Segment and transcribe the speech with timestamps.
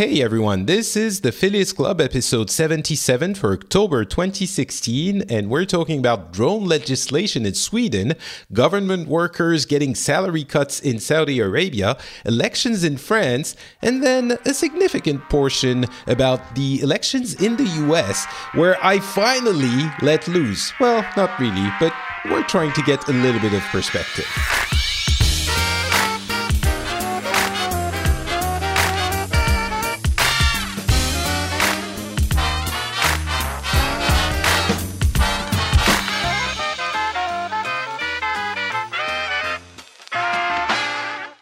[0.00, 5.98] Hey everyone, this is the Phileas Club episode 77 for October 2016, and we're talking
[5.98, 8.14] about drone legislation in Sweden,
[8.52, 15.28] government workers getting salary cuts in Saudi Arabia, elections in France, and then a significant
[15.28, 18.24] portion about the elections in the US,
[18.54, 20.72] where I finally let loose.
[20.78, 21.92] Well, not really, but
[22.26, 24.26] we're trying to get a little bit of perspective.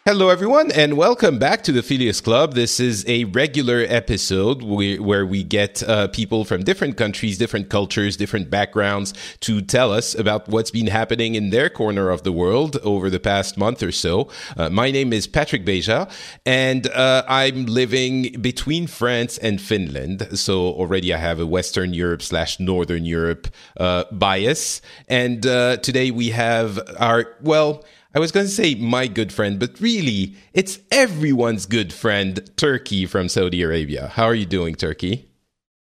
[0.07, 2.53] Hello, everyone, and welcome back to the Phileas Club.
[2.53, 8.15] This is a regular episode where we get uh, people from different countries, different cultures,
[8.15, 12.77] different backgrounds to tell us about what's been happening in their corner of the world
[12.83, 14.29] over the past month or so.
[14.55, 16.09] Uh, my name is Patrick Beja,
[16.45, 20.39] and uh, I'm living between France and Finland.
[20.39, 24.81] So already I have a Western Europe slash Northern Europe uh, bias.
[25.09, 27.83] And uh, today we have our, well,
[28.17, 33.05] I was going to say my good friend, but really, it's everyone's good friend, Turki
[33.05, 34.07] from Saudi Arabia.
[34.07, 35.29] How are you doing, Turki?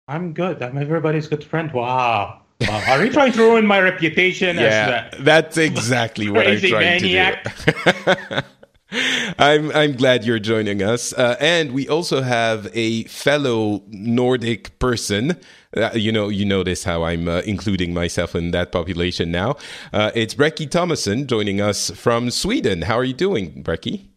[0.06, 0.62] I'm good.
[0.62, 1.72] I'm everybody's good friend.
[1.72, 2.42] Wow.
[2.60, 2.84] wow.
[2.90, 7.56] Are you trying to ruin my reputation yeah, as that's exactly what I'm trying maniac?
[7.56, 8.40] to do.
[9.38, 15.38] I'm I'm glad you're joining us, uh, and we also have a fellow Nordic person
[15.78, 19.56] uh, you know, you notice how I'm uh, including myself in that population now.
[19.94, 22.84] Uh, it's Breki Tomasson joining us from Sweden.
[22.84, 24.08] How are you doing, Breki?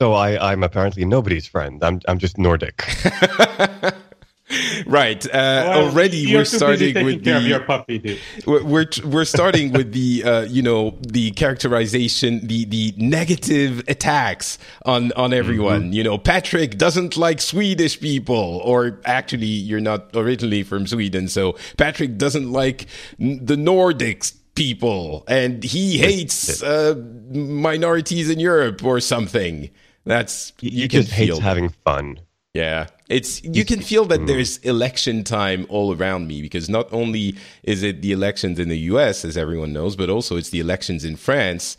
[0.00, 1.82] So I, I'm apparently nobody's friend.
[1.82, 2.84] I'm I'm just Nordic.
[4.86, 5.24] right.
[5.26, 8.18] Uh, well, already we're starting with the your puppy, dude.
[8.46, 15.12] We're we're starting with the uh, you know the characterization, the the negative attacks on
[15.12, 15.84] on everyone.
[15.84, 15.92] Mm-hmm.
[15.92, 21.56] You know, Patrick doesn't like Swedish people, or actually, you're not originally from Sweden, so
[21.76, 22.86] Patrick doesn't like
[23.18, 26.94] the Nordics people, and he hates uh,
[27.30, 29.68] minorities in Europe or something.
[30.04, 32.20] That's you, you just hates having fun.
[32.54, 32.86] Yeah.
[33.08, 37.82] It's you can feel that there's election time all around me because not only is
[37.82, 41.16] it the elections in the US as everyone knows, but also it's the elections in
[41.16, 41.76] France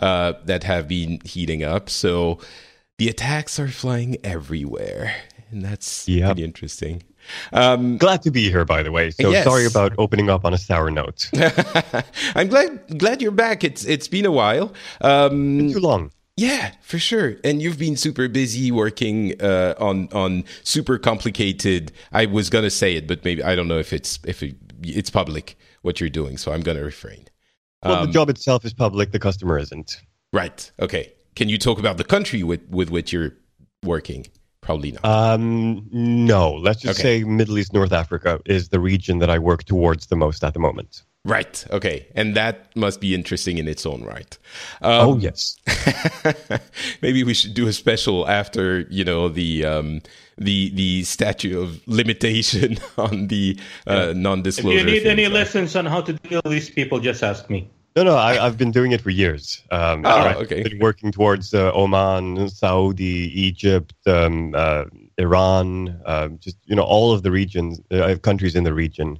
[0.00, 1.90] uh, that have been heating up.
[1.90, 2.38] So
[2.98, 5.14] the attacks are flying everywhere.
[5.50, 6.28] And that's yep.
[6.28, 7.02] pretty interesting.
[7.52, 9.10] Um, glad to be here, by the way.
[9.10, 9.44] So yes.
[9.44, 11.30] sorry about opening up on a sour note.
[12.34, 13.62] I'm glad glad you're back.
[13.62, 14.72] It's it's been a while.
[15.00, 16.10] Um, too long.
[16.42, 17.36] Yeah, for sure.
[17.44, 21.92] And you've been super busy working uh, on on super complicated.
[22.12, 25.08] I was gonna say it, but maybe I don't know if it's if it, it's
[25.08, 27.26] public what you're doing, so I'm gonna refrain.
[27.84, 29.12] Well, um, the job itself is public.
[29.12, 30.00] The customer isn't.
[30.32, 30.70] Right.
[30.80, 31.12] Okay.
[31.36, 33.34] Can you talk about the country with with which you're
[33.84, 34.26] working?
[34.62, 35.04] Probably not.
[35.04, 36.54] Um, no.
[36.54, 37.20] Let's just okay.
[37.20, 40.54] say Middle East, North Africa is the region that I work towards the most at
[40.54, 41.02] the moment.
[41.24, 41.64] Right.
[41.70, 42.06] Okay.
[42.14, 44.38] And that must be interesting in its own right.
[44.80, 45.56] Um, oh yes.
[47.02, 50.02] maybe we should do a special after you know the um,
[50.36, 53.56] the the statute of limitation on the
[53.86, 54.78] uh, non-disclosure.
[54.78, 57.70] If you need any lessons on how to deal with these people, just ask me.
[57.94, 59.62] No, no, I, have been doing it for years.
[59.70, 60.62] Um, oh, okay.
[60.62, 64.84] Been working towards uh, Oman, Saudi, Egypt, um, uh,
[65.18, 69.18] Iran, uh, just you know all of the regions, uh, countries in the region.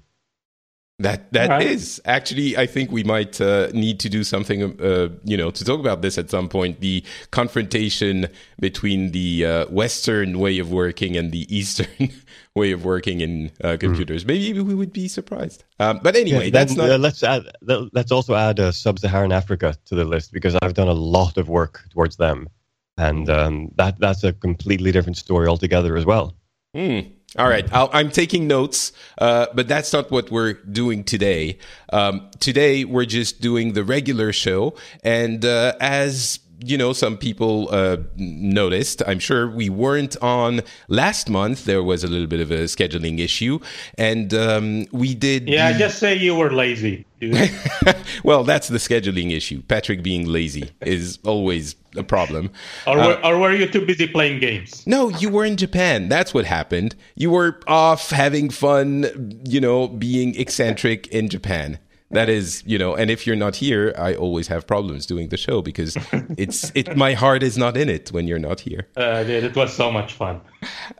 [0.98, 1.66] That that right.
[1.66, 5.64] is actually, I think we might uh, need to do something, uh, you know, to
[5.64, 6.80] talk about this at some point.
[6.80, 8.28] The confrontation
[8.60, 12.10] between the uh, Western way of working and the Eastern
[12.54, 13.80] way of working in uh, mm.
[13.80, 14.24] computers.
[14.24, 14.28] Mm.
[14.28, 15.64] Maybe we would be surprised.
[15.78, 16.94] Um, but anyway, yeah, that's then, not.
[16.94, 17.44] Uh, let's add.
[17.62, 21.48] Let's also add uh, sub-Saharan Africa to the list because I've done a lot of
[21.48, 22.48] work towards them,
[22.96, 26.36] and um, that that's a completely different story altogether as well.
[26.76, 27.12] Mm.
[27.38, 31.58] All right, i am taking notes, uh, but that's not what we're doing today.
[31.90, 34.74] Um, today, we're just doing the regular show.
[35.02, 39.02] And uh, as you know, some people uh, noticed.
[39.06, 41.64] I'm sure we weren't on last month.
[41.64, 43.58] There was a little bit of a scheduling issue,
[43.98, 45.48] and um, we did.
[45.48, 45.78] Yeah, the...
[45.78, 47.06] just say you were lazy.
[48.24, 49.62] well, that's the scheduling issue.
[49.62, 52.50] Patrick being lazy is always a problem.
[52.86, 54.84] Or were, uh, or were you too busy playing games?
[54.86, 56.08] No, you were in Japan.
[56.08, 56.96] That's what happened.
[57.14, 61.78] You were off having fun, you know, being eccentric in Japan
[62.12, 65.36] that is you know and if you're not here i always have problems doing the
[65.36, 65.96] show because
[66.36, 68.88] it's it my heart is not in it when you're not here.
[68.96, 70.40] Uh, it was so much fun.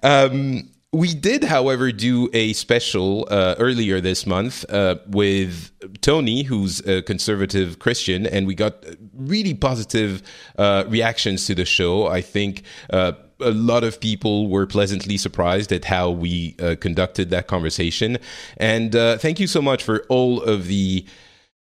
[0.02, 5.70] Um, we did, however, do a special uh, earlier this month uh, with
[6.02, 10.22] Tony, who's a conservative Christian, and we got really positive
[10.58, 12.08] uh, reactions to the show.
[12.08, 13.12] I think uh,
[13.42, 18.18] a lot of people were pleasantly surprised at how we uh, conducted that conversation.
[18.56, 21.04] And uh, thank you so much for all of the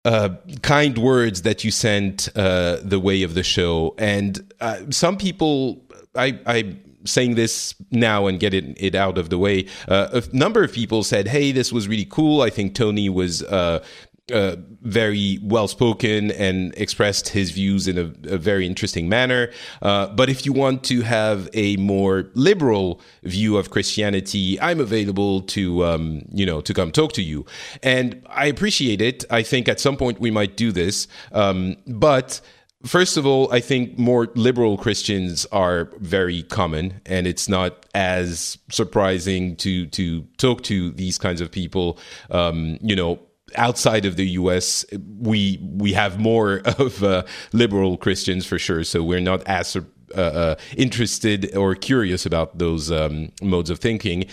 [0.05, 0.29] uh,
[0.61, 3.93] kind words that you sent uh, the way of the show.
[3.97, 5.83] And uh, some people,
[6.15, 6.75] I, I
[7.05, 9.65] saying this now and getting it, out of the way.
[9.87, 12.41] Uh, a number of people said, "Hey, this was really cool.
[12.41, 13.83] I think Tony was uh,
[14.31, 19.51] uh, very well spoken and expressed his views in a, a very interesting manner.
[19.81, 25.41] Uh, but if you want to have a more liberal view of Christianity, I'm available
[25.41, 27.45] to um, you know to come talk to you,
[27.83, 29.23] and I appreciate it.
[29.29, 32.41] I think at some point we might do this, um, but.
[32.83, 38.57] First of all, I think more liberal Christians are very common, and it's not as
[38.71, 41.99] surprising to to talk to these kinds of people.
[42.31, 43.19] Um, you know,
[43.55, 44.85] outside of the U.S.,
[45.19, 48.83] we we have more of uh, liberal Christians for sure.
[48.83, 49.81] So we're not as uh,
[50.15, 54.25] uh, interested or curious about those um, modes of thinking.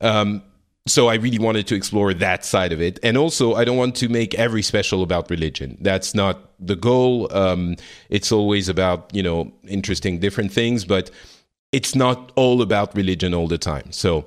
[0.00, 0.42] Um,
[0.86, 3.96] so I really wanted to explore that side of it, and also I don't want
[3.96, 5.76] to make every special about religion.
[5.80, 7.28] That's not the goal.
[7.36, 7.76] Um,
[8.08, 11.10] it's always about you know interesting different things, but
[11.72, 13.90] it's not all about religion all the time.
[13.90, 14.26] So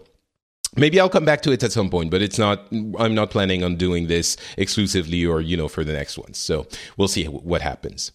[0.76, 2.68] maybe I'll come back to it at some point, but it's not.
[2.72, 6.38] I'm not planning on doing this exclusively or you know for the next ones.
[6.38, 6.68] So
[6.98, 8.12] we'll see what happens.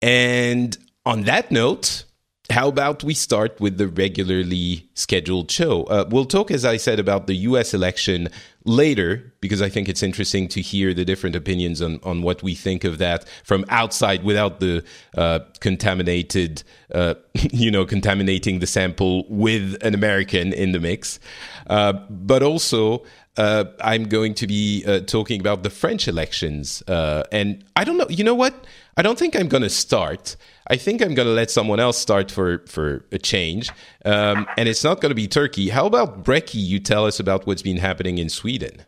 [0.00, 2.04] And on that note,
[2.50, 5.84] how about we start with the regularly scheduled show?
[5.84, 7.72] Uh, we'll talk, as I said, about the U.S.
[7.72, 8.28] election
[8.64, 12.54] later because I think it's interesting to hear the different opinions on, on what we
[12.54, 14.84] think of that from outside without the
[15.16, 21.20] uh, contaminated, uh, you know, contaminating the sample with an American in the mix.
[21.68, 23.04] Uh, but also,
[23.36, 26.82] uh, I'm going to be uh, talking about the French elections.
[26.88, 28.66] And I don't know, you know what?
[28.96, 30.36] I don't think I'm going to start.
[30.68, 33.70] I think I'm going to let someone else start for, for a change.
[34.04, 35.70] Um, and it's not going to be Turki.
[35.70, 36.62] How about Breki?
[36.62, 38.84] You tell us about what's been happening in Sweden.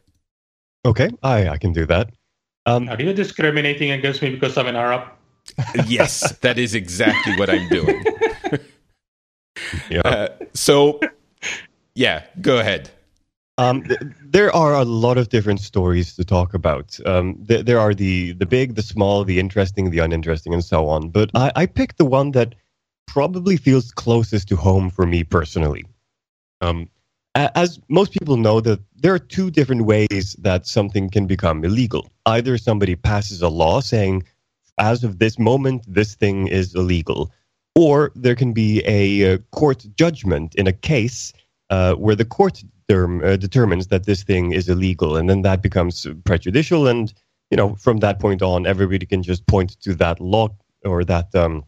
[0.86, 2.10] Okay, I, I can do that.
[2.66, 5.08] Um, Are you discriminating against me because I'm an Arab?
[5.86, 8.04] yes, that is exactly what I'm doing.
[9.90, 10.00] yeah.
[10.00, 11.00] Uh, so,
[11.94, 12.90] yeah, go ahead.
[13.56, 16.98] Um, th- there are a lot of different stories to talk about.
[17.06, 20.88] Um, th- there are the the big, the small, the interesting, the uninteresting, and so
[20.88, 21.10] on.
[21.10, 22.54] But I, I picked the one that
[23.06, 25.84] probably feels closest to home for me personally.
[26.60, 26.88] Um,
[27.36, 32.08] as most people know, that there are two different ways that something can become illegal.
[32.26, 34.22] Either somebody passes a law saying,
[34.78, 37.32] as of this moment, this thing is illegal,
[37.74, 41.32] or there can be a, a court judgment in a case
[41.70, 45.62] uh, where the court term, uh, determines that this thing is illegal, and then that
[45.62, 46.86] becomes prejudicial.
[46.86, 47.12] And
[47.50, 50.48] you know, from that point on, everybody can just point to that law
[50.84, 51.64] or that um,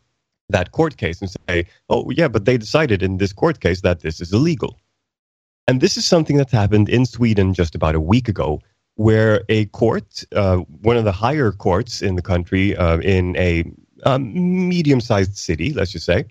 [0.49, 4.01] that court case and say, "Oh, yeah, but they decided in this court case that
[4.01, 4.79] this is illegal."
[5.69, 8.61] And this is something that happened in Sweden just about a week ago,
[8.95, 13.65] where a court, uh, one of the higher courts in the country, uh, in a
[14.05, 16.27] um, medium-sized city, let's just say,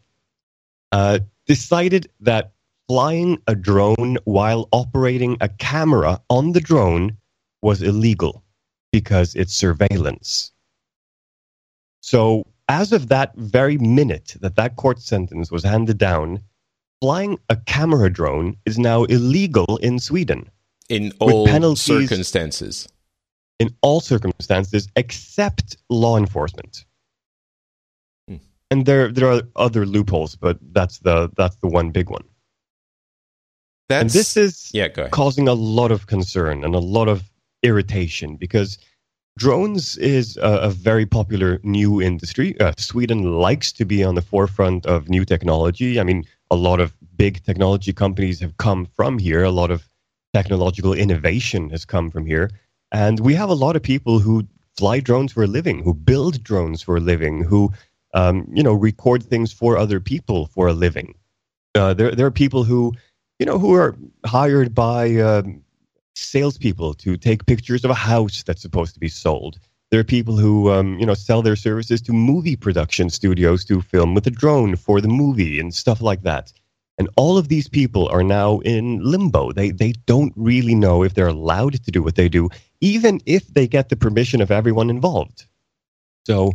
[0.91, 2.53] uh, decided that
[2.87, 7.17] flying a drone while operating a camera on the drone
[7.61, 8.43] was illegal
[8.91, 10.51] because it's surveillance.
[12.01, 16.39] So, as of that very minute that that court sentence was handed down,
[17.01, 20.49] flying a camera drone is now illegal in Sweden.
[20.89, 22.87] In all circumstances.
[23.59, 26.85] In all circumstances, except law enforcement.
[28.27, 28.37] Hmm.
[28.69, 32.23] And there, there are other loopholes, but that's the that's the one big one.
[33.89, 38.35] That's, and this is yeah, causing a lot of concern and a lot of irritation
[38.35, 38.77] because
[39.37, 42.59] drones is a, a very popular new industry.
[42.59, 45.99] Uh, Sweden likes to be on the forefront of new technology.
[45.99, 49.43] I mean, a lot of big technology companies have come from here.
[49.43, 49.87] A lot of
[50.33, 52.49] technological innovation has come from here.
[52.91, 56.43] And we have a lot of people who fly drones for a living, who build
[56.43, 57.71] drones for a living, who
[58.13, 61.15] um, you know record things for other people for a living.
[61.73, 62.93] Uh, there, there are people who
[63.39, 65.61] you know, who are hired by um,
[66.15, 69.59] salespeople to take pictures of a house that's supposed to be sold.
[69.91, 73.81] There are people who, um, you know, sell their services to movie production studios to
[73.81, 76.51] film with a drone for the movie and stuff like that.
[76.97, 79.51] And all of these people are now in limbo.
[79.51, 82.49] They they don't really know if they're allowed to do what they do,
[82.79, 85.45] even if they get the permission of everyone involved.
[86.25, 86.53] So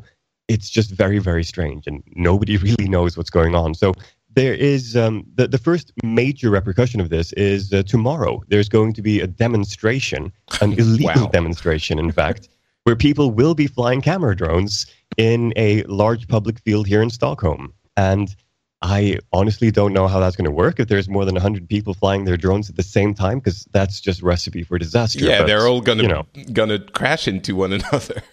[0.49, 3.75] it's just very very strange, and nobody really knows what's going on.
[3.75, 3.93] So
[4.35, 8.43] there is um, the, the first major repercussion of this is uh, tomorrow.
[8.49, 11.31] There's going to be a demonstration, an illegal wow.
[11.31, 12.49] demonstration, in fact,
[12.85, 17.75] where people will be flying camera drones in a large public field here in Stockholm.
[17.97, 18.35] And
[18.83, 21.93] I honestly don't know how that's going to work if there's more than 100 people
[21.93, 25.19] flying their drones at the same time because that's just recipe for disaster.
[25.25, 28.23] Yeah, but, they're all going to you know, gonna crash into one another.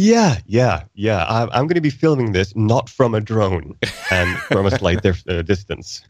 [0.00, 1.26] Yeah, yeah, yeah.
[1.28, 3.76] I'm, I'm going to be filming this not from a drone
[4.10, 6.00] and from a slight uh, distance.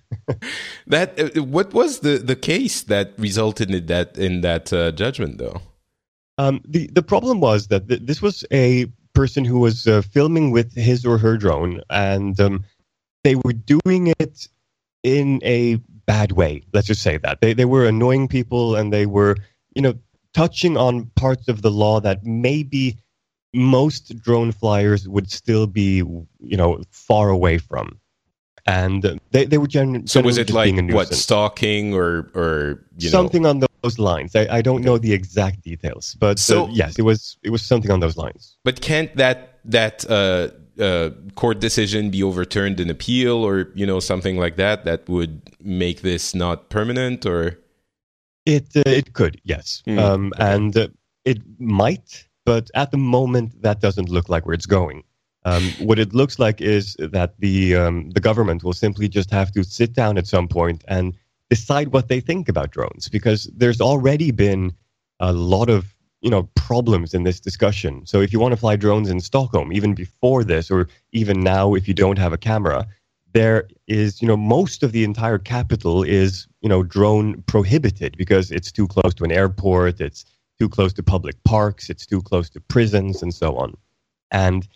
[0.87, 5.39] that uh, what was the, the case that resulted in that in that uh, judgment
[5.39, 5.61] though?
[6.39, 10.53] Um, the the problem was that th- this was a person who was uh, filming
[10.53, 12.65] with his or her drone, and um,
[13.25, 14.47] they were doing it
[15.03, 16.63] in a bad way.
[16.73, 19.37] Let's just say that they they were annoying people, and they were
[19.75, 19.95] you know
[20.33, 22.97] touching on parts of the law that maybe
[23.53, 27.99] most drone flyers would still be you know far away from.
[28.67, 33.51] And they, they were gen- so was it like what stalking or or something know.
[33.51, 34.37] on those lines.
[34.37, 37.63] I, I don't know the exact details but so, uh, yes it was it was
[37.63, 38.57] something on those lines.
[38.63, 44.01] But can't that that uh, uh, court decision be overturned in appeal or you know
[44.01, 47.59] something like that that would make this not permanent or?
[48.47, 49.83] It uh, it could yes.
[49.87, 49.99] Mm.
[49.99, 50.89] um, and uh,
[51.25, 55.05] it might but at the moment, that doesn't look like where it's going.
[55.45, 59.51] Um, what it looks like is that the um, the government will simply just have
[59.53, 61.15] to sit down at some point and
[61.49, 64.73] decide what they think about drones, because there's already been
[65.19, 68.07] a lot of you know problems in this discussion.
[68.07, 71.75] So if you want to fly drones in Stockholm, even before this, or even now,
[71.75, 72.87] if you don't have a camera,
[73.33, 78.51] there is you know most of the entire capital is you know drone prohibited because
[78.51, 80.01] it's too close to an airport.
[80.01, 80.27] It's
[80.61, 83.75] too close to public parks, it's too close to prisons, and so on.
[84.31, 84.69] And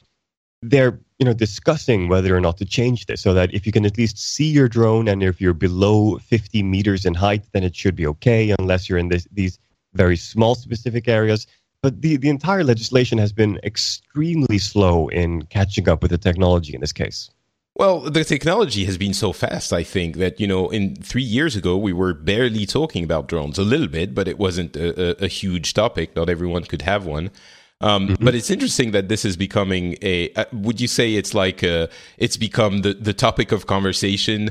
[0.63, 3.85] they're you know discussing whether or not to change this so that if you can
[3.85, 7.77] at least see your drone and if you're below 50 meters in height then it
[7.77, 9.59] should be okay unless you're in this, these
[9.93, 11.47] very small specific areas
[11.83, 16.75] but the, the entire legislation has been extremely slow in catching up with the technology
[16.75, 17.31] in this case
[17.77, 21.57] well, the technology has been so fast, I think, that, you know, in three years
[21.57, 25.25] ago, we were barely talking about drones a little bit, but it wasn't a, a,
[25.25, 26.15] a huge topic.
[26.15, 27.31] Not everyone could have one.
[27.81, 28.25] Um, mm-hmm.
[28.25, 30.33] But it's interesting that this is becoming a.
[30.35, 34.51] Uh, would you say it's like a, it's become the, the topic of conversation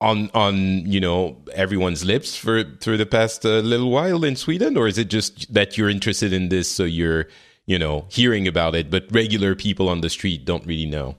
[0.00, 4.76] on on you know everyone's lips for through the past uh, little while in Sweden,
[4.76, 7.28] or is it just that you're interested in this, so you're
[7.66, 11.16] you know hearing about it, but regular people on the street don't really know?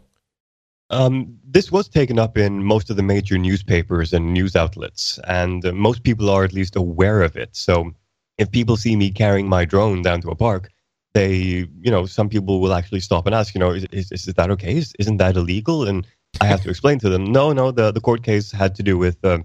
[0.89, 5.65] Um, this was taken up in most of the major newspapers and news outlets, and
[5.65, 7.49] uh, most people are at least aware of it.
[7.55, 7.91] So,
[8.37, 10.69] if people see me carrying my drone down to a park,
[11.15, 14.25] they, you know, some people will actually stop and ask, you know, is, is, is
[14.25, 14.75] that okay?
[14.75, 15.87] Is, isn't that illegal?
[15.87, 16.05] And
[16.41, 18.97] I have to explain to them, no, no, the, the court case had to do
[18.97, 19.39] with uh,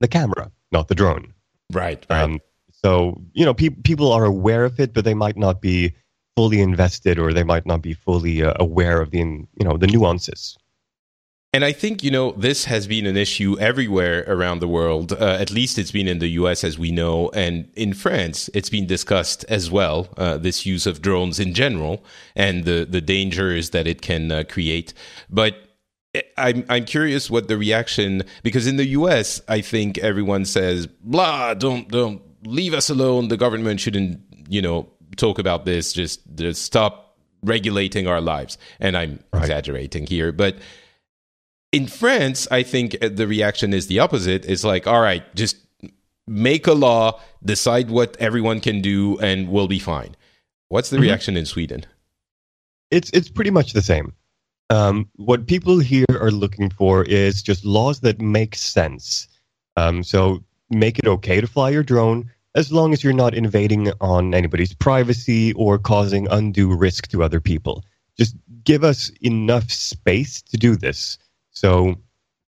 [0.00, 1.32] the camera, not the drone.
[1.72, 2.22] Right, right.
[2.22, 5.94] Um, so, you know, pe- people are aware of it, but they might not be
[6.36, 9.86] fully invested or they might not be fully uh, aware of the, you know, the
[9.86, 10.58] nuances.
[11.54, 15.12] And I think, you know, this has been an issue everywhere around the world.
[15.12, 17.28] Uh, at least it's been in the US, as we know.
[17.28, 22.02] And in France, it's been discussed as well, uh, this use of drones in general
[22.34, 24.94] and the, the dangers that it can uh, create.
[25.30, 25.54] But
[26.36, 31.54] I'm, I'm curious what the reaction, because in the US, I think everyone says, blah,
[31.54, 33.28] don't, don't leave us alone.
[33.28, 35.92] The government shouldn't, you know, talk about this.
[35.92, 38.58] Just, just stop regulating our lives.
[38.80, 39.42] And I'm right.
[39.42, 40.32] exaggerating here.
[40.32, 40.56] But
[41.74, 44.44] in France, I think the reaction is the opposite.
[44.44, 45.56] It's like, all right, just
[46.26, 50.14] make a law, decide what everyone can do, and we'll be fine.
[50.68, 51.02] What's the mm-hmm.
[51.02, 51.84] reaction in Sweden?
[52.90, 54.12] It's it's pretty much the same.
[54.70, 59.26] Um, what people here are looking for is just laws that make sense.
[59.76, 63.92] Um, so make it okay to fly your drone as long as you're not invading
[64.00, 67.84] on anybody's privacy or causing undue risk to other people.
[68.16, 71.18] Just give us enough space to do this.
[71.54, 71.96] So,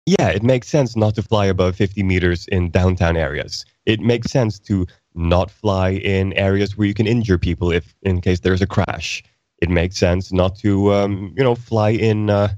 [0.05, 3.65] yeah, it makes sense not to fly above 50 meters in downtown areas.
[3.85, 8.21] It makes sense to not fly in areas where you can injure people if, in
[8.21, 9.23] case there's a crash.
[9.61, 12.53] It makes sense not to, um, you know, fly in uh,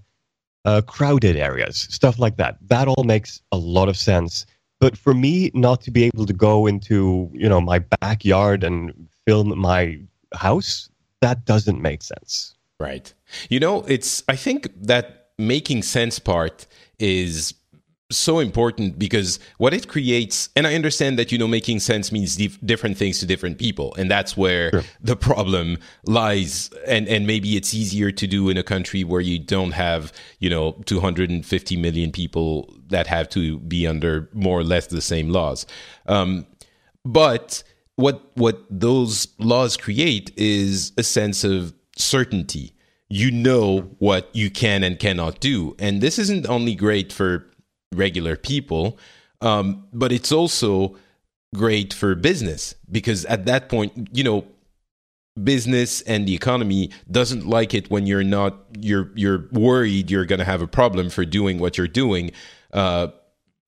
[0.66, 2.58] uh, crowded areas, stuff like that.
[2.68, 4.46] That all makes a lot of sense.
[4.80, 9.08] But for me, not to be able to go into, you know, my backyard and
[9.26, 10.00] film my
[10.34, 10.90] house,
[11.22, 12.56] that doesn't make sense.
[12.80, 13.14] Right.
[13.50, 14.24] You know, it's.
[14.28, 16.68] I think that making sense part
[17.00, 17.54] is
[18.12, 22.36] so important because what it creates and i understand that you know making sense means
[22.36, 24.84] dif- different things to different people and that's where sure.
[25.02, 29.40] the problem lies and and maybe it's easier to do in a country where you
[29.40, 34.88] don't have you know 250 million people that have to be under more or less
[34.88, 35.66] the same laws
[36.08, 36.46] um,
[37.06, 37.64] but
[37.96, 42.74] what what those laws create is a sense of certainty
[43.12, 45.76] you know what you can and cannot do.
[45.80, 47.46] And this isn't only great for
[47.94, 48.98] regular people.
[49.42, 50.96] Um, but it's also
[51.54, 54.46] great for business because at that point, you know,
[55.44, 60.40] business and the economy doesn't like it when you're not you're you're worried you're going
[60.40, 62.32] to have a problem for doing what you're doing
[62.74, 63.08] uh,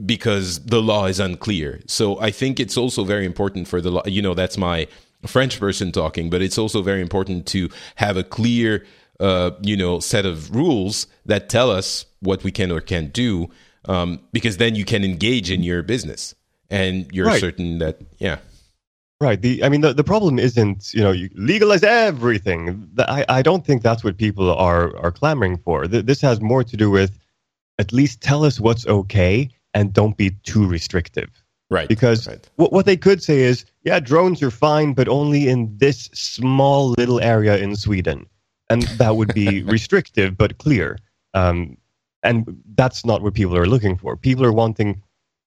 [0.06, 1.82] because the law is unclear.
[1.88, 4.04] So I think it's also very important for the law.
[4.06, 4.88] You know, that's my
[5.26, 8.86] French person talking, but it's also very important to have a clear,
[9.24, 13.50] uh, you know, set of rules that tell us what we can or can't do,
[13.86, 16.36] um, because then you can engage in your business
[16.70, 17.40] and you're right.
[17.40, 18.38] certain that, yeah.
[19.22, 19.42] Right.
[19.42, 22.90] The I mean, the, the problem isn't you know you legalize everything.
[23.00, 25.88] I, I don't think that's what people are are clamoring for.
[25.88, 27.18] This has more to do with
[27.80, 31.30] at least tell us what's okay and don't be too restrictive.
[31.70, 31.88] Right.
[31.88, 32.50] Because right.
[32.58, 36.90] What, what they could say is, yeah, drones are fine, but only in this small
[36.98, 38.28] little area in Sweden.
[38.74, 40.98] And that would be restrictive, but clear.
[41.34, 41.78] Um,
[42.24, 44.16] and that's not what people are looking for.
[44.18, 45.02] People are wanting,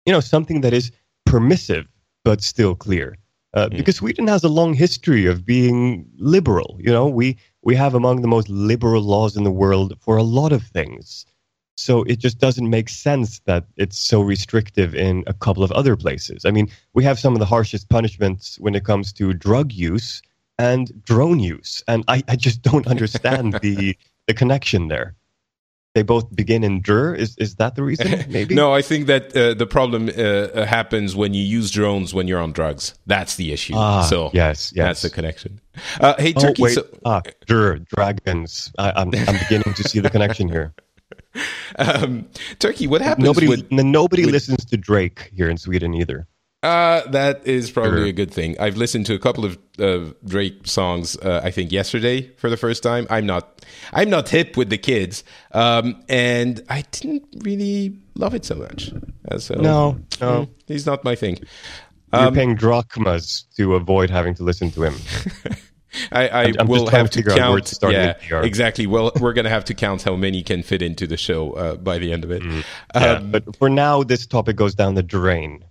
[0.04, 0.92] you know, something that is
[1.24, 1.86] permissive,
[2.24, 3.16] but still clear.
[3.54, 3.78] Uh, mm.
[3.78, 6.76] Because Sweden has a long history of being liberal.
[6.78, 10.22] You know, we, we have among the most liberal laws in the world for a
[10.22, 11.26] lot of things.
[11.78, 15.96] So it just doesn't make sense that it's so restrictive in a couple of other
[15.96, 16.44] places.
[16.44, 20.22] I mean, we have some of the harshest punishments when it comes to drug use
[20.58, 21.82] and drone use.
[21.88, 23.96] And I, I just don't understand the,
[24.26, 25.14] the connection there.
[25.94, 28.26] They both begin in "der." Is is that the reason?
[28.28, 28.54] Maybe.
[28.54, 32.38] no, I think that uh, the problem uh, happens when you use drones when you're
[32.38, 32.92] on drugs.
[33.06, 33.72] That's the issue.
[33.74, 35.58] Ah, so yes, yes, that's the connection.
[35.98, 36.62] Uh, hey, oh, Turki.
[36.62, 36.74] Wait.
[36.74, 38.70] So- ah, "der," dragons.
[38.76, 40.74] I, I'm I'm beginning to see the connection here.
[41.78, 43.24] Um, Turki, what happens?
[43.26, 46.26] Nobody, with, nobody with, listens to Drake here in Sweden either.
[46.66, 48.06] Uh, that is probably sure.
[48.06, 48.56] a good thing.
[48.58, 51.16] I've listened to a couple of uh, Drake songs.
[51.16, 53.06] Uh, I think yesterday for the first time.
[53.08, 58.44] I'm not, I'm not hip with the kids, um, and I didn't really love it
[58.44, 58.90] so much.
[59.30, 61.38] Uh, so, no, no, mm, he's not my thing.
[62.12, 64.94] You're um, paying drachmas to avoid having to listen to him.
[66.10, 67.78] I, I I'm will have to, to count.
[67.82, 68.88] Yeah, exactly.
[68.88, 71.76] Well, we're going to have to count how many can fit into the show uh,
[71.76, 72.42] by the end of it.
[72.42, 72.64] Mm.
[72.94, 75.64] Yeah, um, but for now, this topic goes down the drain.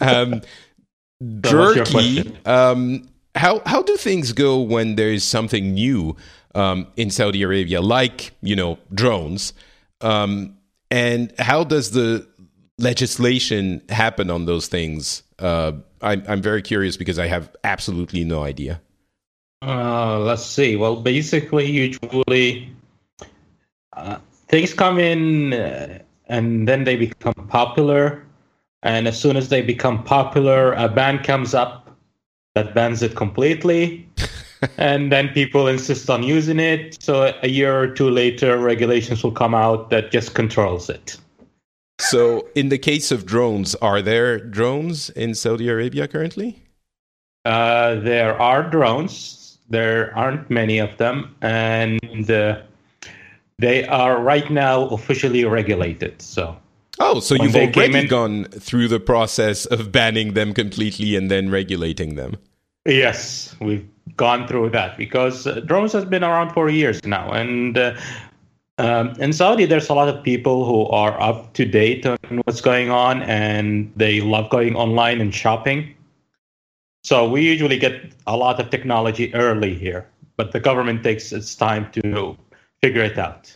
[0.00, 0.42] Um,
[1.42, 2.36] Turki.
[2.44, 6.16] Um, how how do things go when there is something new
[6.54, 9.52] um, in Saudi Arabia, like you know drones?
[10.00, 10.58] Um,
[10.90, 12.26] and how does the
[12.78, 15.22] legislation happen on those things?
[15.38, 18.80] Uh, I'm I'm very curious because I have absolutely no idea.
[19.62, 20.76] Uh, let's see.
[20.76, 22.70] Well, basically, usually
[23.94, 28.24] uh, things come in uh, and then they become popular.
[28.82, 31.84] And as soon as they become popular, a ban comes up
[32.54, 34.08] that bans it completely.
[34.78, 37.02] and then people insist on using it.
[37.02, 41.16] So a year or two later, regulations will come out that just controls it.
[42.00, 46.60] So, in the case of drones, are there drones in Saudi Arabia currently?
[47.44, 49.58] Uh, there are drones.
[49.70, 52.62] There aren't many of them, and uh,
[53.58, 56.20] they are right now officially regulated.
[56.20, 56.56] So.
[57.00, 61.50] Oh, so you've already in, gone through the process of banning them completely and then
[61.50, 62.36] regulating them.
[62.86, 67.76] Yes, we've gone through that because uh, drones has been around for years now, and
[67.76, 67.96] uh,
[68.78, 72.60] um, in Saudi, there's a lot of people who are up to date on what's
[72.60, 75.94] going on and they love going online and shopping.
[77.04, 81.54] So we usually get a lot of technology early here, but the government takes its
[81.54, 82.36] time to
[82.84, 83.54] figure it out.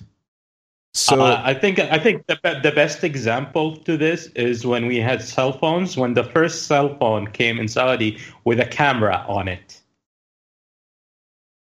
[0.95, 4.97] So uh, I think I think the, the best example to this is when we
[5.09, 5.97] had cell phones.
[5.97, 9.81] When the first cell phone came in Saudi with a camera on it,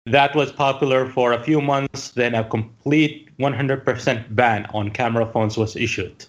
[0.05, 2.11] that was popular for a few months.
[2.11, 6.25] Then a complete 100% ban on camera phones was issued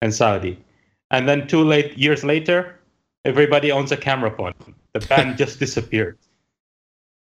[0.00, 0.56] in Saudi.
[1.10, 2.80] And then two late years later,
[3.24, 4.54] everybody owns a camera phone.
[4.94, 6.18] The ban just disappeared.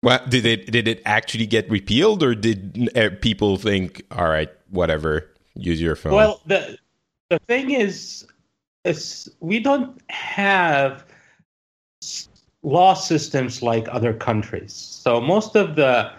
[0.02, 4.50] Well, did it did it actually get repealed, or did uh, people think, all right,
[4.70, 6.12] whatever, use your phone?
[6.12, 6.78] Well, the
[7.30, 8.26] the thing is,
[8.84, 11.04] is we don't have
[12.62, 14.72] law systems like other countries.
[14.74, 16.12] So most of the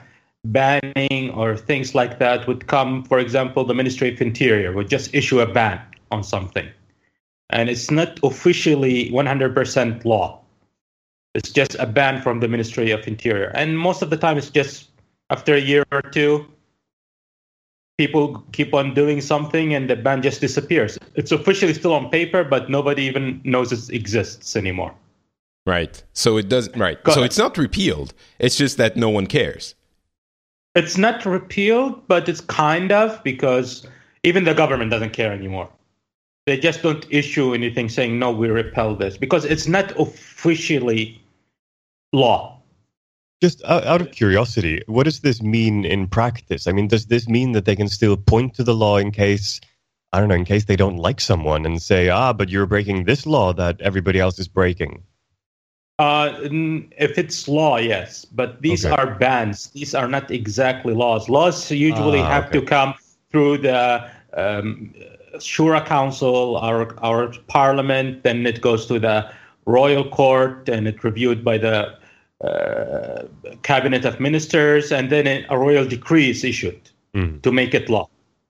[0.45, 5.13] banning or things like that would come, for example, the Ministry of Interior would just
[5.13, 6.67] issue a ban on something.
[7.49, 10.41] And it's not officially 100% law.
[11.37, 13.51] It's just a ban from the Ministry of Interior.
[13.53, 14.89] And most of the time, it's just
[15.29, 16.47] after a year or two,
[17.99, 20.97] people keep on doing something and the ban just disappears.
[21.13, 24.95] It's officially still on paper, but nobody even knows it exists anymore.
[25.67, 26.01] Right.
[26.13, 26.75] So it doesn't.
[26.75, 26.97] Right.
[27.13, 28.15] so it's not repealed.
[28.39, 29.75] It's just that no one cares.
[30.73, 33.85] It's not repealed, but it's kind of because
[34.23, 35.69] even the government doesn't care anymore.
[36.47, 41.21] They just don't issue anything saying no, we repel this because it's not officially
[42.13, 42.61] law.
[43.41, 46.65] Just out of curiosity, what does this mean in practice?
[46.65, 49.61] I mean, does this mean that they can still point to the law in case,
[50.11, 53.03] I don't know, in case they don't like someone and say, ah, but you're breaking
[53.03, 55.03] this law that everybody else is breaking?
[55.99, 56.31] Uh,
[56.97, 58.95] if it's law, yes, but these okay.
[58.95, 59.67] are bans.
[59.67, 61.27] These are not exactly laws.
[61.27, 62.59] Laws usually ah, have okay.
[62.59, 62.93] to come
[63.31, 64.93] through the um,
[65.35, 68.23] Shura Council, our our parliament.
[68.23, 69.29] Then it goes to the
[69.67, 71.93] royal court, and it reviewed by the
[72.43, 73.23] uh,
[73.61, 77.41] cabinet of ministers, and then a royal decree is issued mm.
[77.43, 78.09] to make it law.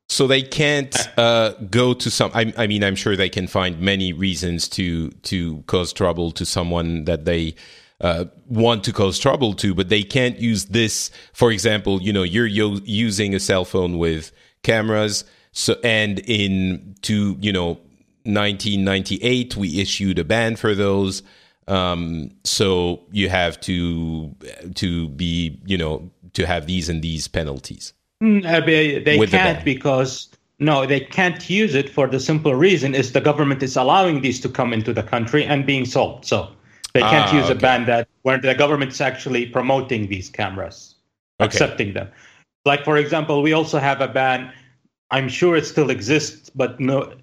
[0.09, 2.31] So they can't uh, go to some.
[2.33, 6.45] I, I, mean, I'm sure they can find many reasons to to cause trouble to
[6.45, 7.55] someone that they
[7.99, 11.11] uh, want to cause trouble to, but they can't use this.
[11.33, 14.31] For example, you know, you're using a cell phone with
[14.63, 15.25] cameras.
[15.51, 17.79] So, and in to you know,
[18.27, 21.23] 1998, we issued a ban for those.
[21.67, 24.33] Um, so you have to
[24.75, 27.93] to be you know to have these and these penalties.
[28.23, 32.95] Mm, uh, they can't the because no, they can't use it for the simple reason
[32.95, 36.25] is the government is allowing these to come into the country and being sold.
[36.25, 36.49] So
[36.93, 37.53] they can't ah, use okay.
[37.53, 40.95] a ban that where the government is actually promoting these cameras,
[41.39, 41.47] okay.
[41.47, 42.09] accepting them.
[42.65, 44.51] Like for example, we also have a ban.
[45.11, 47.13] I'm sure it still exists, but no,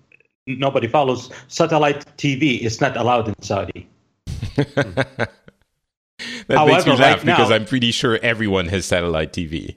[0.46, 1.30] nobody follows.
[1.48, 3.88] Satellite TV is not allowed in Saudi.
[4.57, 5.30] that
[6.48, 9.76] However, makes me laugh right because now, I'm pretty sure everyone has satellite TV.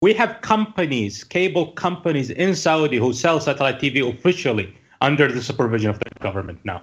[0.00, 5.90] We have companies, cable companies in Saudi who sell satellite TV officially under the supervision
[5.90, 6.82] of the government now.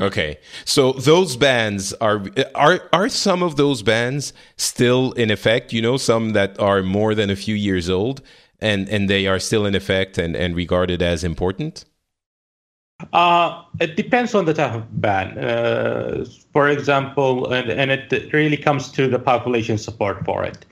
[0.00, 2.22] Okay, so those bans are
[2.54, 5.72] are are some of those bans still in effect?
[5.72, 8.22] You know, some that are more than a few years old,
[8.60, 11.84] and and they are still in effect and and regarded as important.
[13.12, 15.38] Uh, it depends on the type of ban.
[15.38, 20.64] Uh, for example, and, and it really comes to the population support for it.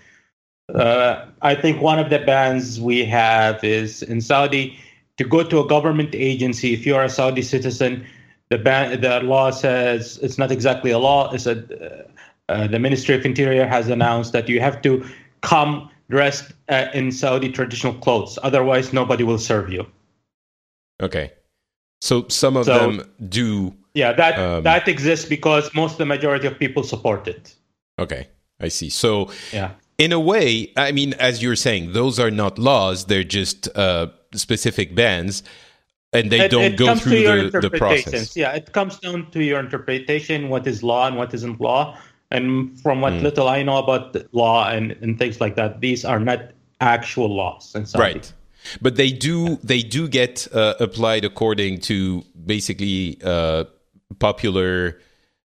[0.75, 4.77] Uh, I think one of the bans we have is in Saudi
[5.17, 6.75] to go to a government agency.
[6.75, 8.05] If you are a Saudi citizen,
[8.51, 11.33] the ban, the law says it's not exactly a law.
[11.33, 15.09] It's a, uh, uh, the Ministry of Interior has announced that you have to
[15.43, 18.39] come dressed in Saudi traditional clothes.
[18.43, 19.87] Otherwise, nobody will serve you.
[21.01, 21.33] Okay.
[22.01, 23.75] So some of so, them do.
[23.95, 27.55] Yeah, that um, that exists because most the majority of people support it.
[27.99, 28.29] Okay,
[28.61, 28.91] I see.
[28.91, 33.25] So yeah, in a way, I mean, as you're saying, those are not laws; they're
[33.25, 35.43] just uh, specific bans,
[36.13, 38.37] and they it, don't it go through the, the process.
[38.37, 41.99] Yeah, it comes down to your interpretation: what is law and what isn't law.
[42.33, 43.23] And from what mm.
[43.23, 47.73] little I know about law and, and things like that, these are not actual laws.
[47.95, 48.33] right
[48.81, 53.65] but they do they do get uh, applied according to basically uh,
[54.19, 55.01] popular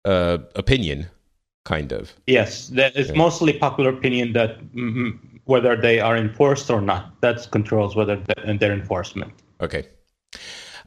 [0.06, 1.08] uh, opinion
[1.64, 2.14] kind of.
[2.28, 3.16] Yes, it's yeah.
[3.16, 8.60] mostly popular opinion that mm, whether they are enforced or not, that controls whether and
[8.60, 9.34] their enforcement.
[9.62, 9.88] Okay.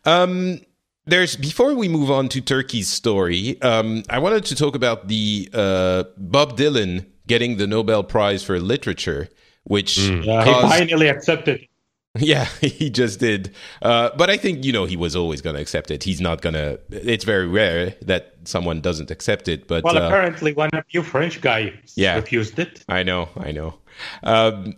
[0.05, 0.61] Um,
[1.07, 5.49] there's before we move on to Turki's story, um, I wanted to talk about the
[5.53, 9.29] uh, Bob Dylan getting the Nobel Prize for Literature,
[9.65, 10.25] which mm.
[10.25, 11.67] yeah, caused, he finally accepted.
[12.29, 13.55] Yeah, he just did.
[13.81, 16.05] Uh, but I think, you know, he was always going to accept it.
[16.05, 19.69] He's not going to, it's very rare that someone doesn't accept it.
[19.69, 22.85] But Well, uh, apparently one of you French guys yeah, refused it.
[22.89, 23.75] I know, I know.
[24.23, 24.77] Um,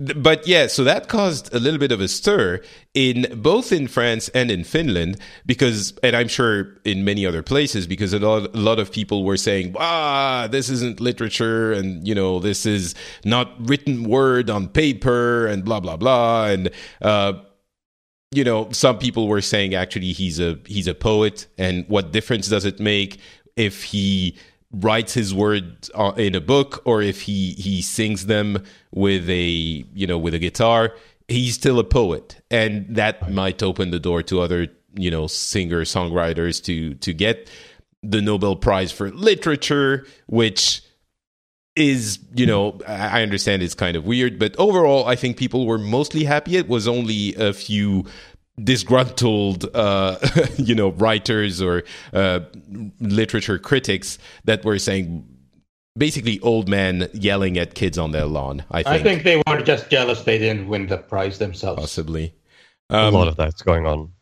[0.00, 2.62] but yeah, so that caused a little bit of a stir
[2.94, 7.86] in both in France and in Finland because, and I'm sure in many other places,
[7.86, 12.14] because a lot, a lot of people were saying, "Ah, this isn't literature," and you
[12.14, 12.94] know, this is
[13.26, 16.70] not written word on paper, and blah blah blah, and
[17.02, 17.34] uh,
[18.32, 22.48] you know, some people were saying actually he's a he's a poet, and what difference
[22.48, 23.18] does it make
[23.56, 24.36] if he
[24.72, 29.84] writes his words uh, in a book or if he he sings them with a
[29.94, 30.94] you know with a guitar
[31.30, 32.42] he's still a poet.
[32.50, 37.48] And that might open the door to other you know singer songwriters to to get
[38.02, 40.82] the nobel prize for literature which
[41.76, 45.78] is you know i understand it's kind of weird but overall i think people were
[45.78, 46.56] mostly happy.
[46.56, 48.04] It was only a few
[48.62, 50.18] disgruntled, uh,
[50.56, 52.40] you know, writers or uh,
[53.00, 55.26] literature critics that were saying
[55.96, 58.64] basically old men yelling at kids on their lawn.
[58.70, 58.94] I think.
[58.94, 61.80] I think they were just jealous they didn't win the prize themselves.
[61.80, 62.34] Possibly.
[62.88, 64.12] Um, a lot of that's going on.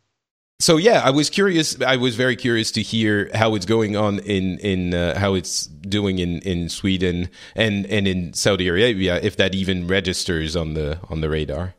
[0.61, 1.81] so yeah, I was curious.
[1.81, 5.65] I was very curious to hear how it's going on in in uh, how it's
[5.67, 10.99] doing in, in Sweden and and in Saudi Arabia, if that even registers on the
[11.09, 11.75] on the radar.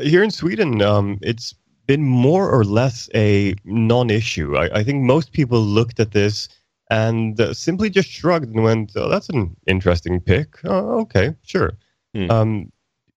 [0.00, 1.54] Here in Sweden, um, it's
[1.86, 4.56] been more or less a non-issue.
[4.56, 6.48] I, I, think most people looked at this
[6.90, 10.58] and uh, simply just shrugged and went, oh, "That's an interesting pick.
[10.64, 11.72] Oh, okay, sure."
[12.14, 12.30] Hmm.
[12.30, 12.72] Um,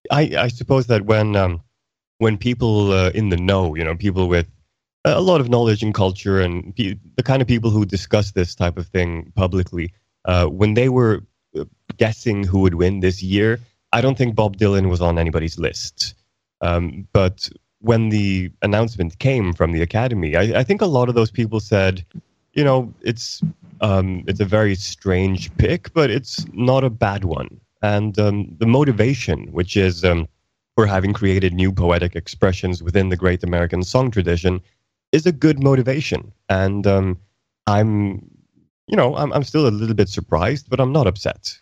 [0.10, 1.62] I, I suppose that when um,
[2.18, 4.48] when people uh, in the know, you know, people with
[5.06, 8.56] a lot of knowledge and culture and pe- the kind of people who discuss this
[8.56, 9.94] type of thing publicly,
[10.26, 11.24] uh, when they were
[11.58, 11.66] uh,
[11.98, 13.60] guessing who would win this year,
[13.94, 16.16] I don't think Bob Dylan was on anybody's list.
[16.62, 21.16] Um, but when the announcement came from the Academy, I, I, think a lot of
[21.16, 22.06] those people said,
[22.54, 23.42] you know, it's
[23.82, 27.60] um, it's a very strange pick, but it's not a bad one.
[27.82, 30.28] And um, the motivation, which is um,
[30.76, 34.62] for having created new poetic expressions within the great American song tradition
[35.12, 36.32] is a good motivation.
[36.50, 37.20] And um,
[37.68, 38.30] I'm,
[38.88, 41.60] you know, I'm, I'm still a little bit surprised, but I'm not upset.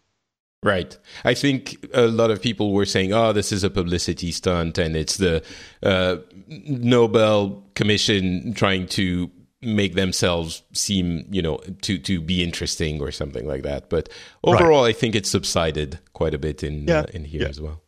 [0.62, 0.98] Right.
[1.24, 4.96] I think a lot of people were saying, oh, this is a publicity stunt and
[4.96, 5.42] it's the
[5.84, 6.18] uh,
[6.48, 13.48] Nobel Commission trying to make themselves seem, you know, to, to be interesting or something
[13.48, 13.90] like that.
[13.90, 14.10] But
[14.44, 14.90] overall, right.
[14.90, 17.00] I think it subsided quite a bit in, yeah.
[17.00, 17.50] uh, in here yeah.
[17.50, 17.82] as well.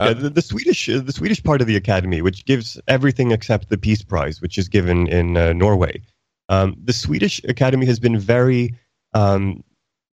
[0.00, 3.68] Uh, the, the, Swedish uh, the Swedish part of the academy, which gives everything except
[3.68, 6.02] the Peace Prize, which is given in uh, Norway.
[6.48, 8.74] Um, the Swedish Academy has been very,
[9.14, 9.62] um,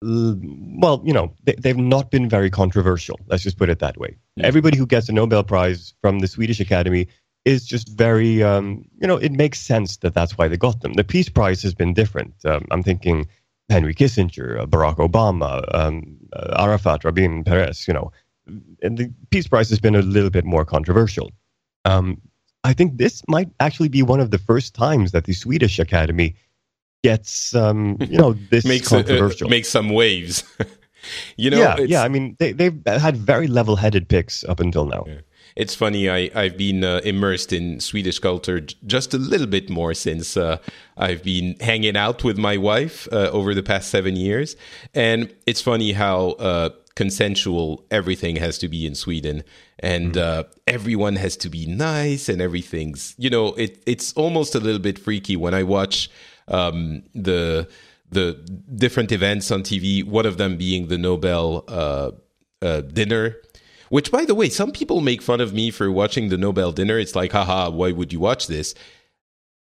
[0.02, 3.20] well, you know, they, have not been very controversial.
[3.28, 4.18] Let's just put it that way.
[4.36, 4.48] Yeah.
[4.48, 7.08] Everybody who gets a Nobel Prize from the Swedish Academy
[7.46, 10.94] is just very, um, you know, it makes sense that that's why they got them.
[10.94, 12.34] The Peace Prize has been different.
[12.46, 13.28] Um, I'm thinking
[13.70, 18.12] Henry Kissinger, uh, Barack Obama, um, uh, Arafat, Rabin Peres, you know
[18.82, 21.32] and the Peace Prize has been a little bit more controversial.
[21.86, 22.22] Um,
[22.64, 26.36] I think this might actually be one of the first times that the Swedish Academy
[27.04, 29.48] gets, um, you know, this makes controversial.
[29.48, 30.44] A, uh, makes some waves.
[31.38, 32.04] you know, yeah, yeah.
[32.04, 35.06] I mean, they they've had very level-headed picks up until now.
[35.08, 35.22] Yeah.
[35.56, 36.10] It's funny.
[36.10, 40.58] I I've been uh, immersed in Swedish culture just a little bit more since uh,
[40.98, 44.56] I've been hanging out with my wife uh, over the past seven years,
[44.94, 49.44] and it's funny how uh, consensual everything has to be in Sweden
[49.80, 50.22] and mm.
[50.22, 54.80] uh, everyone has to be nice and everything's you know it it's almost a little
[54.80, 56.10] bit freaky when I watch
[56.47, 57.67] um, the
[58.10, 58.34] the
[58.75, 62.12] different events on TV one of them being the Nobel uh,
[62.62, 63.38] uh, dinner
[63.89, 66.97] which by the way some people make fun of me for watching the Nobel dinner
[66.97, 68.73] it's like haha why would you watch this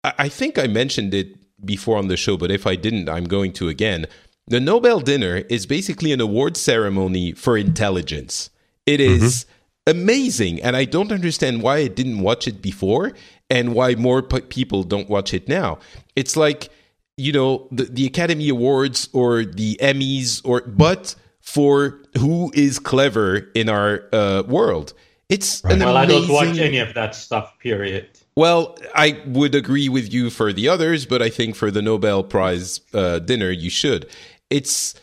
[0.04, 3.24] I, I think I mentioned it before on the show but if I didn't I'm
[3.24, 4.06] going to again
[4.48, 8.50] the Nobel dinner is basically an award ceremony for intelligence.
[8.84, 9.98] It is mm-hmm.
[9.98, 13.12] amazing, and I don't understand why I didn't watch it before
[13.50, 15.78] and why more p- people don't watch it now.
[16.14, 16.70] It's like
[17.16, 23.50] you know the, the Academy Awards or the Emmys, or but for who is clever
[23.54, 24.92] in our uh, world.
[25.28, 25.78] It's right.
[25.78, 26.16] well, amazing...
[26.16, 27.58] I don't watch any of that stuff.
[27.58, 28.08] Period.
[28.36, 32.22] Well, I would agree with you for the others, but I think for the Nobel
[32.22, 34.08] Prize uh, dinner, you should
[34.50, 34.94] it's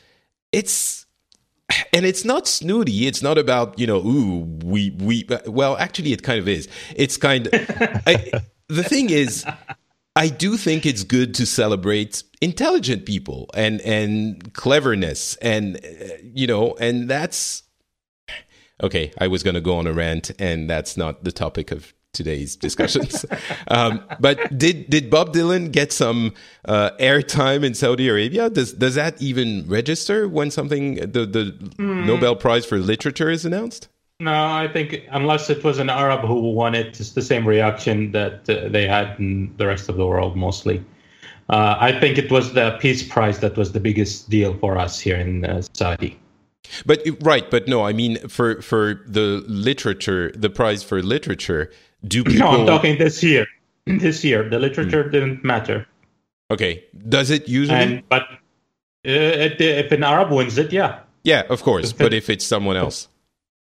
[0.52, 1.03] it's
[1.94, 3.08] and it's not snooty.
[3.08, 6.68] It's not about you know ooh we we well actually it kind of is.
[6.96, 7.54] It's kind of
[8.08, 8.32] I,
[8.70, 9.46] the thing is
[10.16, 16.48] i do think it's good to celebrate intelligent people and and cleverness and uh, you
[16.48, 17.64] know and that's
[18.82, 21.94] okay i was going to go on a rant and that's not the topic of
[22.14, 23.26] today's discussions.
[23.68, 26.34] um, but did did Bob Dylan get some
[26.66, 28.50] uh, airtime in Saudi Arabia?
[28.50, 32.06] Does does that even register when something the the mm.
[32.06, 33.90] Nobel Prize for Literature is announced?
[34.20, 38.12] No, I think unless it was an Arab who won it, it's the same reaction
[38.12, 40.84] that uh, they had in the rest of the world mostly.
[41.50, 45.00] Uh, I think it was the Peace Prize that was the biggest deal for us
[45.00, 46.18] here in uh, Saudi.
[46.86, 51.70] But right, but no, I mean for for the literature, the prize for literature,
[52.08, 52.40] do people?
[52.54, 53.48] No, I'm talking this year.
[53.86, 55.12] This year, the literature mm.
[55.12, 55.86] didn't matter.
[56.50, 57.78] Okay, does it usually?
[57.78, 61.00] And, but uh, if an Arab wins it, yeah.
[61.24, 61.92] Yeah, of course.
[61.92, 63.10] If but it, if it's someone else,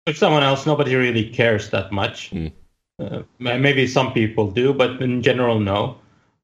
[0.06, 2.32] if someone else, nobody really cares that much.
[2.32, 2.52] Mm.
[3.00, 5.98] Uh, maybe some people do, but in general, no.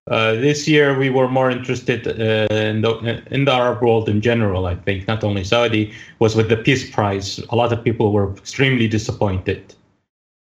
[0.09, 4.21] Uh, this year, we were more interested uh, in, the, in the Arab world in
[4.21, 4.67] general.
[4.67, 7.39] I think not only Saudi was with the Peace Prize.
[7.49, 9.73] A lot of people were extremely disappointed.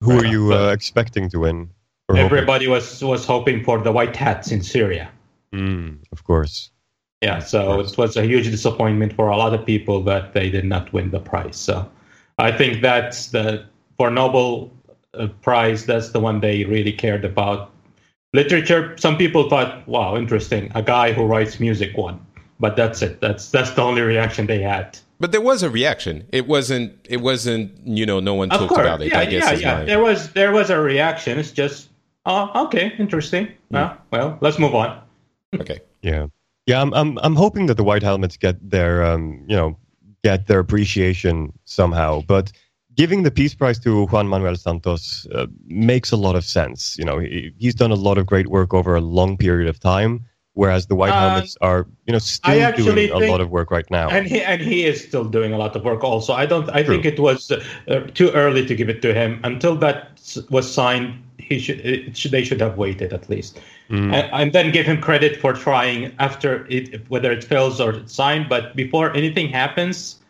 [0.01, 1.69] Who are you uh, expecting to win?
[2.13, 2.69] Everybody hoping?
[2.69, 5.09] was was hoping for the white hats in Syria.
[5.53, 6.71] Mm, of course.
[7.21, 10.65] Yeah, so it was a huge disappointment for a lot of people that they did
[10.65, 11.55] not win the prize.
[11.55, 11.89] So
[12.39, 13.65] I think that's the
[13.97, 14.71] for Nobel
[15.13, 15.85] uh, Prize.
[15.85, 17.71] That's the one they really cared about
[18.33, 18.97] literature.
[18.97, 20.71] Some people thought, "Wow, interesting!
[20.73, 22.25] A guy who writes music won."
[22.59, 23.21] But that's it.
[23.21, 24.97] That's that's the only reaction they had.
[25.21, 26.27] But there was a reaction.
[26.33, 26.93] It wasn't.
[27.07, 27.71] It wasn't.
[27.85, 29.09] You know, no one Of talked course, about it.
[29.11, 29.79] yeah, I guess yeah, yeah.
[29.79, 31.37] my- There was there was a reaction.
[31.37, 31.89] It's just,
[32.25, 33.47] oh, okay, interesting.
[33.73, 34.89] Uh, well, let's move on.
[35.61, 35.79] okay.
[36.01, 36.25] Yeah,
[36.65, 36.81] yeah.
[36.81, 39.77] I'm I'm I'm hoping that the White Helmets get their um you know
[40.23, 42.51] get their appreciation somehow, but.
[42.93, 46.97] Giving the Peace Prize to Juan Manuel Santos uh, makes a lot of sense.
[46.99, 49.79] You know, he, he's done a lot of great work over a long period of
[49.79, 53.89] time, whereas the White Helmets are, you know, still doing a lot of work right
[53.89, 54.09] now.
[54.09, 56.03] And he and he is still doing a lot of work.
[56.03, 56.69] Also, I don't.
[56.69, 56.95] I True.
[56.95, 61.21] think it was uh, too early to give it to him until that was signed.
[61.37, 61.79] He should.
[61.79, 63.59] It should they should have waited at least,
[63.89, 64.13] Mm.
[64.13, 68.13] and, and then give him credit for trying after it, whether it fails or it's
[68.13, 68.47] signed.
[68.47, 70.21] But before anything happens,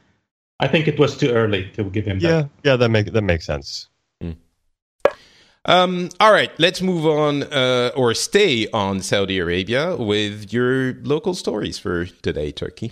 [0.59, 2.17] I think it was too early to give him.
[2.19, 2.49] yeah, that.
[2.63, 3.87] yeah, that make that makes sense.
[5.65, 11.35] Um, all right, let's move on uh, or stay on Saudi Arabia with your local
[11.35, 12.91] stories for today, Turki.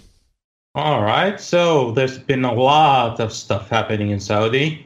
[0.76, 1.40] All right.
[1.42, 4.86] So there's been a lot of stuff happening in Saudi.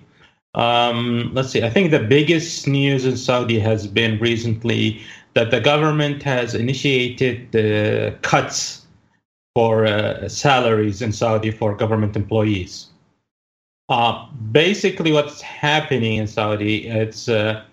[0.56, 1.64] Um, let's see.
[1.64, 5.02] I think the biggest news in Saudi has been recently
[5.34, 8.86] that the government has initiated the cuts
[9.56, 12.88] for uh, salaries in Saudi for government employees.
[13.90, 17.64] Uh, basically, what's happening in Saudi, it's uh,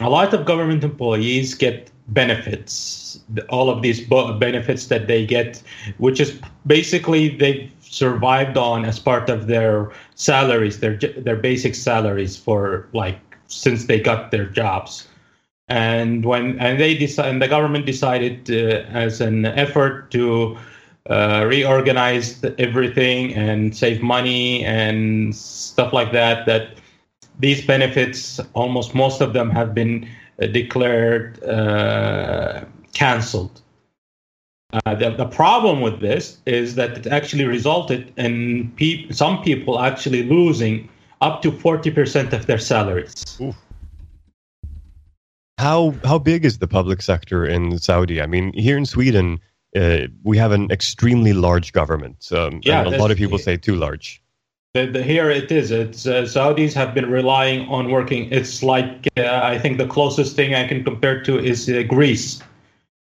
[0.00, 3.20] a lot of government employees get benefits.
[3.48, 5.62] All of these benefits that they get,
[5.98, 12.36] which is basically they've survived on as part of their salaries, their their basic salaries
[12.36, 15.06] for like since they got their jobs.
[15.68, 20.58] And when and they decide, and the government decided uh, as an effort to
[21.08, 26.79] uh, reorganize everything and save money and stuff like that, that
[27.40, 30.08] these benefits, almost most of them have been
[30.40, 33.60] uh, declared uh, canceled.
[34.72, 39.80] Uh, the, the problem with this is that it actually resulted in pe- some people
[39.80, 40.88] actually losing
[41.20, 43.40] up to 40% of their salaries.
[45.58, 48.22] How how big is the public sector in Saudi?
[48.22, 49.40] I mean, here in Sweden,
[49.76, 52.28] uh, we have an extremely large government.
[52.32, 54.22] Um, Yeah, a lot of people say too large.
[54.74, 55.72] The, the, here it is.
[55.72, 58.30] It's uh, Saudis have been relying on working.
[58.30, 62.40] It's like uh, I think the closest thing I can compare to is uh, Greece.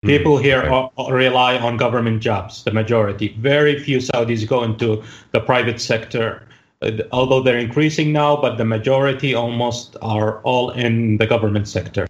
[0.04, 0.70] People here okay.
[0.70, 2.64] are, are- rely on government jobs.
[2.64, 3.36] The majority.
[3.38, 6.42] Very few Saudis go into the private sector.
[6.82, 12.08] Uh, although they're increasing now, but the majority almost are all in the government sector.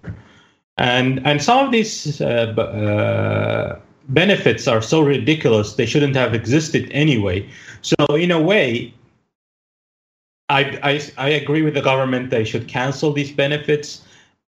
[0.77, 3.75] And and some of these uh, b- uh,
[4.07, 7.45] benefits are so ridiculous they shouldn't have existed anyway.
[7.81, 8.93] So in a way,
[10.49, 12.31] I, I, I agree with the government.
[12.31, 14.01] They should cancel these benefits.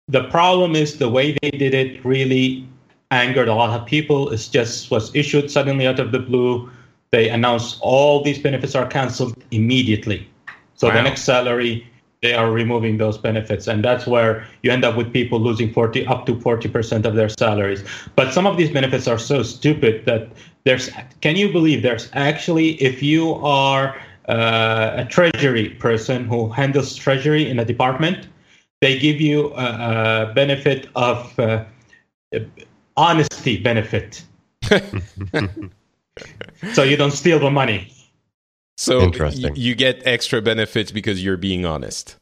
[0.08, 2.68] The problem is the way they did it really
[3.10, 4.30] angered a lot of people.
[4.30, 6.70] It just was issued suddenly out of the blue.
[7.12, 10.28] They announced all these benefits are canceled immediately.
[10.74, 11.86] So the next salary,
[12.20, 16.04] they are removing those benefits, and that's where you end up with people losing forty
[16.06, 17.84] up to forty percent of their salaries.
[18.16, 20.28] But some of these benefits are so stupid that
[20.64, 20.90] there's.
[21.20, 27.58] Can you believe there's actually if you are a treasury person who handles treasury in
[27.58, 28.28] a department,
[28.80, 31.64] they give you a, a benefit of uh,
[32.96, 34.24] honesty benefit.
[36.72, 37.90] so you don't steal the money.
[38.76, 42.16] So y- you get extra benefits because you're being honest.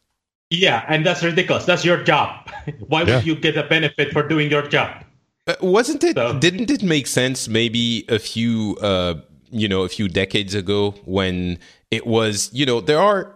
[0.50, 1.64] Yeah, and that's ridiculous.
[1.64, 2.48] That's your job.
[2.88, 3.16] Why Yeah.
[3.16, 5.04] would you get a benefit for doing your job?
[5.46, 6.14] Uh, wasn't it?
[6.16, 9.14] So- Didn't it make sense maybe a few, uh,
[9.50, 11.58] you know, a few decades ago when
[11.92, 13.34] it was, you know, there are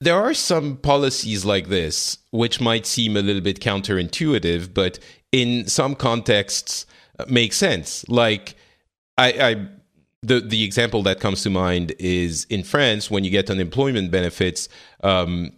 [0.00, 4.98] there are some policies like this which might seem a little bit counterintuitive, but
[5.32, 6.86] in some contexts
[7.18, 8.08] uh, make sense.
[8.08, 8.54] Like
[9.18, 9.66] I, I
[10.22, 14.68] the the example that comes to mind is in France when you get unemployment benefits.
[15.02, 15.52] Um,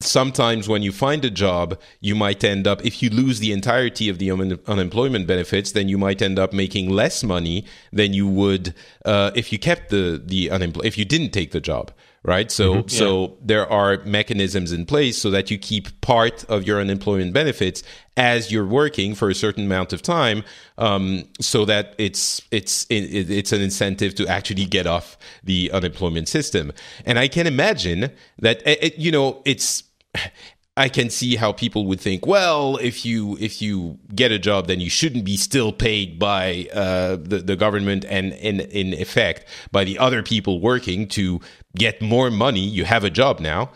[0.00, 4.08] sometimes when you find a job, you might end up, if you lose the entirety
[4.08, 8.28] of the un- unemployment benefits, then you might end up making less money than you
[8.28, 12.50] would uh, if you kept the the unempl- if you didn't take the job, right?
[12.50, 17.32] So so there are mechanisms in place so that you keep part of your unemployment
[17.32, 17.82] benefits
[18.18, 20.42] as you're working for a certain amount of time,
[20.78, 26.28] um, so that it's it's it, it's an incentive to actually get off the unemployment
[26.28, 26.72] system.
[27.04, 28.10] And I can imagine
[28.40, 29.84] that eh, eh, you know it's
[30.78, 34.66] I can see how people would think, well, if you if you get a job,
[34.66, 39.46] then you shouldn't be still paid by uh, the the government and in in effect
[39.72, 41.40] by the other people working to
[41.76, 42.60] get more money.
[42.60, 43.70] You have a job now.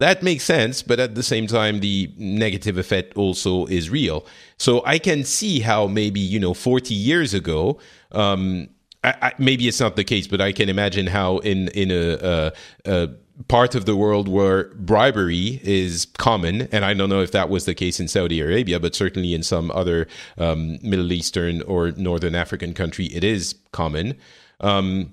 [0.00, 4.26] that makes sense, but at the same time, the negative effect also is real.
[4.58, 7.78] So I can see how maybe you know, forty years ago,
[8.12, 8.68] um,
[9.04, 12.04] I, I, maybe it's not the case, but I can imagine how in in a,
[12.32, 12.52] a,
[12.86, 13.08] a
[13.48, 17.64] part of the world where bribery is common, and I don't know if that was
[17.64, 20.06] the case in Saudi Arabia, but certainly in some other
[20.38, 24.16] um, Middle Eastern or Northern African country, it is common.
[24.60, 25.12] Um,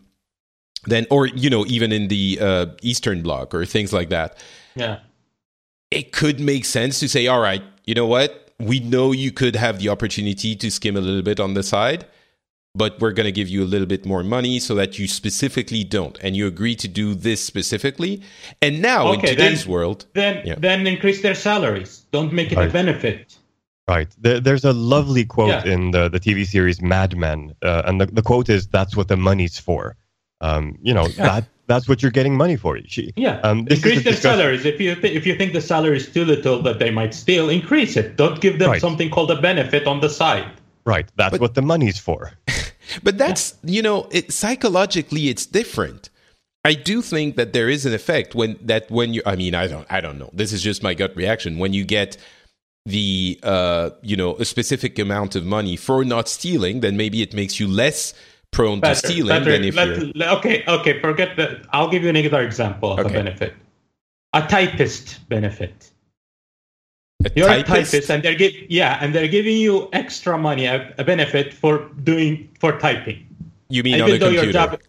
[0.86, 4.38] then, or you know, even in the uh, Eastern Bloc or things like that.
[4.76, 5.00] Yeah,
[5.92, 9.56] it could make sense to say, all right, you know what, we know you could
[9.56, 12.06] have the opportunity to skim a little bit on the side
[12.78, 15.84] but we're going to give you a little bit more money so that you specifically
[15.84, 18.22] don't and you agree to do this specifically
[18.62, 20.56] and now okay, in today's then, world then yeah.
[20.58, 22.70] then increase their salaries don't make it right.
[22.70, 23.38] a benefit
[23.88, 25.74] right there, there's a lovely quote yeah.
[25.74, 29.08] in the, the tv series mad men uh, and the, the quote is that's what
[29.08, 29.96] the money's for
[30.42, 31.26] um, you know yeah.
[31.26, 32.80] that that's what you're getting money for.
[32.88, 34.66] She, yeah, um, increase their salaries.
[34.66, 37.50] If you th- if you think the salary is too little that they might steal,
[37.50, 38.16] increase it.
[38.16, 38.82] Don't give them right.
[38.82, 40.50] something called a benefit on the side.
[40.88, 41.12] Right.
[41.18, 42.32] That's but, what the money's for.
[43.04, 46.10] but that's, you know, it, psychologically, it's different.
[46.64, 49.68] I do think that there is an effect when that when you I mean I
[49.68, 52.18] don't I don't know this is just my gut reaction when you get
[52.86, 57.34] the uh you know a specific amount of money for not stealing then maybe it
[57.34, 58.14] makes you less
[58.52, 59.52] prone better, to stealing better.
[59.52, 63.10] than if Let, you're okay okay forget that I'll give you another example of okay.
[63.10, 63.54] a benefit
[64.34, 65.90] a typist benefit
[67.26, 67.70] a You're typist?
[67.70, 71.54] a typist, and they're give, yeah, and they're giving you extra money, a, a benefit
[71.54, 73.26] for doing for typing.
[73.70, 74.52] You mean Even on a computer?
[74.52, 74.82] Job,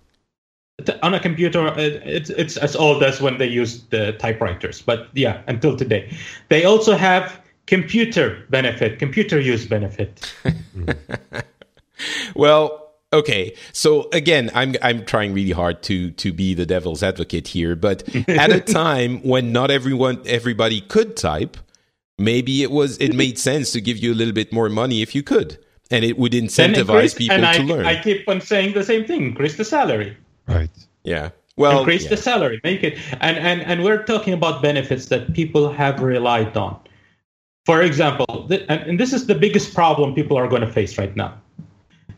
[1.03, 4.83] on a computer, uh, it's it's as old as when they used the typewriters.
[4.83, 6.12] But yeah, until today,
[6.49, 10.33] they also have computer benefit, computer use benefit.
[12.35, 17.49] well, okay so again i'm i'm trying really hard to to be the devil's advocate
[17.49, 21.57] here but at a time when not everyone everybody could type
[22.18, 25.14] maybe it was it made sense to give you a little bit more money if
[25.14, 25.58] you could.
[25.90, 27.86] And it would incentivize increase, people to I, learn.
[27.86, 30.16] I keep on saying the same thing increase the salary.
[30.46, 30.70] Right.
[31.04, 31.30] Yeah.
[31.56, 32.10] Well increase yeah.
[32.10, 36.56] the salary make it and and and we're talking about benefits that people have relied
[36.56, 36.78] on.
[37.64, 41.14] For example th- and this is the biggest problem people are going to face right
[41.16, 41.34] now.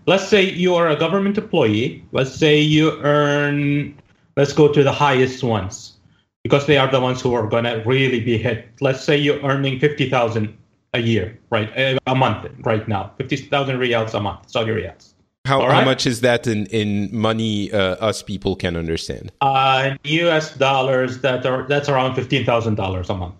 [0.07, 2.05] Let's say you are a government employee.
[2.12, 3.94] Let's say you earn
[4.36, 5.99] let's go to the highest ones
[6.43, 8.68] because they are the ones who are going to really be hit.
[8.80, 10.57] Let's say you're earning 50,000
[10.95, 11.70] a year, right?
[12.07, 15.14] A month right now, 50,000 riyals a month, Saudi riyals.
[15.47, 15.72] How, right?
[15.72, 19.32] how much is that in, in money uh, us people can understand?
[19.41, 23.34] Uh, US dollars, that are that's around $15,000 a month.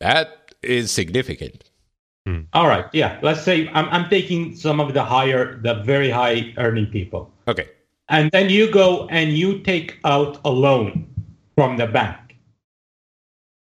[0.00, 1.70] That is significant.
[2.26, 2.42] Hmm.
[2.54, 2.86] All right.
[2.92, 3.18] Yeah.
[3.22, 7.30] Let's say I'm, I'm taking some of the higher, the very high earning people.
[7.48, 7.68] Okay.
[8.08, 11.06] And then you go and you take out a loan
[11.54, 12.36] from the bank.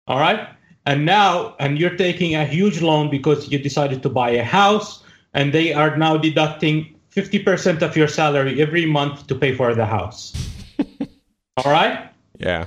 [0.08, 0.50] All right.
[0.86, 5.04] And now, and you're taking a huge loan because you decided to buy a house,
[5.34, 9.86] and they are now deducting 50% of your salary every month to pay for the
[9.86, 10.34] house.
[11.58, 12.10] All right?
[12.40, 12.66] Yeah.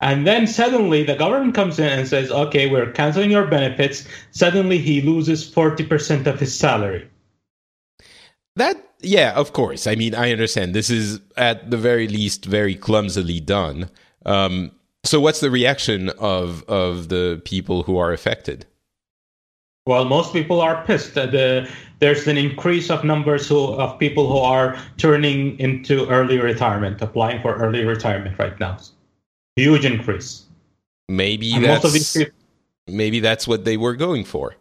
[0.00, 4.06] And then suddenly the government comes in and says, okay, we're canceling your benefits.
[4.32, 7.08] Suddenly he loses 40% of his salary.
[8.56, 9.86] That yeah, of course.
[9.86, 10.74] I mean, I understand.
[10.74, 13.90] This is at the very least very clumsily done.
[14.26, 14.72] Um,
[15.04, 18.66] so, what's the reaction of of the people who are affected?
[19.86, 21.14] Well, most people are pissed.
[21.14, 27.02] The, there's an increase of numbers who, of people who are turning into early retirement,
[27.02, 28.78] applying for early retirement right now.
[29.56, 30.46] Huge increase.
[31.10, 32.32] Maybe and that's people,
[32.86, 34.56] maybe that's what they were going for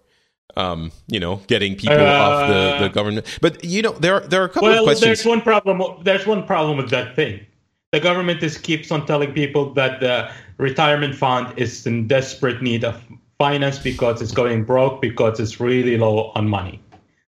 [0.56, 3.40] um, you know, getting people uh, off the, the government.
[3.42, 5.06] But you know, there are, there are a couple well, of questions.
[5.06, 5.82] There's one problem.
[6.04, 7.46] There's one problem with that thing.
[7.92, 12.84] The government is keeps on telling people that the retirement fund is in desperate need
[12.84, 13.02] of
[13.38, 16.80] finance because it's going broke because it's really low on money.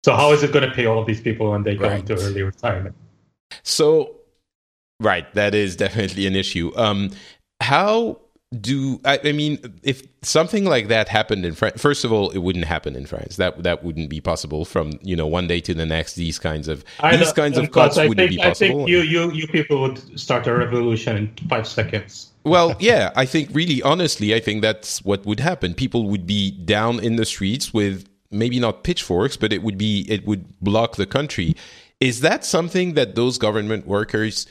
[0.03, 1.99] So how is it going to pay all of these people when they go right.
[1.99, 2.95] into early retirement?
[3.63, 4.15] So,
[4.99, 6.71] right, that is definitely an issue.
[6.75, 7.11] Um,
[7.59, 8.19] how
[8.59, 12.39] do I, I, mean if something like that happened in France first of all it
[12.39, 13.37] wouldn't happen in France.
[13.37, 16.67] That that wouldn't be possible from you know one day to the next these kinds
[16.67, 19.47] of I these kinds of cuts wouldn't think, be possible I think you you you
[19.47, 22.31] people would start a revolution in 5 seconds.
[22.43, 25.73] Well yeah I think really honestly I think that's what would happen.
[25.73, 30.05] People would be down in the streets with maybe not pitchforks but it would be
[30.09, 31.55] it would block the country.
[32.01, 34.45] Is that something that those government workers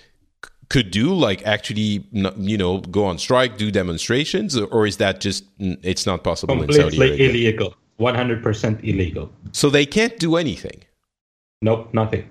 [0.70, 5.44] could do like actually you know go on strike do demonstrations or is that just
[5.58, 10.82] it's not possible completely illegal 100% illegal so they can't do anything
[11.60, 12.30] nope nothing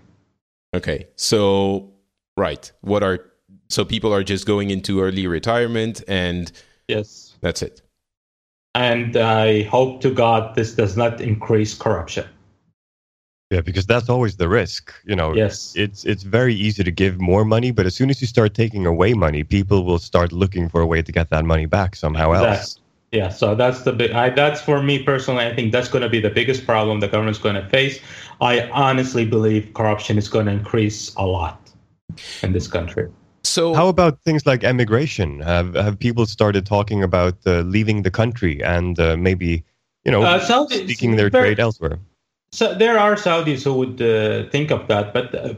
[0.73, 1.91] okay so
[2.37, 3.19] right what are
[3.67, 6.51] so people are just going into early retirement and
[6.89, 7.37] Yes.
[7.41, 7.81] That's it.
[8.73, 12.27] And I hope to God this does not increase corruption.
[13.49, 14.93] Yeah, because that's always the risk.
[15.05, 15.73] You know, Yes.
[15.75, 18.85] it's it's very easy to give more money, but as soon as you start taking
[18.85, 22.31] away money, people will start looking for a way to get that money back somehow
[22.33, 22.45] else.
[22.45, 22.79] That's,
[23.11, 24.11] yeah, so that's the big.
[24.11, 25.45] I, that's for me personally.
[25.45, 27.99] I think that's going to be the biggest problem the government's going to face.
[28.39, 31.57] I honestly believe corruption is going to increase a lot
[32.43, 33.09] in this country.
[33.43, 35.39] So How about things like emigration?
[35.39, 39.63] Have have people started talking about uh, leaving the country and uh, maybe
[40.05, 41.97] you know Uh, Saudi- seeking their very- trade elsewhere?
[42.51, 45.53] So there are Saudis who would uh, think of that, but uh,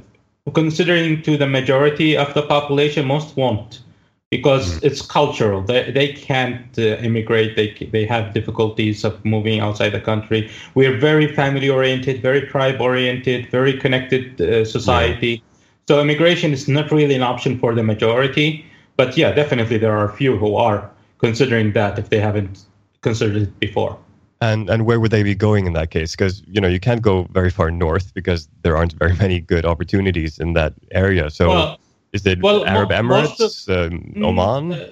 [0.54, 3.82] considering to the majority of the population, most won't
[4.30, 5.62] because it's cultural.
[5.62, 7.56] They they can't uh, immigrate.
[7.56, 10.50] They they have difficulties of moving outside the country.
[10.74, 15.44] We're very family oriented, very tribe oriented, very connected uh, society.
[15.88, 18.66] So immigration is not really an option for the majority.
[18.96, 20.90] But yeah, definitely there are a few who are
[21.20, 22.66] considering that if they haven't
[23.02, 23.98] considered it before.
[24.42, 26.12] And and where would they be going in that case?
[26.16, 29.66] Because you know you can't go very far north because there aren't very many good
[29.66, 31.30] opportunities in that area.
[31.30, 31.80] So Well,
[32.14, 34.72] is it well, Arab mo- Emirates, um, Mm, Oman?
[34.74, 34.88] uh,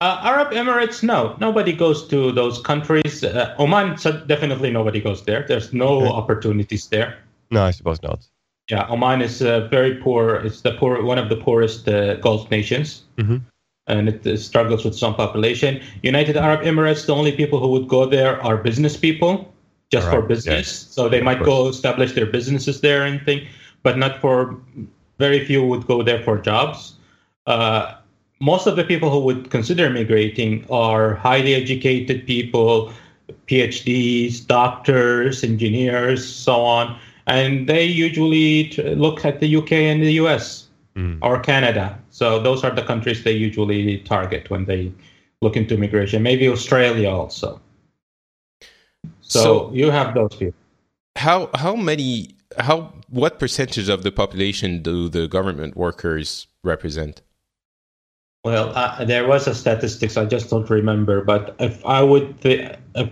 [0.00, 1.36] uh, Arab Emirates, no.
[1.38, 3.22] Nobody goes to those countries.
[3.22, 5.44] Uh, Oman, so definitely nobody goes there.
[5.46, 6.08] There's no Okay.
[6.08, 7.18] opportunities there.
[7.50, 8.20] no, I suppose not.
[8.70, 10.36] Yeah, Oman is uh, very poor.
[10.46, 13.40] It's the poor, one of the poorest uh, Gulf nations, Mhm.
[13.88, 15.80] And it struggles with some population.
[16.02, 19.52] United Arab Emirates, the only people who would go there are business people,
[19.90, 20.66] just for business.
[20.68, 20.86] yes.
[20.94, 23.46] So they might go establish their businesses there and thing,
[23.82, 24.56] but not for.
[25.18, 26.94] Very few would go there for jobs.
[27.46, 27.94] Uh,
[28.40, 32.92] most of the people who would consider migrating are highly educated people,
[33.48, 40.66] PhDs, doctors, engineers, so on, and they usually look at the UK and the US
[40.96, 41.18] Mm.
[41.22, 41.96] or Canada.
[42.18, 44.90] So those are the countries they usually target when they
[45.40, 46.20] look into immigration.
[46.20, 47.60] Maybe Australia also.
[49.20, 50.58] So, So- you have those people.
[51.16, 52.76] how how many how
[53.08, 57.22] what percentage of the population do the government workers represent?
[58.44, 62.78] Well, uh, there was a statistics I just don't remember, but if I would th-
[62.96, 63.10] if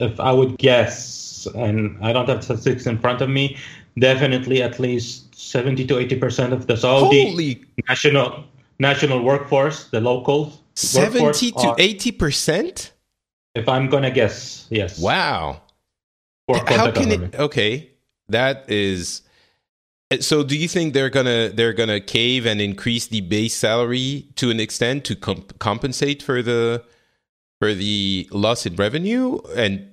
[0.00, 3.56] if I would guess, and I don't have statistics in front of me,
[3.98, 8.44] definitely at least seventy to eighty percent of the Saudi Holy national
[8.78, 12.92] national workforce, the local seventy to eighty percent!
[13.54, 14.98] If I'm gonna guess, yes.
[15.00, 15.62] Wow.
[16.46, 17.34] Work for How can government.
[17.34, 17.40] it?
[17.40, 17.90] Okay,
[18.28, 19.22] that is.
[20.20, 24.50] So, do you think they're gonna they're gonna cave and increase the base salary to
[24.50, 26.82] an extent to comp- compensate for the
[27.60, 29.84] for the loss in revenue, and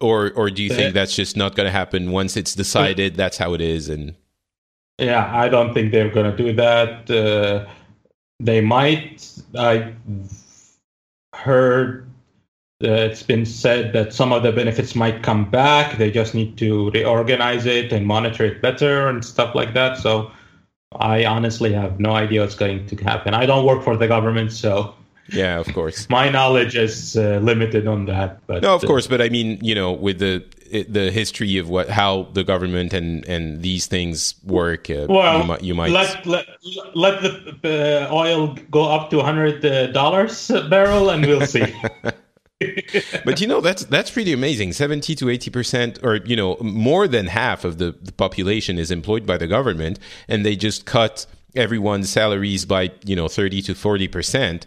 [0.00, 3.38] or or do you think Uh, that's just not gonna happen once it's decided that's
[3.38, 3.88] how it is?
[3.88, 4.14] And
[5.00, 7.10] Yeah, I don't think they're going to do that.
[7.10, 7.66] Uh,
[8.38, 9.28] they might.
[9.56, 9.94] I
[11.34, 12.06] heard
[12.82, 15.98] uh, it's been said that some of the benefits might come back.
[15.98, 19.98] They just need to reorganize it and monitor it better and stuff like that.
[19.98, 20.30] So
[20.92, 23.34] I honestly have no idea what's going to happen.
[23.34, 24.94] I don't work for the government, so
[25.28, 26.08] yeah, of course.
[26.08, 28.40] my knowledge is uh, limited on that.
[28.46, 31.58] But No, of uh, course, but I mean, you know, with the it- the history
[31.58, 35.74] of what how the government and and these things work, uh, Well, you might you
[35.74, 36.46] might let let
[36.94, 41.66] let the uh, oil go up to hundred uh, dollars a barrel, and we'll see.
[43.24, 47.08] but you know that's that's pretty amazing 70 to 80 percent or you know more
[47.08, 49.98] than half of the, the population is employed by the government
[50.28, 51.24] and they just cut
[51.56, 54.66] everyone's salaries by you know 30 to 40 percent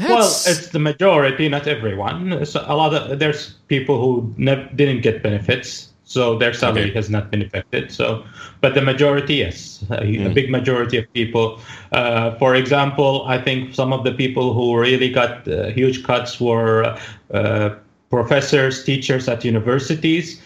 [0.00, 2.44] well, it's the majority, not everyone.
[2.46, 4.34] So a lot of there's people who
[4.76, 6.94] didn't get benefits, so their salary Okay.
[6.94, 7.92] has not been affected.
[7.92, 8.24] So,
[8.60, 10.34] but the majority, yes, a, a Mm.
[10.34, 11.60] big majority of people.
[11.92, 16.40] Uh, for example, I think some of the people who really got uh, huge cuts
[16.40, 16.98] were
[17.32, 17.70] uh,
[18.10, 20.40] professors, teachers at universities.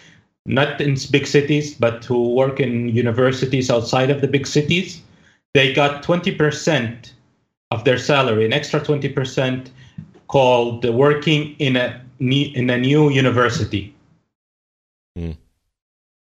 [0.45, 5.01] Not in big cities, but who work in universities outside of the big cities.
[5.53, 7.11] They got 20%
[7.71, 9.69] of their salary, an extra 20%
[10.27, 13.93] called working in a in a new university.
[15.17, 15.31] Hmm.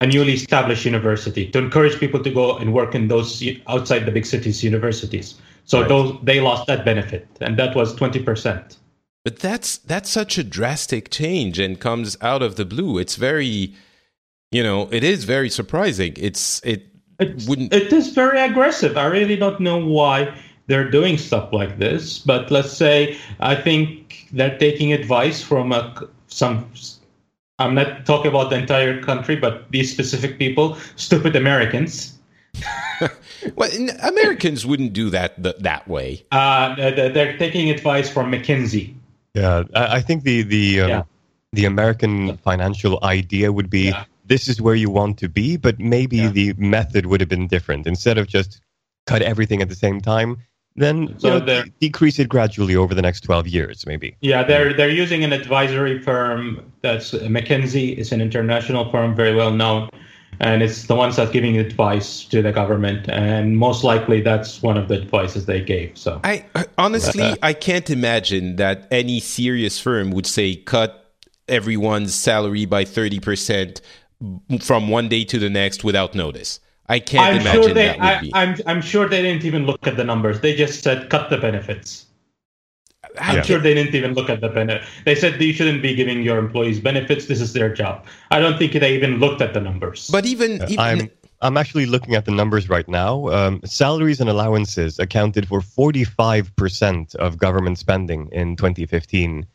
[0.02, 4.12] A newly established university to encourage people to go and work in those outside the
[4.12, 5.36] big cities universities.
[5.66, 5.90] So Right.
[5.90, 8.78] those they lost that benefit, and that was 20%.
[9.24, 13.74] but that's that's such a drastic change and comes out of the blue it's very
[14.52, 16.82] you know it is very surprising it's it
[17.20, 18.98] It's, Wouldn't- it is very aggressive.
[18.98, 20.18] I really don't know why
[20.68, 22.20] they're doing stuff like this.
[22.20, 26.70] But let's say I think they're taking advice from a, some.
[27.60, 32.12] I'm not talking about the entire country, but these specific people, stupid Americans.
[33.56, 33.70] well
[34.02, 38.96] americans wouldn't do that th- that way Uh, they're they're taking advice from McKinsey.
[39.34, 41.04] Yeah, I, I think the the um, Yeah.
[41.52, 44.06] the American financial idea would be Yeah.
[44.26, 46.30] this is where you want to be, but maybe Yeah.
[46.30, 47.86] the method would have been different.
[47.88, 48.62] Instead of just
[49.06, 50.38] cut everything at the same time,
[50.76, 54.16] then So you know, the- de- decrease it gradually over the next twelve years, maybe.
[54.22, 57.98] Yeah, they're they're using an advisory firm that's uh, McKinsey.
[57.98, 59.90] It's an international firm, very well known,
[60.40, 63.08] and it's the ones that giving advice to the government.
[63.10, 65.98] And most likely, that's one of the advices they gave.
[65.98, 66.46] So I
[66.78, 71.14] honestly, uh, I can't imagine that any serious firm would say cut
[71.48, 73.80] everyone's salary by thirty percent
[74.62, 76.60] from one day to the next without notice.
[76.88, 77.86] I can't I'm imagine sure they.
[77.86, 78.32] that would I, be.
[78.36, 80.42] I'm I'm sure they didn't even look at the numbers.
[80.42, 82.06] They just said cut the benefits.
[83.20, 84.88] I'm I sure they didn't even look at the benefit.
[85.06, 87.28] They said you shouldn't be giving your employees benefits.
[87.28, 88.06] This is their job.
[88.32, 90.10] I don't think they even looked at the numbers.
[90.12, 91.10] But even, even I'm
[91.42, 93.28] I'm actually looking at the numbers right now.
[93.30, 99.46] Um, salaries and allowances accounted for 45% of government spending in 2015,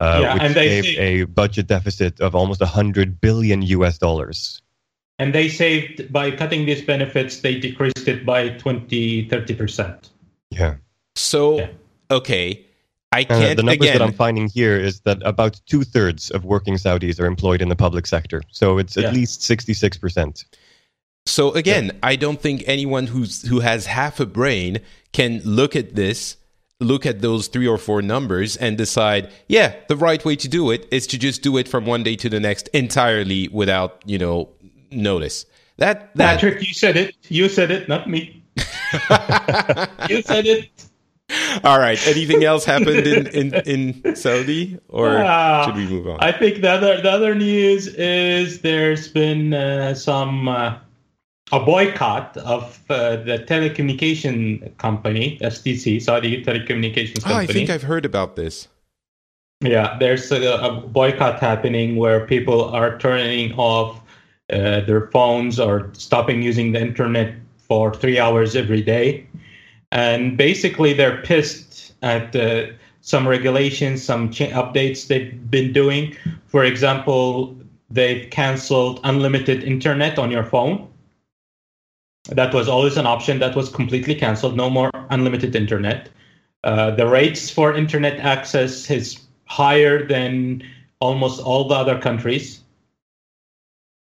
[0.00, 3.98] uh, Yeah, which and they gave say- a budget deficit of almost 100 billion US
[3.98, 4.62] dollars.
[5.20, 7.40] And they saved by cutting these benefits.
[7.40, 10.10] They decreased it by 20, 30 percent.
[10.50, 10.76] Yeah.
[11.14, 11.68] so Yeah.
[12.10, 12.64] okay.
[13.12, 13.98] I Uh, can't the numbers again.
[13.98, 17.68] that I'm finding here is that about two thirds of working Saudis are employed in
[17.68, 18.40] the public sector.
[18.50, 19.12] So it's at Yeah.
[19.12, 20.44] least 66%.
[21.26, 24.78] So again, I don't think anyone who's who has half a brain
[25.12, 26.36] can look at this,
[26.80, 30.70] look at those three or four numbers, and decide, yeah, the right way to do
[30.70, 34.18] it is to just do it from one day to the next entirely without you
[34.18, 34.48] know
[34.90, 35.46] notice.
[35.78, 37.16] That that Patrick, you said it.
[37.28, 38.42] You said it, not me.
[40.08, 40.70] you said it.
[41.64, 41.98] all right.
[42.06, 46.18] Anything else happened in in, in Saudi, or Ah, should we move on?
[46.20, 50.78] I think the other the other news is there's been uh, some uh,
[51.52, 58.04] a boycott of uh, the telecommunication company STC Saudi Telecommunications oh, I think I've heard
[58.04, 58.68] about this.
[59.62, 63.99] Yeah, there's a, a boycott happening where people are turning off
[64.52, 69.26] uh, their phones or stopping using the internet for three hours every day.
[69.92, 72.66] And basically, they're pissed at uh,
[73.00, 76.16] some regulations, some cha- updates they've been doing.
[76.46, 77.56] For example,
[77.90, 80.88] they've canceled unlimited internet on your phone.
[82.28, 83.38] That was always an option.
[83.38, 84.56] That was completely canceled.
[84.56, 86.08] No more unlimited internet.
[86.62, 90.62] Uh, the rates for internet access is higher than
[91.00, 92.59] almost all the other countries.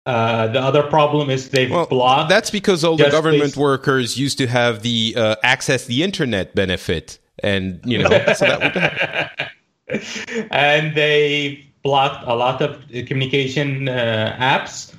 [0.05, 2.29] Uh, the other problem is they've Well, blocked.
[2.29, 6.53] that's because all the government based- workers used to have the uh, access the internet
[6.53, 9.49] benefit, and you know, so that
[9.89, 9.97] would
[10.51, 12.77] and they blocked a lot of
[13.07, 14.93] communication uh, apps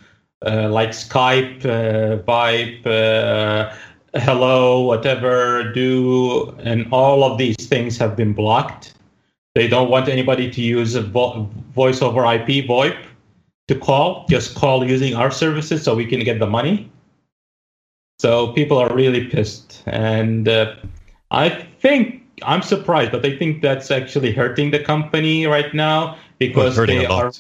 [0.44, 8.16] uh, like Skype, uh, Viber, uh, Hello, whatever, Do, and all of these things have
[8.16, 8.94] been blocked.
[9.54, 12.96] They don't want anybody to use a vo- voice over IP VoIP
[13.68, 14.26] to call.
[14.28, 16.90] Just call using our services so we can get the money.
[18.18, 20.74] So people are really pissed, and uh,
[21.30, 21.50] I
[21.80, 27.04] think I'm surprised, but I think that's actually hurting the company right now because they
[27.04, 27.32] are.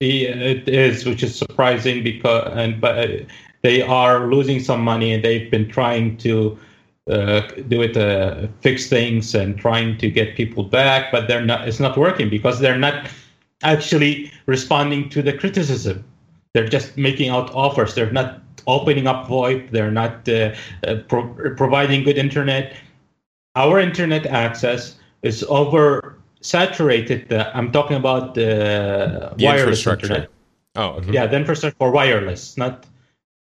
[0.00, 3.24] It is, which is surprising because and but uh,
[3.62, 6.58] they are losing some money and they've been trying to
[7.10, 11.68] uh, do it, uh, fix things and trying to get people back, but they're not.
[11.68, 13.08] It's not working because they're not
[13.62, 16.04] actually responding to the criticism.
[16.54, 17.94] They're just making out offers.
[17.94, 19.70] They're not opening up VoIP.
[19.70, 20.54] They're not uh,
[20.86, 22.74] uh, pro- providing good internet.
[23.54, 27.32] Our internet access is over saturated.
[27.32, 30.30] Uh, I'm talking about the, the wireless internet.
[30.76, 31.12] Oh, okay.
[31.12, 32.86] Yeah, the infrastructure for wireless, not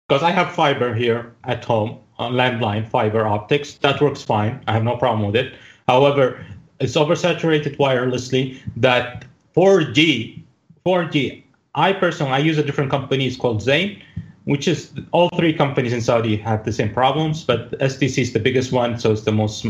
[0.07, 3.73] because I have fiber here at home on landline fiber optics.
[3.75, 4.61] That works fine.
[4.67, 5.53] I have no problem with it.
[5.87, 6.45] However,
[6.79, 9.25] it's oversaturated wirelessly that
[9.57, 10.43] 4G,
[10.85, 11.41] 4G.
[11.73, 13.25] I personally I use a different company.
[13.25, 13.99] It's called Zain,
[14.43, 18.39] which is all three companies in Saudi have the same problems, but STC is the
[18.39, 19.65] biggest one, so it's the most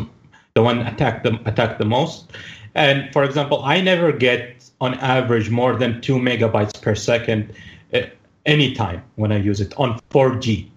[0.56, 2.34] the one attacked the attacked the most.
[2.76, 7.54] And for example, I never get on average more than two megabytes per second
[7.94, 8.08] eh,
[8.46, 10.70] any time when I use it on 4G.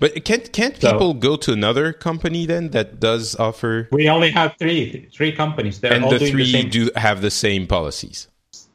[0.00, 3.88] But can't can't So- people go to another company then that does offer?
[3.92, 5.80] We only have three three companies.
[5.80, 8.28] They're and all the doing three the same, do have the same policies.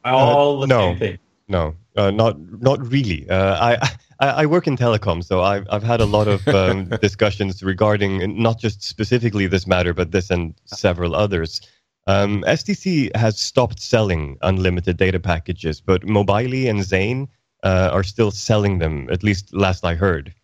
[0.04, 0.80] all the no.
[0.80, 1.18] same thing.
[1.46, 3.28] No, uh, not not really.
[3.28, 3.90] Uh, I,
[4.20, 8.42] I I work in telecom, so I've I've had a lot of um, discussions regarding
[8.42, 11.60] not just specifically this matter, but this and several others.
[12.06, 17.28] Um, STC has stopped selling unlimited data packages, but Mobily and Zain
[17.62, 19.08] uh, are still selling them.
[19.10, 20.34] At least last I heard.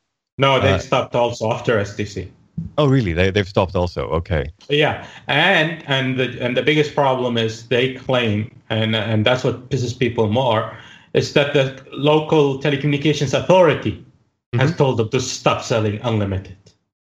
[0.41, 2.29] No, they Uh, stopped also after STC.
[2.79, 3.13] Oh, really?
[3.13, 4.03] They they've stopped also.
[4.21, 4.45] Okay.
[4.69, 9.69] Yeah, and and the and the biggest problem is they claim, and and that's what
[9.71, 10.63] pisses people more,
[11.13, 14.61] is that the local telecommunications authority mm-hmm.
[14.61, 16.57] has told them to stop selling unlimited.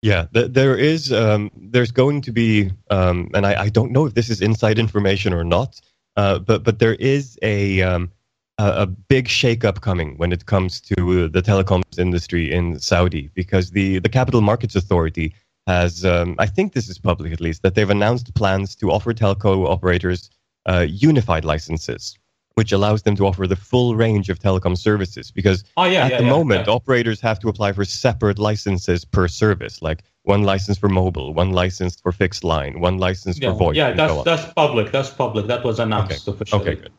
[0.01, 1.11] Yeah, there is.
[1.11, 4.78] Um, there's going to be, um, and I, I, don't know if this is inside
[4.78, 5.82] information or not,
[6.15, 8.11] uh, but but there is a um,
[8.58, 13.72] a, a big shakeup coming when it comes to the telecoms industry in Saudi because
[13.72, 15.34] the the Capital Markets Authority
[15.68, 19.14] has, um, I think this is public at least, that they've announced plans to offer
[19.14, 20.30] telco operators
[20.68, 22.18] uh, unified licenses
[22.56, 25.30] which allows them to offer the full range of telecom services.
[25.30, 29.06] Because oh, yeah, at yeah, the yeah, moment, operators have to apply for separate licenses
[29.06, 33.51] per service, like one license for mobile, one license for fixed line, one license for
[33.51, 33.76] voice.
[33.76, 34.91] Yeah, that's so that's public.
[34.91, 35.47] That's public.
[35.47, 36.36] That was announced okay.
[36.36, 36.62] officially.
[36.62, 36.91] Okay, good.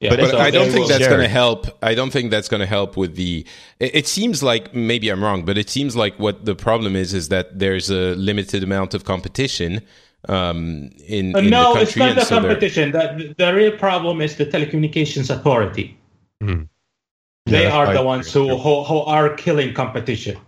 [0.00, 0.10] Yeah.
[0.10, 1.66] Yeah, but, but so I don't think that's going to help.
[1.82, 3.46] I don't think that's going to help with the.
[3.78, 7.14] It, it, seems like maybe I'm wrong, but it seems like what the problem is
[7.14, 9.80] is that there's a limited amount of competition,
[10.28, 12.92] um, in, in no, it's not the so competition.
[12.92, 15.96] The, the real problem is the telecommunications authority.
[16.42, 16.64] Mm-hmm.
[17.46, 20.38] They yeah, are the ones who, who, who are killing competition.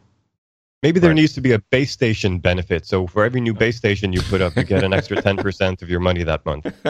[0.86, 1.16] Maybe there right.
[1.16, 2.86] needs to be a base station benefit.
[2.86, 5.82] So for every new base station you put up, you get an extra ten percent
[5.82, 6.64] of your money that month.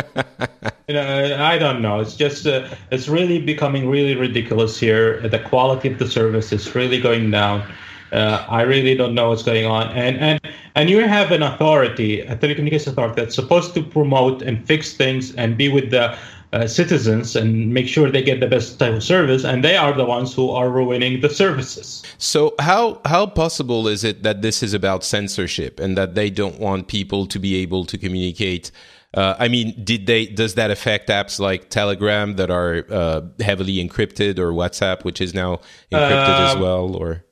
[0.88, 1.98] You know, I don't know.
[1.98, 5.26] It's just uh, it's really becoming really ridiculous here.
[5.26, 7.64] The quality of the service is really going down.
[8.12, 9.88] Uh, I really don't know what's going on.
[9.96, 10.40] And and
[10.76, 15.34] and you have an authority, a telecommunications authority, that's supposed to promote and fix things
[15.34, 16.16] and be with the
[16.52, 19.92] uh, citizens and make sure they get the best type of service, and they are
[19.92, 22.02] the ones who are ruining the services.
[22.18, 26.58] So how how possible is it that this is about censorship and that they don't
[26.60, 28.70] want people to be able to communicate?
[29.14, 30.26] Uh, I mean, did they?
[30.26, 35.32] Does that affect apps like Telegram that are uh, heavily encrypted, or WhatsApp, which is
[35.32, 37.24] now encrypted as um, well, or?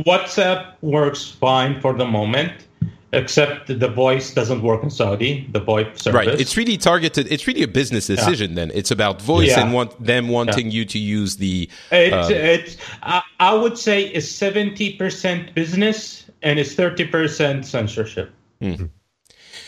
[0.00, 2.52] WhatsApp works fine for the moment,
[3.16, 6.26] except the voice doesn't work in Saudi, the VoIP service.
[6.26, 6.40] Right.
[6.40, 7.30] It's really targeted.
[7.30, 8.56] It's really a business decision yeah.
[8.56, 8.70] then.
[8.74, 9.60] It's about voice yeah.
[9.60, 10.78] and want them wanting yeah.
[10.78, 11.68] you to use the.
[11.90, 18.32] It's, uh, it's I, I, would say it's 70% business and it's 30% censorship.
[18.60, 18.86] Mm-hmm.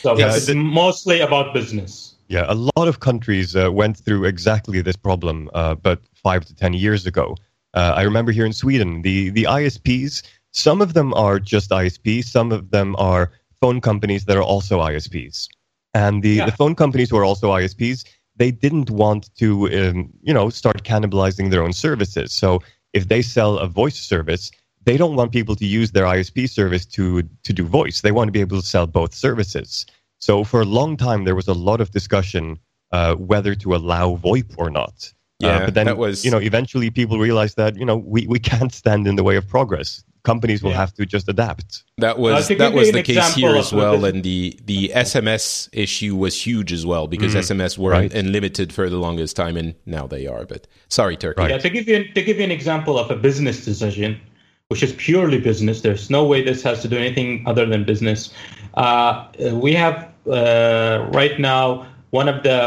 [0.02, 2.14] So yeah, it's mostly about business.
[2.28, 6.54] Yeah, a lot of countries uh, went through exactly this problem, uh, but five to
[6.54, 7.36] 10 years ago.
[7.74, 10.22] Uh, I remember here in Sweden, the, the ISPs,
[10.56, 13.30] some of them are just ISPs, some of them are
[13.60, 15.48] phone companies that are also ISPs.
[15.92, 16.46] And the, yeah.
[16.46, 18.04] the phone companies who are also ISPs,
[18.36, 22.32] they didn't want to, um, you know, start cannibalizing their own services.
[22.32, 22.60] So
[22.92, 24.50] if they sell a voice service,
[24.84, 28.00] they don't want people to use their ISP service to to do voice.
[28.00, 29.84] They want to be able to sell both services.
[30.20, 32.58] So for a long time, there was a lot of discussion
[32.92, 35.12] uh, whether to allow VoIP or not.
[35.42, 37.96] Uh, yeah, uh, but then that was you know eventually people realized that you know
[37.96, 40.04] we, we can't stand in the way of progress.
[40.26, 40.78] Companies will yeah.
[40.78, 41.84] have to just adapt.
[41.98, 46.16] That was uh, that was the case here as well, and the the SMS issue
[46.16, 47.60] was huge as well because mm, mm-hmm.
[47.60, 48.12] SMS were right.
[48.12, 50.44] unlimited for the longest time, and now they are.
[50.44, 51.40] But sorry, Turki.
[51.40, 51.52] Right.
[51.52, 54.20] Yeah, to give you to give you an example of a business decision,
[54.66, 55.82] which is purely business.
[55.82, 58.34] There's no way this has to do anything other than business.
[58.74, 62.58] Uh, we have uh, right now one of the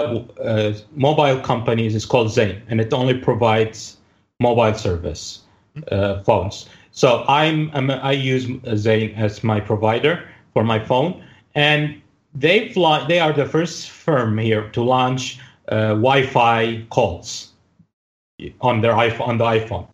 [0.41, 3.97] uh, mobile companies is called Zain, and it only provides
[4.39, 5.41] mobile service
[5.91, 6.70] uh, phones.
[7.00, 8.45] So I'm, I'm, i use
[8.76, 11.24] Zain as my provider for my phone,
[11.56, 12.02] and
[12.36, 15.39] they fly, they are the first firm here to launch
[15.70, 17.54] uh, Wi-Fi calls
[18.60, 19.88] on their iPhone on the iPhone.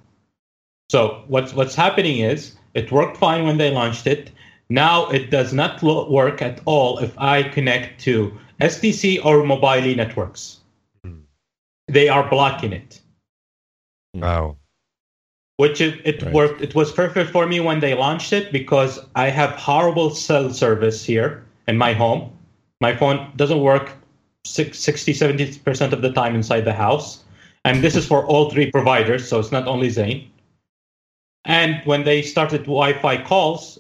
[0.90, 4.32] So what's what's happening is it worked fine when they launched it.
[4.72, 10.62] Now it does not work at all if I connect to STC or Mobily networks.
[11.06, 11.22] Mm.
[11.88, 13.00] They are blocking it.
[14.16, 14.58] Wow.
[15.58, 16.34] Which it, it right.
[16.34, 16.62] worked.
[16.62, 21.04] It was perfect for me when they launched it because I have horrible cell service
[21.04, 22.32] here in my home.
[22.82, 23.94] My phone doesn't work
[24.46, 27.24] 60, 70% of the time inside the house.
[27.64, 30.30] And this is for all three providers, so it's not only Zain.
[31.46, 33.80] And when they started Wi Fi calls,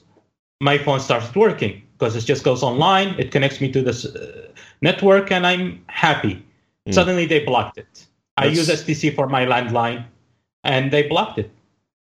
[0.59, 3.15] my phone started working because it just goes online.
[3.19, 4.47] It connects me to this uh,
[4.81, 6.43] network, and I'm happy.
[6.87, 6.93] Mm.
[6.93, 7.87] Suddenly they blocked it.
[7.93, 8.07] That's...
[8.37, 10.05] I use STC for my landline,
[10.63, 11.51] and they blocked it.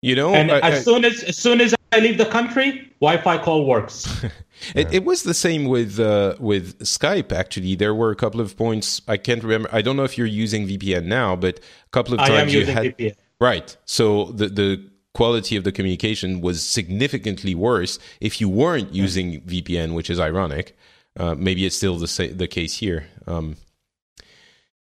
[0.02, 0.82] You know, and I, as I...
[0.82, 4.24] soon as as soon as I leave the country, Wi-Fi call works.
[4.76, 7.32] it, it, was the same with uh, with Skype.
[7.32, 9.70] Actually, there were a couple of points I can't remember.
[9.72, 12.50] I don't know if you're using VPN now, but a couple of times I am
[12.50, 13.16] you using had VPN.
[13.42, 13.78] right.
[13.86, 19.96] So the the quality of the communication was significantly worse if you weren't using VPN,
[19.96, 20.78] which is ironic.
[21.18, 23.08] Uh, maybe it's still the sa- the case here.
[23.28, 23.58] Um,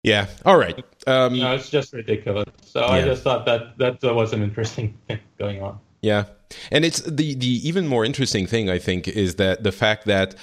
[0.03, 0.27] yeah.
[0.45, 0.83] All right.
[1.07, 2.49] Um, no, it's just ridiculous.
[2.63, 2.87] So yeah.
[2.87, 5.79] I just thought that that was an interesting thing going on.
[6.01, 6.25] Yeah,
[6.71, 10.35] and it's the the even more interesting thing I think is that the fact that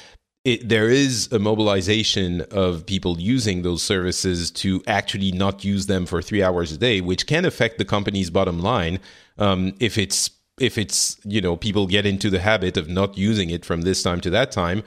[0.45, 6.07] it, there is a mobilization of people using those services to actually not use them
[6.07, 9.01] for three hours a day, which can affect the company's bottom line
[9.39, 10.31] um, if it's
[10.61, 14.03] if it's you know people get into the habit of not using it from this
[14.03, 14.83] time to that time.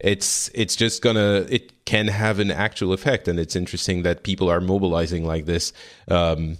[0.00, 4.50] It's it's just gonna it can have an actual effect, and it's interesting that people
[4.50, 5.72] are mobilizing like this.
[6.08, 6.58] Um,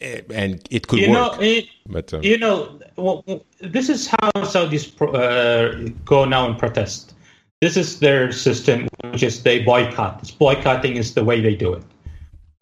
[0.00, 1.36] and it could you work.
[1.36, 3.24] Know, it, but um, you know, well,
[3.60, 7.14] this is how Saudis pro, uh, go now and protest.
[7.60, 10.20] This is their system, which is they boycott.
[10.20, 11.82] This boycotting is the way they do it.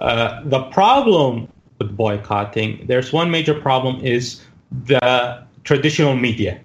[0.00, 1.46] Uh, the problem
[1.78, 4.40] with boycotting, there's one major problem is
[4.86, 6.60] the traditional media.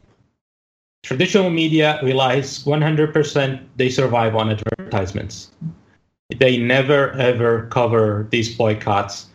[1.04, 5.52] Traditional media relies 100%, they survive on advertisements.
[6.38, 9.28] They never ever cover these boycotts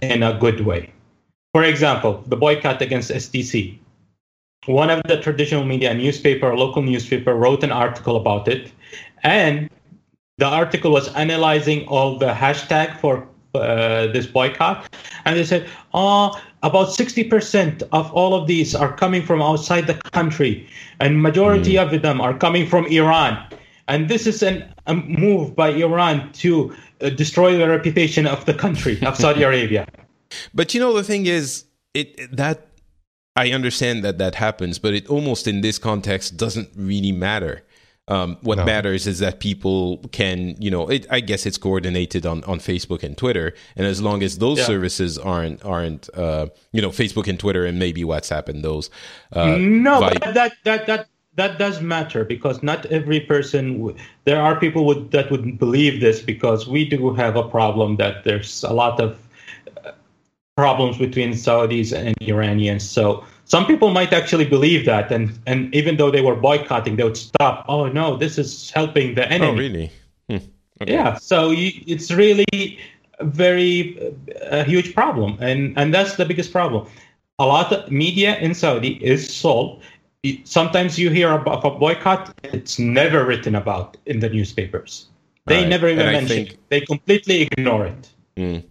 [0.00, 0.92] in a good way.
[1.52, 3.78] For example, the boycott against STC
[4.68, 8.70] one of the traditional media, newspaper, local newspaper, wrote an article about it,
[9.22, 9.70] and
[10.36, 14.94] the article was analyzing all the hashtag for uh, this boycott,
[15.24, 19.86] and they said, "Oh, about sixty percent of all of these are coming from outside
[19.86, 20.66] the country,
[21.00, 21.82] and majority mm.
[21.82, 23.38] of them are coming from Iran."
[23.88, 28.52] And this is an, a move by Iran to uh, destroy the reputation of the
[28.52, 29.86] country of Saudi Arabia.
[30.52, 32.68] But you know the thing is, it that
[33.34, 37.64] I understand that that happens, but it almost in this context doesn't really matter.
[38.08, 38.64] Um, what no.
[38.64, 43.02] matters is that people can, you know, it, I guess it's coordinated on, on Facebook
[43.02, 44.64] and Twitter, and as long as those yeah.
[44.64, 48.90] services aren't aren't, uh, you know, Facebook and Twitter and maybe WhatsApp and those.
[49.32, 53.78] Uh, no, but that that that that does matter because not every person.
[53.78, 57.96] W- there are people would, that would believe this because we do have a problem
[57.96, 59.16] that there's a lot of
[60.56, 62.82] problems between Saudis and Iranians.
[62.82, 67.04] So some people might actually believe that, and and even though they were boycotting, they
[67.04, 67.64] would stop.
[67.66, 69.50] Oh no, this is helping the enemy.
[69.50, 69.92] Oh really?
[70.28, 70.36] Hmm.
[70.82, 70.92] Okay.
[70.92, 71.16] Yeah.
[71.16, 72.78] So you, it's really
[73.20, 76.86] very a huge problem, and and that's the biggest problem.
[77.38, 79.82] A lot of media in Saudi is sold.
[80.44, 85.08] Sometimes you hear about a boycott; it's never written about in the newspapers.
[85.46, 85.68] They right.
[85.68, 86.50] never even mention think...
[86.50, 86.68] it.
[86.68, 88.10] They completely ignore it.
[88.36, 88.64] Mm.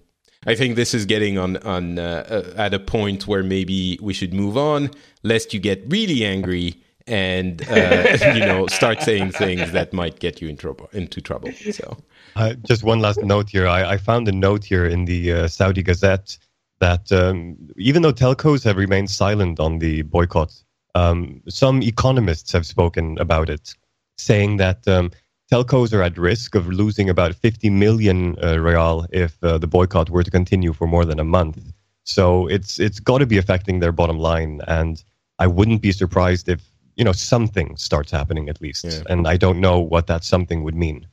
[0.48, 4.34] I think this is getting on on uh, at a point where maybe we should
[4.34, 4.90] move on,
[5.22, 10.42] lest you get really angry and uh, you know start saying things that might get
[10.42, 11.52] you in trouble into trouble.
[11.72, 11.98] So,
[12.38, 13.68] uh, just one last note here.
[13.68, 16.38] I, I, found a note here in the uh, Saudi Gazette
[16.80, 20.54] that um, even though telcos have remained silent on the boycott,
[20.96, 23.76] um, some economists have spoken about it,
[24.18, 24.88] saying that.
[24.88, 25.12] Um,
[25.52, 30.10] telcos are at risk of losing about 50 million uh, riyal if uh, the boycott
[30.10, 31.74] were to continue for more than a month.
[32.04, 35.04] So it's it's got to be affecting their bottom line, and
[35.40, 36.62] I wouldn't be surprised if
[36.96, 38.86] you know something starts happening at least.
[38.86, 39.02] Yeah.
[39.10, 41.06] And I don't know what that something would mean,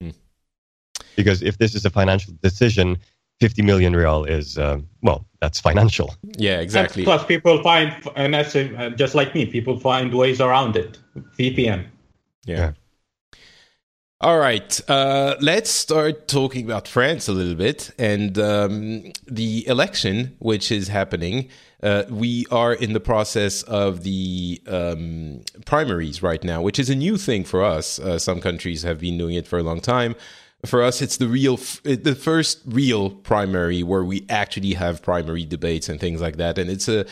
[0.00, 0.10] hmm.
[1.14, 2.96] because if this is a financial decision,
[3.40, 8.54] 50 million riyal is uh, well that's financial yeah exactly plus people find and that's
[8.54, 10.98] uh, just like me people find ways around it
[11.38, 11.86] vpn
[12.44, 12.72] yeah.
[14.22, 20.36] All right, uh, let's start talking about France a little bit and um, the election,
[20.40, 21.48] which is happening.
[21.82, 26.94] Uh, we are in the process of the um, primaries right now, which is a
[26.94, 27.98] new thing for us.
[27.98, 30.14] Uh, some countries have been doing it for a long time.
[30.66, 35.88] For us, it's the real, the first real primary where we actually have primary debates
[35.88, 37.06] and things like that, and it's a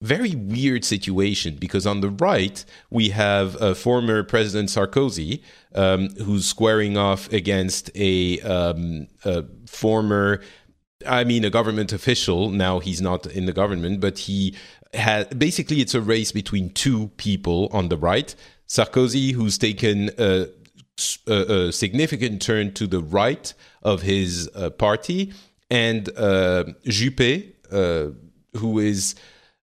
[0.00, 5.42] very weird situation because on the right we have uh, former President Sarkozy
[5.74, 10.40] um, who's squaring off against a, um, a, former,
[11.06, 12.50] I mean, a government official.
[12.50, 14.54] Now he's not in the government, but he
[14.94, 18.34] had basically it's a race between two people on the right.
[18.68, 20.48] Sarkozy, who's taken a,
[21.26, 25.32] a, a significant turn to the right of his uh, party,
[25.70, 28.10] and uh, Juppé, uh,
[28.58, 29.14] who is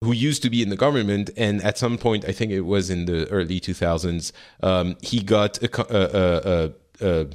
[0.02, 2.90] who used to be in the government, and at some point, I think it was
[2.90, 4.32] in the early 2000s,
[4.62, 7.26] um, he got a, a, a, a,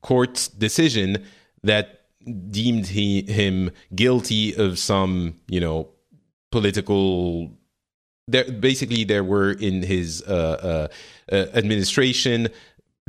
[0.00, 1.26] court decision
[1.62, 2.02] that
[2.50, 5.88] deemed he, him guilty of some, you know,
[6.50, 7.50] political.
[8.28, 10.88] There, basically, there were in his uh,
[11.30, 12.48] uh, uh, administration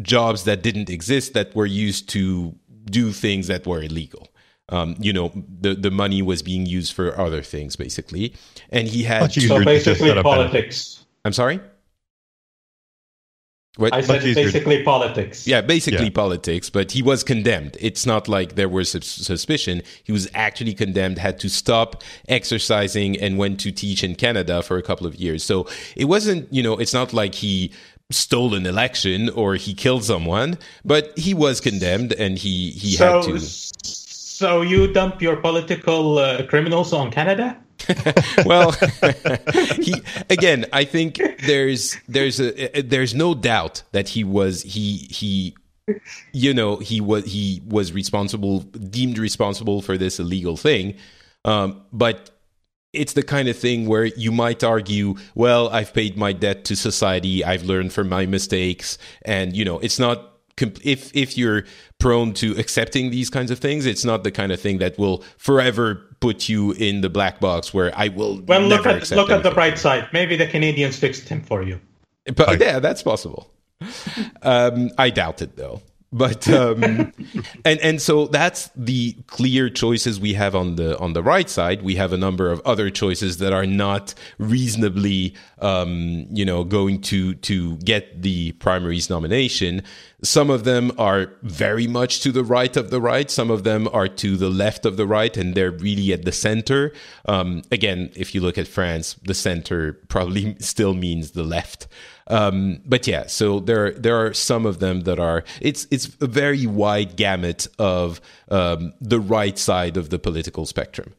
[0.02, 2.56] jobs that didn't exist that were used to
[2.86, 4.32] do things that were illegal
[4.70, 8.34] um, you know, the the money was being used for other things, basically.
[8.70, 11.06] And he had so basically politics.
[11.26, 11.60] I'm sorry.
[13.78, 13.94] What?
[13.94, 15.48] I said basically politics.
[15.48, 16.12] Yeah, basically yeah.
[16.14, 17.78] politics, but he was condemned.
[17.80, 19.82] It's not like there was suspicion.
[20.04, 24.78] He was actually condemned, had to stop exercising, and went to teach in Canada for
[24.78, 25.42] a couple of years.
[25.42, 27.72] So it wasn't, you know, it's not like he
[28.10, 33.22] stole an election or he killed someone, but he was condemned and he, he so,
[33.22, 33.40] had to.
[34.42, 37.56] So you dump your political uh, criminals on Canada?
[38.44, 38.72] well,
[39.80, 39.94] he
[40.32, 40.66] again.
[40.74, 45.56] I think there's there's a there's no doubt that he was he he
[46.32, 50.96] you know he was he was responsible deemed responsible for this illegal thing
[51.46, 52.32] um, but
[52.94, 56.76] it's the kind of thing where you might argue well i've paid my debt to
[56.76, 60.31] society i've learned from my mistakes and you know it's not
[60.84, 61.64] if if you're
[62.00, 65.24] prone to accepting these kinds of things, it's not the kind of thing that will
[65.38, 68.42] forever put you in the black box where I will.
[68.42, 69.32] Well, look at look anything.
[69.38, 70.08] at the bright side.
[70.14, 71.80] Maybe the Canadians fixed him for you.
[72.36, 73.52] But yeah, that's possible.
[74.44, 75.82] um, I doubt it though
[76.14, 76.84] but um,
[77.66, 81.82] and and so that's the clear choices we have on the on the right side.
[81.82, 87.02] We have a number of other choices that are not reasonably, um, you know, going
[87.04, 89.84] to to get the primaries nomination.
[90.24, 93.32] Some of them are very much to the right of the right.
[93.32, 96.32] Some of them are to the left of the right, and they're really at the
[96.32, 96.92] center.
[97.26, 101.88] Um, again, if you look at France, the center probably still means the left.
[102.28, 106.28] Um, but yeah, so there there are some of them that are it's it's a
[106.28, 111.14] very wide gamut of um, the right side of the political spectrum.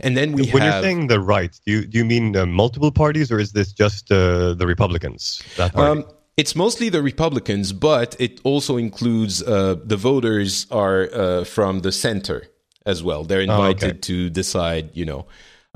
[0.00, 2.46] And then we when have, you're saying the right, do you do you mean uh,
[2.46, 5.42] multiple parties or is this just uh, the Republicans?
[5.56, 6.04] That um,
[6.36, 11.92] it's mostly the Republicans, but it also includes uh, the voters are uh, from the
[11.92, 12.48] center
[12.84, 13.24] as well.
[13.24, 13.98] They're invited oh, okay.
[13.98, 15.26] to decide, you know.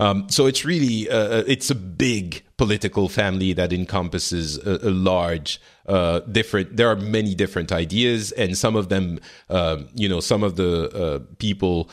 [0.01, 4.91] Um, so it's really uh, uh, it's a big political family that encompasses a, a
[4.91, 6.79] large uh, different.
[6.79, 9.21] There are many different ideas, and some of them,
[9.51, 11.91] uh, you know, some of the uh, people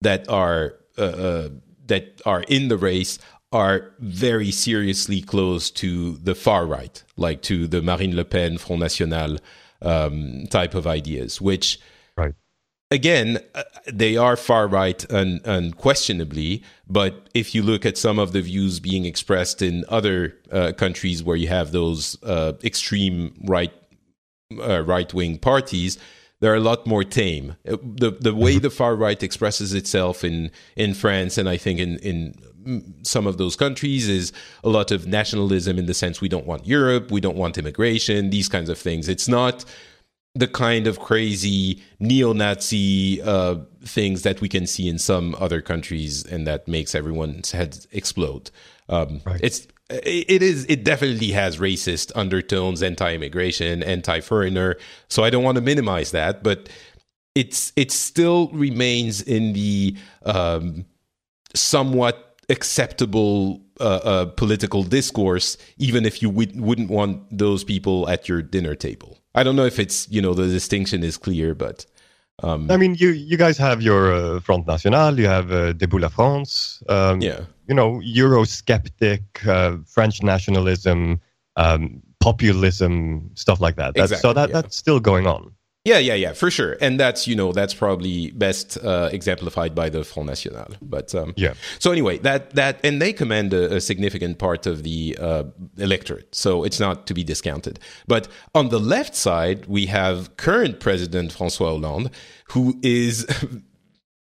[0.00, 1.50] that are uh,
[1.86, 3.18] that are in the race
[3.52, 8.80] are very seriously close to the far right, like to the Marine Le Pen, Front
[8.80, 9.36] National
[9.82, 11.78] um, type of ideas, which
[12.90, 13.62] again, uh,
[13.92, 16.62] they are far right un- unquestionably.
[16.88, 21.22] But if you look at some of the views being expressed in other uh, countries
[21.22, 23.72] where you have those uh, extreme right
[24.60, 25.98] uh, right wing parties,
[26.40, 27.56] they're a lot more tame.
[27.68, 28.62] Uh, the the way mm-hmm.
[28.62, 32.34] the far right expresses itself in in France and I think in in
[33.02, 34.32] some of those countries is
[34.62, 38.30] a lot of nationalism in the sense we don't want Europe, we don't want immigration,
[38.30, 39.08] these kinds of things.
[39.08, 39.64] It's not
[40.34, 46.24] the kind of crazy neo-Nazi uh, things that we can see in some other countries,
[46.24, 48.50] and that makes everyone's head explode.
[48.88, 49.40] Um, right.
[49.42, 54.76] It's it is it definitely has racist undertones, anti-immigration, anti-foreigner.
[55.08, 56.68] So I don't want to minimize that, but
[57.34, 60.84] it's it still remains in the um,
[61.54, 68.28] somewhat acceptable uh, uh, political discourse, even if you would, wouldn't want those people at
[68.28, 69.18] your dinner table.
[69.34, 71.86] I don't know if it's you know the distinction is clear, but
[72.42, 76.00] um, I mean you you guys have your uh, Front National, you have uh, Debout
[76.00, 81.20] la France, um, yeah, you know Eurosceptic, uh, French nationalism,
[81.56, 83.94] um, populism, stuff like that.
[83.94, 84.60] That's, exactly, so that yeah.
[84.60, 85.52] that's still going on.
[85.84, 86.76] Yeah, yeah, yeah, for sure.
[86.82, 90.66] And that's, you know, that's probably best uh, exemplified by the Front National.
[90.82, 91.54] But um, yeah.
[91.78, 95.44] So anyway, that that and they command a, a significant part of the uh,
[95.78, 97.80] electorate, so it's not to be discounted.
[98.06, 102.10] But on the left side, we have current President François Hollande,
[102.50, 103.26] who is.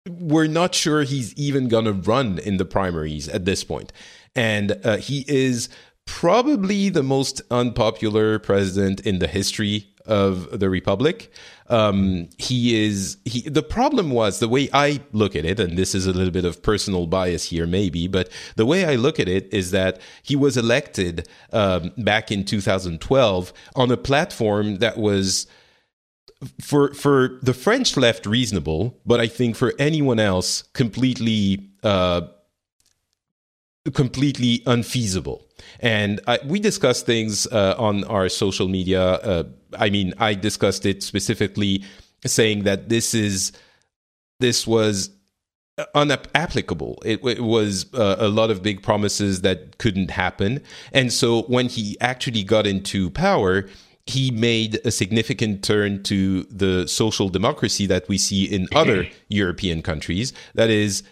[0.08, 3.92] we're not sure he's even going to run in the primaries at this point.
[4.34, 5.68] And uh, he is
[6.06, 11.32] probably the most unpopular president in the history of the republic.
[11.68, 13.48] Um, he is he.
[13.48, 16.44] The problem was the way I look at it, and this is a little bit
[16.44, 20.34] of personal bias here, maybe, but the way I look at it is that he
[20.34, 25.46] was elected um, back in 2012 on a platform that was
[26.60, 32.22] for for the French left reasonable, but I think for anyone else completely uh,
[33.94, 35.46] completely unfeasible.
[35.78, 39.02] And I, we discussed things uh, on our social media.
[39.02, 39.44] Uh,
[39.78, 41.84] I mean, I discussed it specifically,
[42.26, 43.52] saying that this is
[44.40, 45.10] this was
[45.94, 46.98] unapplicable.
[47.04, 50.62] It, it was uh, a lot of big promises that couldn't happen.
[50.92, 53.68] And so when he actually got into power,
[54.06, 59.82] he made a significant turn to the social democracy that we see in other European
[59.82, 60.32] countries.
[60.54, 61.02] That is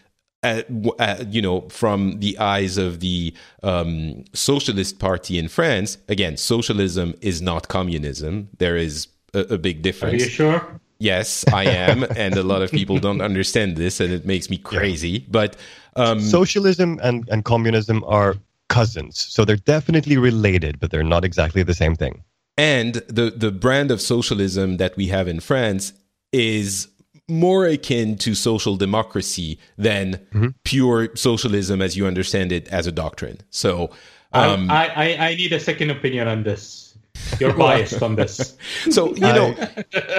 [0.42, 0.62] uh,
[0.98, 7.14] uh, you know, from the eyes of the um, Socialist Party in France, again, socialism
[7.20, 8.48] is not communism.
[8.58, 10.22] There is a, a big difference.
[10.22, 10.80] Are you sure?
[11.00, 14.58] Yes, I am, and a lot of people don't understand this, and it makes me
[14.58, 15.10] crazy.
[15.10, 15.26] Yeah.
[15.30, 15.56] But
[15.96, 18.36] um, socialism and, and communism are
[18.68, 22.22] cousins, so they're definitely related, but they're not exactly the same thing.
[22.56, 25.92] And the the brand of socialism that we have in France
[26.32, 26.88] is
[27.28, 30.48] more akin to social democracy than mm-hmm.
[30.64, 33.38] pure socialism as you understand it as a doctrine.
[33.50, 33.90] So
[34.32, 36.96] um, I, I, I need a second opinion on this.
[37.40, 38.56] You're biased on this.
[38.90, 39.54] So you know,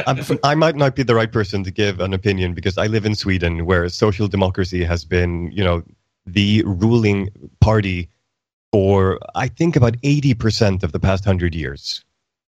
[0.06, 3.06] I, I, might not be the right person to give an opinion because I live
[3.06, 5.82] in Sweden, where social democracy has been, you know,
[6.26, 7.30] the ruling
[7.62, 8.10] party
[8.72, 12.04] for I think about eighty percent of the past hundred years.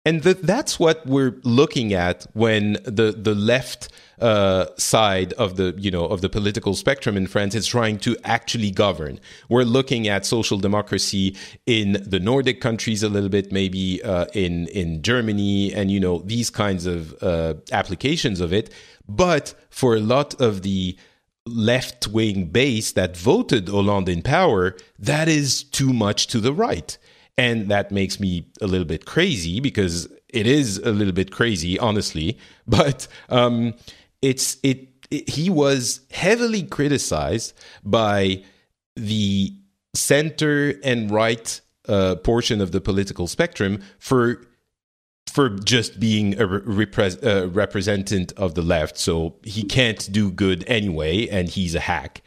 [0.05, 3.87] And the, that's what we're looking at when the the left
[4.19, 8.17] uh, side of the you know of the political spectrum in France is trying to
[8.25, 9.21] actually govern.
[9.47, 14.67] We're looking at social democracy in the Nordic countries a little bit, maybe uh, in
[14.67, 18.73] in Germany, and you know these kinds of uh, applications of it.
[19.07, 20.97] But for a lot of the
[21.45, 26.97] left wing base that voted Hollande in power, that is too much to the right.
[27.37, 31.79] And that makes me a little bit crazy because it is a little bit crazy,
[31.79, 32.37] honestly.
[32.67, 33.73] But um,
[34.21, 35.29] it's it, it.
[35.29, 37.53] He was heavily criticized
[37.83, 38.43] by
[38.95, 39.53] the
[39.93, 41.59] center and right
[41.89, 44.45] uh, portion of the political spectrum for
[45.33, 48.97] for just being a repre- uh, representative of the left.
[48.97, 52.21] So he can't do good anyway, and he's a hack.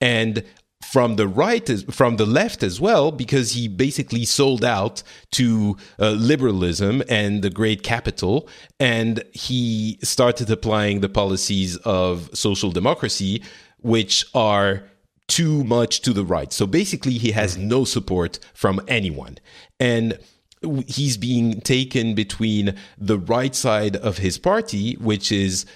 [0.00, 0.44] And
[0.90, 6.10] from the right from the left as well because he basically sold out to uh,
[6.10, 13.42] liberalism and the great capital and he started applying the policies of social democracy
[13.80, 14.84] which are
[15.26, 16.52] too much to the right.
[16.52, 19.38] So basically he has no support from anyone.
[19.80, 20.18] And
[20.86, 25.66] he's being taken between the right side of his party which is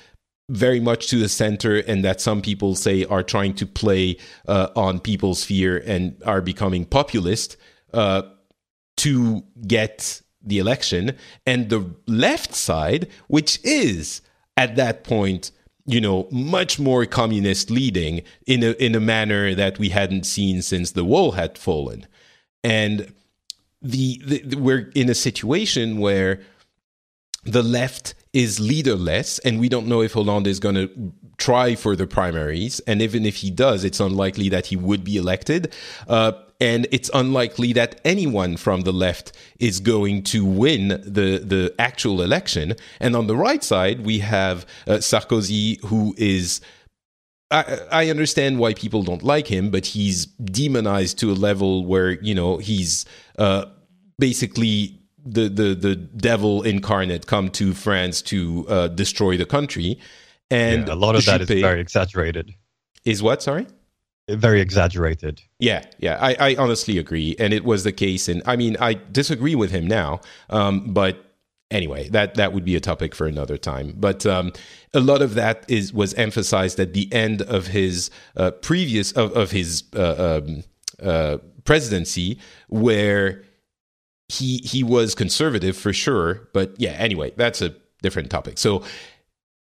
[0.48, 4.68] very much to the center and that some people say are trying to play uh,
[4.74, 7.56] on people's fear and are becoming populist
[7.92, 8.22] uh,
[8.96, 11.16] to get the election.
[11.46, 14.22] And the left side which is
[14.56, 15.50] at that point
[15.88, 20.60] you know much more communist leading in a in a manner that we hadn't seen
[20.60, 22.06] since the wall had fallen.
[22.62, 23.12] And
[23.80, 26.40] the, the we're in a situation where
[27.44, 31.96] the left is leaderless, and we don't know if Hollande is going to try for
[31.96, 32.80] the primaries.
[32.80, 35.72] And even if he does, it's unlikely that he would be elected.
[36.06, 41.72] Uh, and it's unlikely that anyone from the left is going to win the the
[41.78, 42.74] actual election.
[43.00, 46.60] And on the right side, we have uh, Sarkozy, who is.
[47.50, 52.10] I, I understand why people don't like him, but he's demonized to a level where
[52.10, 53.06] you know he's
[53.38, 53.66] uh,
[54.18, 59.98] basically the the the devil incarnate come to France to uh, destroy the country,
[60.50, 62.54] and yeah, a lot of Juppé that is very exaggerated.
[63.04, 63.42] Is what?
[63.42, 63.66] Sorry.
[64.28, 65.40] Very exaggerated.
[65.58, 68.28] Yeah, yeah, I, I honestly agree, and it was the case.
[68.28, 71.28] And I mean, I disagree with him now, um, but
[71.70, 73.94] anyway, that that would be a topic for another time.
[73.96, 74.52] But um,
[74.92, 79.34] a lot of that is was emphasized at the end of his uh, previous of,
[79.34, 80.64] of his uh, um,
[81.02, 82.38] uh, presidency,
[82.68, 83.44] where
[84.28, 86.92] he he was conservative for sure, but yeah.
[86.92, 88.58] Anyway, that's a different topic.
[88.58, 88.84] So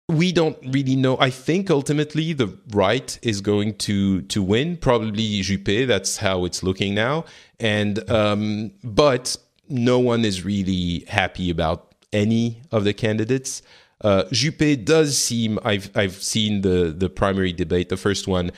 [0.07, 1.17] we don't really know.
[1.19, 4.77] I think ultimately the right is going to to win.
[4.77, 5.87] Probably Juppé.
[5.87, 7.25] That's how it's looking now.
[7.59, 9.35] And um, but
[9.67, 13.61] no one is really happy about any of the candidates.
[14.01, 15.57] Uh, Juppé does seem.
[15.63, 18.51] I've I've seen the the primary debate, the first one,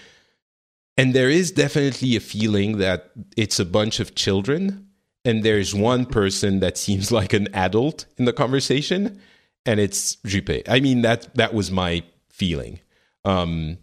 [0.97, 4.88] and there is definitely a feeling that it's a bunch of children
[5.26, 9.20] and there's one person that seems like an adult in the conversation,
[9.66, 10.63] and it's Juppé.
[10.67, 12.79] I mean that that was my feeling.
[13.25, 13.78] Um,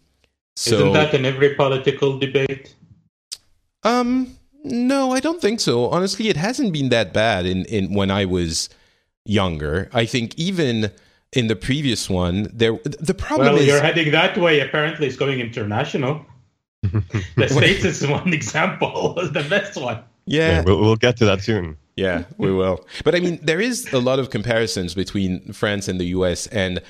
[0.56, 2.74] so, Isn't that in every political debate?
[3.82, 5.88] Um, no, I don't think so.
[5.88, 8.68] Honestly, it hasn't been that bad in, in when I was
[9.24, 9.88] younger.
[9.92, 10.90] I think even
[11.32, 14.60] in the previous one, there the problem well, is you're heading that way.
[14.60, 16.24] Apparently, it's going international.
[16.82, 20.02] the states is one example, the best one.
[20.30, 21.76] Yeah, yeah we'll, we'll get to that soon.
[21.96, 22.86] Yeah, we will.
[23.04, 26.80] But I mean, there is a lot of comparisons between France and the US, and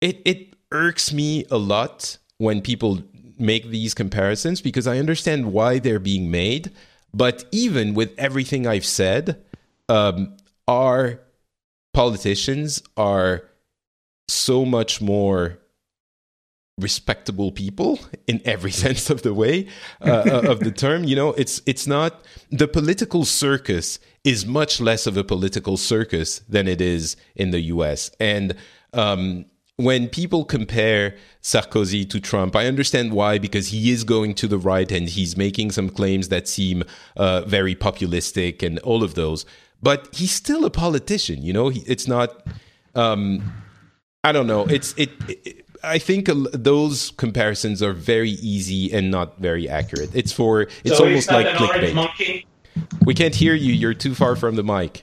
[0.00, 3.02] it it irks me a lot when people
[3.38, 6.72] make these comparisons because I understand why they're being made.
[7.12, 9.42] But even with everything I've said,
[9.90, 10.36] um,
[10.66, 11.20] our
[11.92, 13.42] politicians are
[14.26, 15.58] so much more
[16.78, 19.66] respectable people in every sense of the way
[20.00, 24.80] uh, uh, of the term you know it's it's not the political circus is much
[24.80, 28.56] less of a political circus than it is in the US and
[28.94, 29.44] um,
[29.76, 34.58] when people compare Sarkozy to Trump, I understand why, because he is going to the
[34.58, 36.84] right and he's making some claims that seem
[37.16, 39.44] uh, very populistic and all of those.
[39.82, 41.72] But he's still a politician, you know.
[41.74, 42.46] It's not.
[42.94, 43.52] Um,
[44.22, 44.64] I don't know.
[44.66, 50.10] It's it, it I think those comparisons are very easy and not very accurate.
[50.14, 52.44] It's for it's so almost like clickbait.
[53.04, 53.72] We can't hear you.
[53.72, 55.02] You're too far from the mic.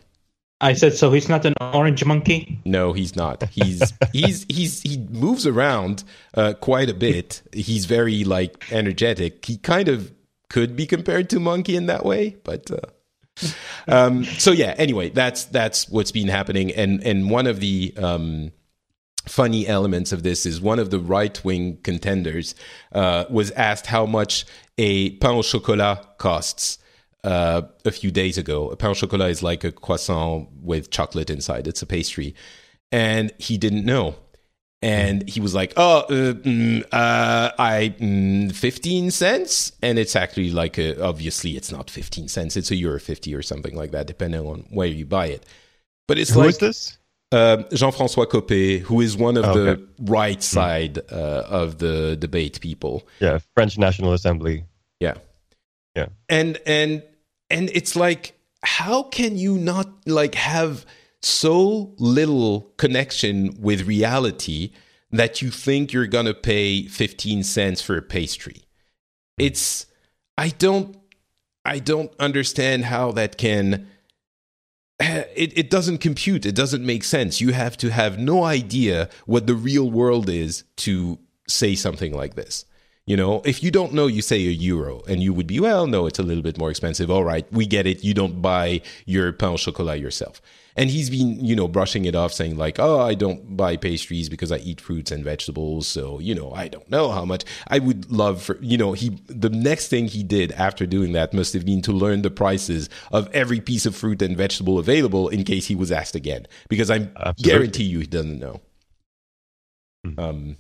[0.62, 1.12] I said so.
[1.12, 2.60] He's not an orange monkey.
[2.66, 3.44] No, he's not.
[3.50, 6.04] He's he's he's he moves around
[6.34, 7.42] uh, quite a bit.
[7.54, 9.46] He's very like energetic.
[9.46, 10.14] He kind of
[10.50, 12.70] could be compared to monkey in that way, but.
[12.72, 12.78] Uh,
[13.88, 14.76] um, so yeah.
[14.78, 18.52] Anyway, that's that's what's been happening, and and one of the um,
[19.28, 22.56] funny elements of this is one of the right wing contenders
[22.94, 24.46] uh, was asked how much
[24.78, 26.78] a pain au chocolat costs
[27.24, 28.70] uh, a few days ago.
[28.70, 32.34] A pain au chocolat is like a croissant with chocolate inside, it's a pastry.
[32.92, 34.16] And he didn't know.
[34.82, 40.52] And he was like, "Oh, uh, mm, uh, I mm, fifteen cents," and it's actually
[40.52, 44.08] like a, obviously it's not fifteen cents; it's a euro fifty or something like that,
[44.08, 45.46] depending on where you buy it.
[46.08, 46.98] But it's Who like is this?
[47.32, 50.42] Uh, Jean-François Copé, who is one of oh, the right hmm.
[50.42, 53.08] side uh, of the debate people.
[53.20, 54.66] Yeah, French National Assembly.
[55.00, 55.16] Yeah,
[55.96, 57.04] yeah, and and
[57.52, 58.34] and it's like,
[58.64, 60.88] how can you not like have
[61.22, 64.72] so little connection with reality
[65.12, 68.64] that you think you're gonna pay fifteen cents for a pastry?
[69.38, 69.86] It's
[70.36, 70.98] I don't
[71.64, 73.88] I don't understand how that can
[75.36, 76.46] it, it doesn't compute.
[76.46, 77.42] It doesn't make sense.
[77.42, 82.36] You have to have no idea what the real world is to say something like
[82.36, 82.66] this.
[83.06, 85.88] You know, if you don't know, you say a euro, and you would be, well,
[85.88, 87.10] no, it's a little bit more expensive.
[87.10, 88.04] All right, we get it.
[88.04, 90.44] You don't buy your pain au chocolat yourself.
[90.80, 94.30] And he's been, you know, brushing it off, saying like, oh, I don't buy pastries
[94.30, 95.90] because I eat fruits and vegetables.
[95.90, 97.44] So, you know, I don't know how much.
[97.68, 101.34] I would love for, you know, he, the next thing he did after doing that
[101.34, 105.28] must have been to learn the prices of every piece of fruit and vegetable available
[105.28, 107.10] in case he was asked again, because I
[107.44, 108.62] guarantee you he doesn't know.
[110.08, 110.18] Mm-hmm.
[110.18, 110.56] Um,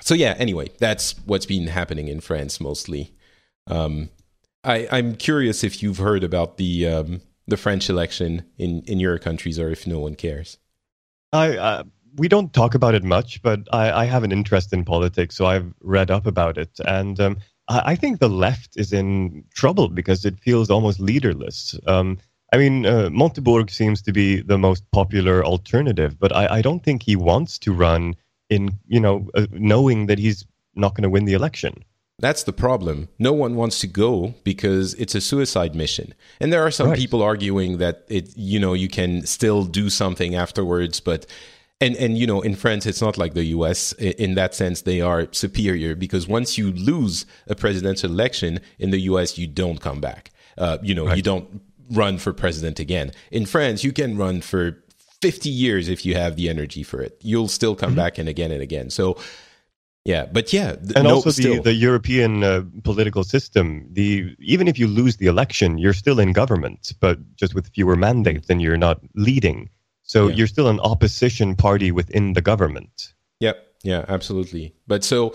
[0.00, 3.12] so yeah, anyway, that's what's been happening in France mostly.
[3.66, 4.08] Um,
[4.64, 9.18] I, I'm curious if you've heard about the um, the French election in in your
[9.18, 10.58] countries, or if no one cares.
[11.32, 11.82] I uh,
[12.16, 15.46] we don't talk about it much, but I, I, have an interest in politics, so
[15.46, 17.38] I've read up about it, and um,
[17.68, 21.78] I, I, think the left is in trouble because it feels almost leaderless.
[21.86, 22.18] Um,
[22.52, 26.82] I mean, uh, Montebourg seems to be the most popular alternative, but I, I don't
[26.82, 28.16] think he wants to run
[28.48, 31.84] in you know uh, knowing that he's not going to win the election.
[32.20, 33.08] That's the problem.
[33.18, 36.14] No one wants to go because it's a suicide mission.
[36.40, 36.98] And there are some right.
[36.98, 41.26] people arguing that it you know you can still do something afterwards, but
[41.80, 45.00] and and you know in France it's not like the US in that sense they
[45.00, 50.00] are superior because once you lose a presidential election in the US you don't come
[50.00, 50.30] back.
[50.56, 51.16] Uh, you know right.
[51.16, 51.62] you don't
[51.92, 53.12] run for president again.
[53.30, 54.82] In France you can run for
[55.20, 57.18] 50 years if you have the energy for it.
[57.22, 57.96] You'll still come mm-hmm.
[57.96, 58.90] back and again and again.
[58.90, 59.18] So,
[60.08, 63.86] yeah, but yeah, and no, also the, the European uh, political system.
[63.92, 67.94] The even if you lose the election, you're still in government, but just with fewer
[67.94, 69.68] mandates, and you're not leading.
[70.04, 70.36] So yeah.
[70.36, 73.12] you're still an opposition party within the government.
[73.40, 73.56] Yep.
[73.82, 74.06] Yeah.
[74.08, 74.72] Absolutely.
[74.86, 75.34] But so.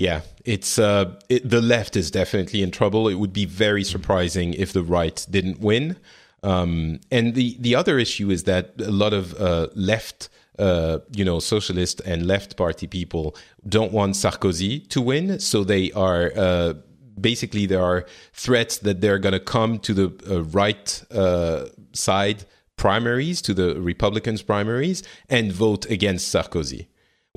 [0.00, 3.08] Yeah, it's uh, it, the left is definitely in trouble.
[3.08, 5.96] It would be very surprising if the right didn't win.
[6.44, 10.28] Um, and the the other issue is that a lot of uh, left.
[10.58, 13.36] Uh, you know, socialist and left party people
[13.68, 16.74] don't want Sarkozy to win, so they are uh,
[17.20, 22.44] basically there are threats that they're going to come to the uh, right uh, side
[22.76, 26.88] primaries, to the Republicans primaries, and vote against Sarkozy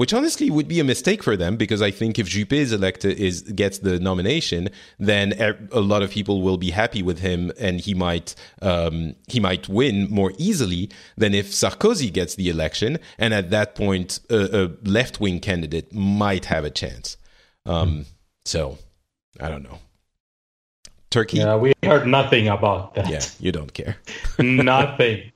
[0.01, 3.19] which honestly would be a mistake for them because I think if Juppé is elected
[3.19, 5.33] is gets the nomination, then
[5.71, 8.33] a lot of people will be happy with him and he might
[8.63, 13.75] um, he might win more easily than if Sarkozy gets the election, and at that
[13.75, 17.17] point a, a left wing candidate might have a chance.
[17.67, 18.07] Um,
[18.43, 18.79] so
[19.39, 19.77] I don't know.
[21.11, 21.37] Turki.
[21.37, 23.07] Yeah, we heard nothing about that.
[23.07, 23.97] Yeah, you don't care.
[24.39, 25.31] nothing.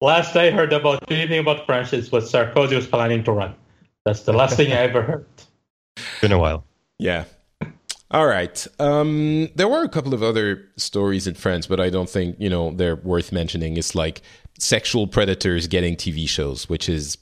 [0.00, 3.54] Last I heard about anything about France what Sarkozy was planning to run.
[4.08, 5.26] That's the last thing I ever heard.
[6.22, 6.64] Been a while.
[6.98, 7.24] Yeah.
[8.10, 8.66] All right.
[8.78, 12.48] Um, there were a couple of other stories in France, but I don't think you
[12.48, 13.76] know they're worth mentioning.
[13.76, 14.22] It's like
[14.58, 17.18] sexual predators getting TV shows, which is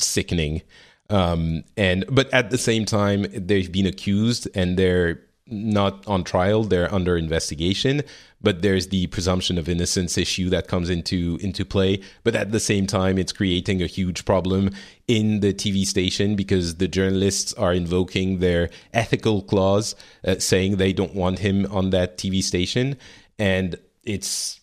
[0.00, 0.62] sickening.
[1.10, 6.64] Um, and but at the same time, they've been accused and they're not on trial;
[6.64, 8.02] they're under investigation.
[8.42, 12.00] But there's the presumption of innocence issue that comes into into play.
[12.22, 14.70] But at the same time, it's creating a huge problem
[15.08, 19.94] in the TV station because the journalists are invoking their ethical clause,
[20.24, 22.96] uh, saying they don't want him on that TV station,
[23.38, 24.60] and it's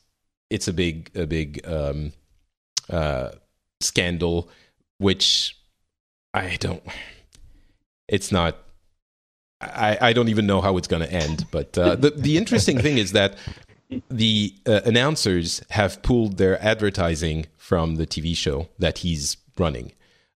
[0.49, 2.13] it's a big a big um,
[2.89, 3.29] uh,
[3.81, 4.49] scandal,
[4.97, 5.57] which
[6.33, 6.83] I don't.
[8.07, 8.57] It's not.
[9.75, 11.45] I, I don't even know how it's going to end.
[11.51, 13.35] But uh, the the interesting thing is that
[14.09, 19.91] the uh, announcers have pulled their advertising from the TV show that he's running,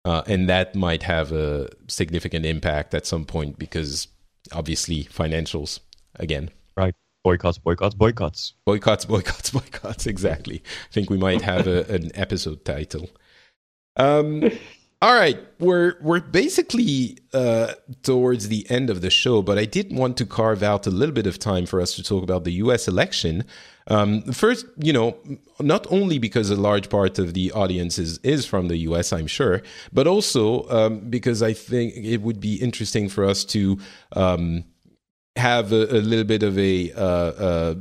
[0.03, 4.07] uh, and that might have a significant impact at some point because
[4.51, 5.79] obviously financials
[6.15, 6.49] again.
[6.77, 6.93] Right.
[7.23, 8.53] Boycotts, boycotts, boycotts.
[8.67, 10.05] Boycotts, boycotts, boycotts.
[10.05, 10.61] Exactly.
[10.89, 13.09] I think we might have a, an episode title.
[13.95, 14.51] Um,
[15.05, 19.95] all right, we're we're basically uh, towards the end of the show, but I did
[19.95, 22.53] want to carve out a little bit of time for us to talk about the
[22.53, 22.87] U.S.
[22.87, 23.43] election.
[23.85, 25.15] Um, first, you know,
[25.59, 29.27] not only because a large part of the audience is is from the U.S., I'm
[29.27, 29.61] sure,
[29.93, 33.77] but also um, because I think it would be interesting for us to
[34.13, 34.63] um,
[35.35, 37.75] have a, a, little bit of a uh, uh,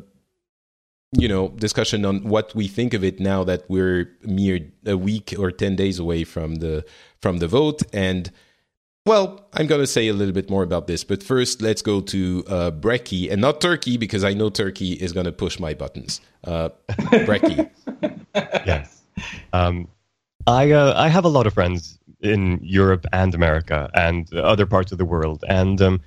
[1.18, 5.34] you know discussion on what we think of it now that we're mere a week
[5.38, 6.84] or 10 days away from the
[7.20, 7.82] from the vote.
[7.92, 8.30] And
[9.06, 12.00] well i'm going to say a little bit more about this but first let's go
[12.00, 12.70] to uh,
[13.30, 16.20] and not Turki because i know Turki is going to push my buttons.
[16.44, 16.70] Uh,
[18.34, 19.02] yes.
[19.52, 19.88] Um,
[20.46, 24.92] I, uh, I have a lot of friends in europe and america and other parts
[24.92, 26.00] of the world and um,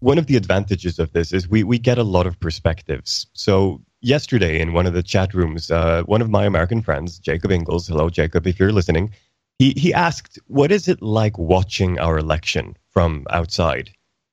[0.00, 3.26] one of the advantages of this is we, we get a lot of perspectives.
[3.32, 7.50] So yesterday in one of the chat rooms, uh, one of my American friends, Jacob
[7.50, 9.10] Ingles, hello, Jacob, if you're listening,
[9.58, 13.90] he, he asked, What is it like watching our election from outside?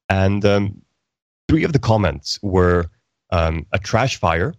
[0.09, 0.81] And um,
[1.47, 2.85] three of the comments were
[3.31, 4.53] um, a trash fire,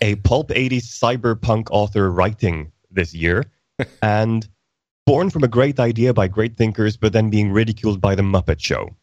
[0.00, 3.44] a pulp 80s cyberpunk author writing this year,
[4.02, 4.48] and
[5.04, 8.60] born from a great idea by great thinkers, but then being ridiculed by the Muppet
[8.60, 8.94] Show.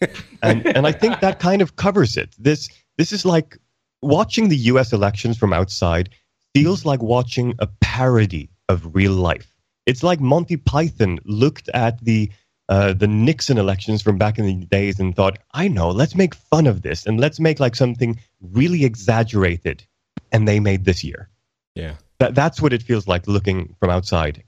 [0.42, 2.34] and and I think that kind of covers it.
[2.38, 3.58] This this is like
[4.02, 6.10] watching the US elections from outside
[6.54, 9.54] feels like watching a parody of real life.
[9.86, 12.30] It's like Monty Python looked at the
[12.68, 16.34] uh, the Nixon elections from back in the days and thought, I know, let's make
[16.34, 19.84] fun of this and let's make like something really exaggerated.
[20.30, 21.28] And they made this year.
[21.74, 21.96] Yeah.
[22.18, 24.42] That, that's what it feels like looking from outside.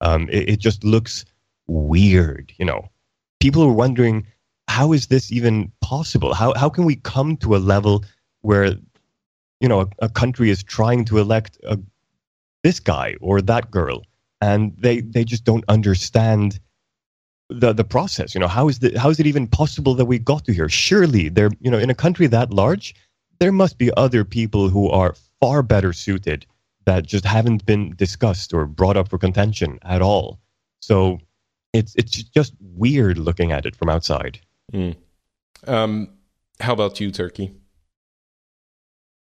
[0.00, 1.26] Um, it, it just looks
[1.66, 2.88] weird, you know.
[3.40, 4.26] People are wondering,
[4.68, 6.32] how is this even possible?
[6.32, 8.04] How, how can we come to a level
[8.40, 8.76] where
[9.60, 11.78] you know, a, a country is trying to elect a,
[12.62, 14.02] this guy or that girl,
[14.40, 16.60] and they they just don't understand
[17.48, 18.34] the the process.
[18.34, 20.68] You know, how is the how is it even possible that we got to here?
[20.68, 22.94] Surely, there, you know, in a country that large,
[23.38, 26.46] there must be other people who are far better suited
[26.84, 30.38] that just haven't been discussed or brought up for contention at all.
[30.80, 31.20] So
[31.72, 34.40] it's it's just weird looking at it from outside.
[34.72, 34.96] Mm.
[35.66, 36.08] Um,
[36.60, 37.52] how about you, Turki?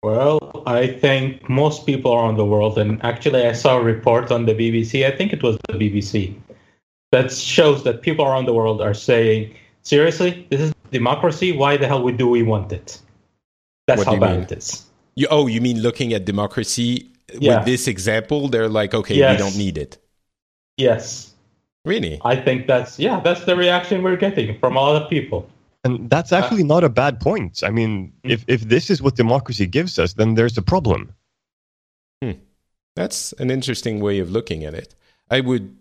[0.03, 4.47] Well, I think most people around the world, and actually, I saw a report on
[4.47, 5.07] the BBC.
[5.07, 6.35] I think it was the BBC
[7.13, 11.53] that shows that people around the world are saying, "Seriously, this is democracy.
[11.53, 12.99] Why the hell do we want it?"
[13.87, 14.43] That's what how bad mean?
[14.43, 14.87] it is.
[15.15, 17.59] You, oh, you mean looking at democracy yeah.
[17.59, 18.49] with this example?
[18.49, 19.39] They're like, "Okay, yes.
[19.39, 19.99] we don't need it."
[20.79, 21.33] Yes.
[21.85, 22.21] Really?
[22.25, 25.49] I think that's yeah, that's the reaction we're getting from a lot of people.
[25.85, 27.63] And that's uh, actually uh, not a bad point.
[27.65, 28.31] I mean, hmm.
[28.31, 31.13] if, if this is what democracy gives us, then there's a problem.
[32.23, 32.33] Hmm.
[32.95, 34.95] That's an interesting way of looking at it.
[35.31, 35.77] I would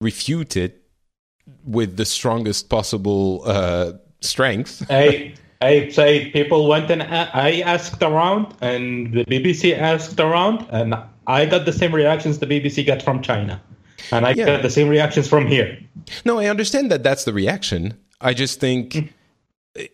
[0.00, 0.82] refute it
[1.64, 4.84] with the strongest possible uh, strength.
[4.90, 10.94] I, I say people went and I asked around, and the BBC asked around, and
[11.26, 13.62] I got the same reactions the BBC got from China.
[14.12, 14.44] And I yeah.
[14.44, 15.78] got the same reactions from here.
[16.24, 17.94] No, I understand that that's the reaction.
[18.20, 19.06] I just think hmm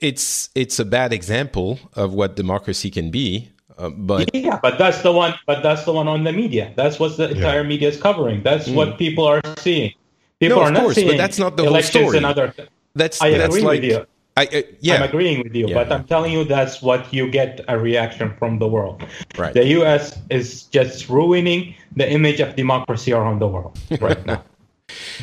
[0.00, 3.48] it's it's a bad example of what democracy can be.
[3.78, 5.34] Uh, but yeah, but that's the one.
[5.46, 6.72] But that's the one on the media.
[6.76, 7.68] That's what the entire yeah.
[7.68, 8.42] media is covering.
[8.42, 8.74] That's mm.
[8.74, 9.92] what people are seeing.
[10.38, 12.16] People no, are not course, seeing but that's not the whole story.
[12.16, 12.54] And other,
[12.94, 14.06] that's I that's agree like, with you.
[14.36, 14.94] I, uh, yeah.
[14.94, 15.74] I'm agreeing with you, yeah.
[15.74, 19.04] but I'm telling you that's what you get a reaction from the world.
[19.36, 19.52] Right.
[19.52, 20.18] The U.S.
[20.30, 24.42] is just ruining the image of democracy around the world right now.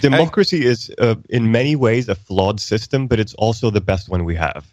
[0.01, 4.09] Democracy I, is, uh, in many ways, a flawed system, but it's also the best
[4.09, 4.71] one we have.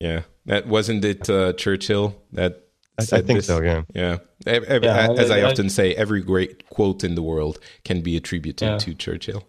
[0.00, 1.28] Yeah, that wasn't it.
[1.28, 2.64] Uh, Churchill that
[2.98, 3.46] I, I think this?
[3.46, 3.60] so.
[3.62, 4.18] Yeah, yeah.
[4.46, 8.16] Every, yeah as I, I, often say, every great quote in the world can be
[8.16, 8.78] attributed yeah.
[8.78, 9.44] to Churchill.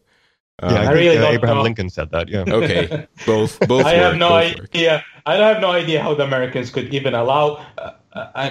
[0.61, 1.63] Uh, yeah, I, I really uh, Abraham know.
[1.63, 2.30] Lincoln said that.
[2.30, 2.43] Yeah.
[2.47, 3.07] Okay.
[3.26, 3.59] Both.
[3.68, 3.85] Both.
[3.85, 4.91] I work, have no idea.
[4.93, 5.03] Work.
[5.26, 7.91] I have no idea how the Americans could even allow uh,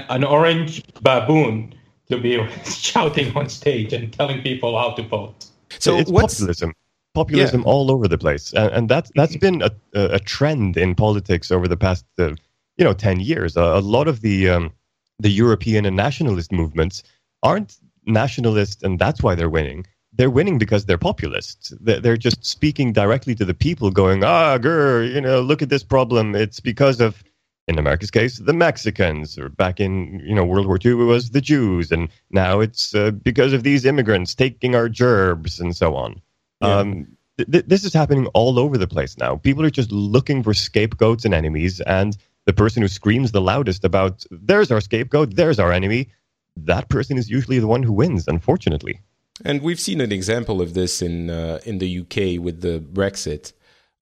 [0.08, 1.74] an orange baboon
[2.08, 5.46] to be shouting on stage and telling people how to vote.
[5.78, 6.74] So it's populism
[7.14, 7.66] populism yeah.
[7.66, 11.66] all over the place, and, and that's that's been a, a trend in politics over
[11.66, 12.34] the past uh,
[12.76, 13.56] you know ten years.
[13.56, 14.72] a lot of the um,
[15.18, 17.02] the European and nationalist movements
[17.42, 17.76] aren't
[18.06, 19.86] nationalist, and that's why they're winning.
[20.12, 21.72] They're winning because they're populists.
[21.80, 25.84] They're just speaking directly to the people, going, "Ah, grr, you know, look at this
[25.84, 26.34] problem.
[26.34, 27.22] It's because of."
[27.70, 31.30] In America's case, the Mexicans, or back in you know World War II, it was
[31.30, 35.94] the Jews, and now it's uh, because of these immigrants taking our gerbs and so
[35.94, 36.20] on.
[36.60, 36.78] Yeah.
[36.78, 39.36] Um, th- this is happening all over the place now.
[39.36, 43.84] People are just looking for scapegoats and enemies, and the person who screams the loudest
[43.84, 46.08] about "there's our scapegoat, there's our enemy,"
[46.56, 48.26] that person is usually the one who wins.
[48.26, 49.00] Unfortunately,
[49.44, 53.52] and we've seen an example of this in uh, in the UK with the Brexit.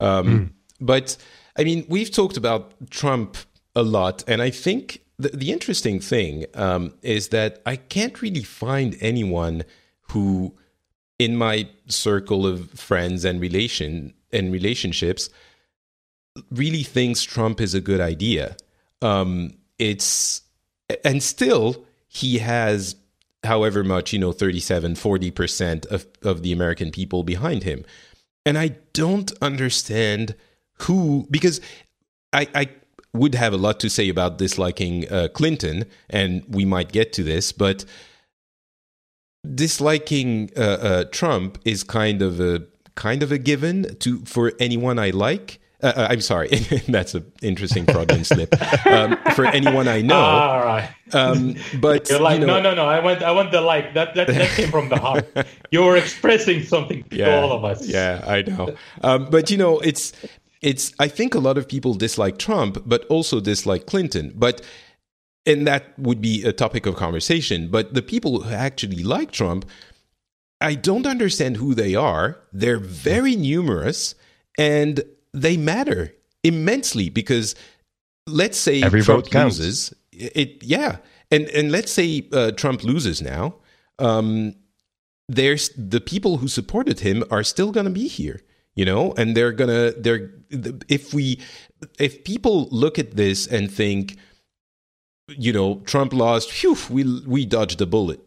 [0.00, 0.50] Um, mm.
[0.80, 1.18] But
[1.58, 3.36] I mean, we've talked about Trump
[3.78, 8.42] a lot, and I think the, the interesting thing um, is that I can't really
[8.42, 9.64] find anyone
[10.10, 10.56] who
[11.18, 15.30] in my circle of friends and relation and relationships
[16.50, 18.56] really thinks Trump is a good idea.
[19.00, 20.42] Um, it's
[21.04, 22.96] and still he has
[23.44, 27.84] however much you know 37 40% of, of the american people behind him
[28.44, 30.34] and i don't understand
[30.80, 31.60] who because
[32.32, 32.68] i i
[33.14, 37.22] would have a lot to say about disliking uh, clinton and we might get to
[37.22, 37.84] this but
[39.54, 42.62] disliking uh, uh, Trump is kind of a
[42.94, 45.60] kind of a given to for anyone I like.
[45.80, 46.48] Uh, uh I'm sorry,
[46.88, 48.52] that's an interesting Freudian slip.
[48.86, 50.90] Um, for anyone I know, ah, all right.
[51.12, 52.86] Um, but you're like, you know, no, no, no.
[52.86, 53.94] I want, I want the like.
[53.94, 55.26] That, that, that came from the heart.
[55.70, 57.86] You were expressing something to yeah, all of us.
[57.86, 58.74] Yeah, I know.
[59.02, 60.14] Um, but you know, it's,
[60.62, 60.92] it's.
[60.98, 64.32] I think a lot of people dislike Trump, but also dislike Clinton.
[64.34, 64.62] But
[65.48, 67.68] and that would be a topic of conversation.
[67.68, 69.64] But the people who actually like Trump,
[70.60, 72.38] I don't understand who they are.
[72.52, 74.14] They're very numerous
[74.58, 75.02] and
[75.32, 76.14] they matter
[76.44, 77.54] immensely because
[78.26, 79.94] let's say Every Trump loses.
[80.12, 80.98] It, yeah.
[81.30, 83.56] And, and let's say uh, Trump loses now.
[83.98, 84.54] Um,
[85.28, 88.42] there's the people who supported him are still going to be here
[88.78, 90.24] you know and they're gonna they're
[90.88, 91.24] if we
[91.98, 94.16] if people look at this and think
[95.36, 96.50] you know, Trump lost.
[96.50, 98.20] Phew, we we dodged a bullet.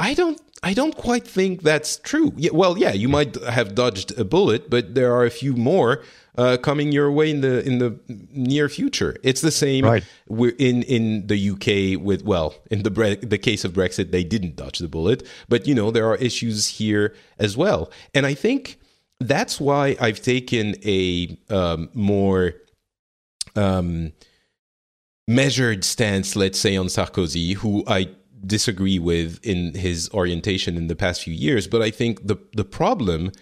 [0.00, 2.32] I don't I don't quite think that's true.
[2.36, 6.02] Yeah, well, yeah, you might have dodged a bullet, but there are a few more
[6.36, 7.98] uh, coming your way in the in the
[8.32, 9.16] near future.
[9.22, 10.04] It's the same right.
[10.28, 14.24] We're in in the UK with well, in the bre- the case of Brexit, they
[14.24, 18.34] didn't dodge the bullet, but you know there are issues here as well, and I
[18.34, 18.78] think
[19.20, 22.54] that's why I've taken a um, more
[23.56, 24.12] um,
[25.26, 28.08] measured stance, let's say, on Sarkozy, who I
[28.46, 31.66] disagree with in his orientation in the past few years.
[31.66, 33.32] But I think the, the problem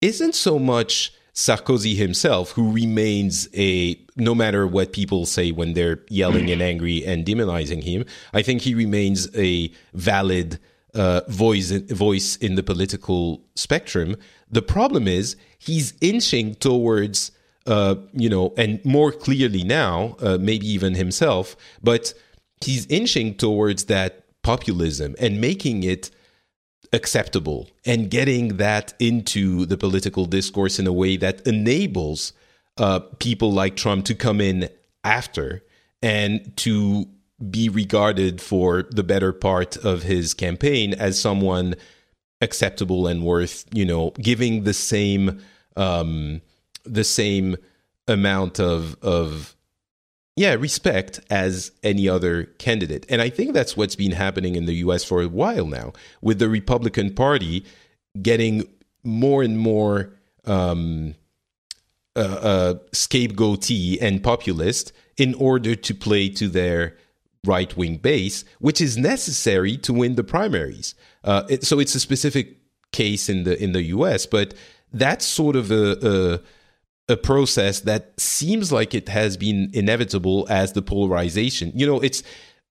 [0.00, 6.00] isn't so much Sarkozy himself, who remains a, no matter what people say when they're
[6.08, 10.58] yelling and angry and demonizing him, I think he remains a valid
[10.94, 14.16] uh, voice, voice in the political spectrum.
[14.50, 17.32] The problem is he's inching towards
[17.66, 22.14] uh, you know, and more clearly now, uh, maybe even himself, but
[22.64, 26.10] he's inching towards that populism and making it
[26.92, 32.32] acceptable and getting that into the political discourse in a way that enables
[32.78, 34.68] uh, people like Trump to come in
[35.02, 35.64] after
[36.02, 37.06] and to
[37.50, 41.74] be regarded for the better part of his campaign as someone
[42.40, 45.40] acceptable and worth, you know, giving the same
[45.76, 46.40] um,
[46.84, 47.56] the same
[48.08, 49.56] amount of of
[50.36, 54.74] yeah respect as any other candidate and i think that's what's been happening in the
[54.74, 55.92] us for a while now
[56.22, 57.64] with the republican party
[58.22, 58.62] getting
[59.02, 60.12] more and more
[60.44, 61.14] um,
[62.14, 66.96] uh, uh, scapegoaty and populist in order to play to their
[67.44, 70.94] right wing base, which is necessary to win the primaries.
[71.26, 72.56] Uh, it, so it's a specific
[72.92, 74.54] case in the in the U.S., but
[74.92, 76.40] that's sort of a,
[77.08, 81.72] a process that seems like it has been inevitable as the polarization.
[81.74, 82.22] You know, it's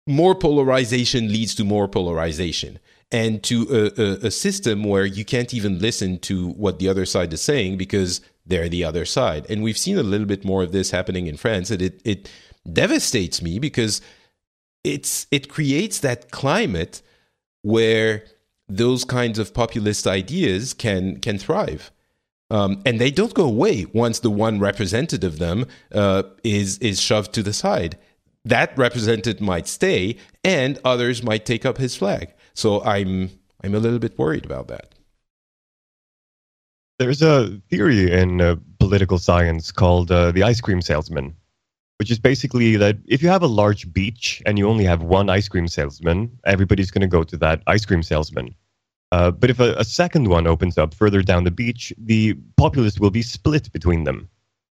[0.07, 2.79] more polarization leads to more polarization
[3.11, 7.05] and to a, a, a, system where you can't even listen to what the other
[7.05, 9.45] side is saying because they're the other side.
[9.49, 12.29] And we've seen a little bit more of this happening in France, and it it
[12.71, 14.01] devastates me because
[14.83, 17.01] it's it creates that climate
[17.61, 18.25] where
[18.67, 21.91] those kinds of populist ideas can can thrive.
[22.51, 27.01] Um, and they don't go away once the one representative of them uh, is is
[27.01, 27.97] shoved to the side.
[28.43, 32.33] That representative might stay, and others might take up his flag.
[32.53, 33.31] So I'm
[33.63, 34.93] I'm a little bit worried about that.
[36.99, 41.35] There's a theory in uh, political science called uh, the ice cream salesman,
[41.97, 45.29] which is basically that if you have a large beach and you only have one
[45.29, 48.53] ice cream salesman, everybody's going to go to that ice cream salesman.
[49.11, 52.99] Uh, but if a, a, second one opens up further down the beach, the populace
[52.99, 54.27] will be split between them.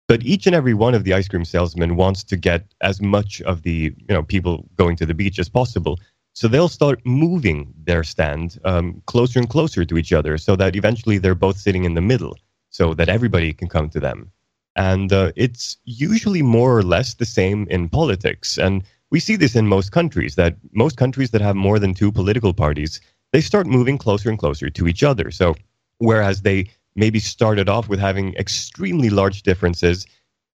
[0.09, 3.41] But each and every one of the ice cream salesmen wants to get as much
[3.43, 5.97] of the you know people going to the beach as possible.
[6.33, 10.75] So they'll start moving their stand um, closer and closer to each other so that
[10.75, 12.35] eventually they're both sitting in the middle
[12.69, 14.31] so that everybody can come to them.
[14.75, 18.57] And uh, it's usually more or less the same in politics.
[18.57, 22.11] And we see this in most countries that most countries that have more than two
[22.11, 22.99] political parties,
[23.31, 25.29] they start moving closer and closer to each other.
[25.29, 25.55] So
[25.99, 30.05] whereas they maybe started off with having extremely large differences,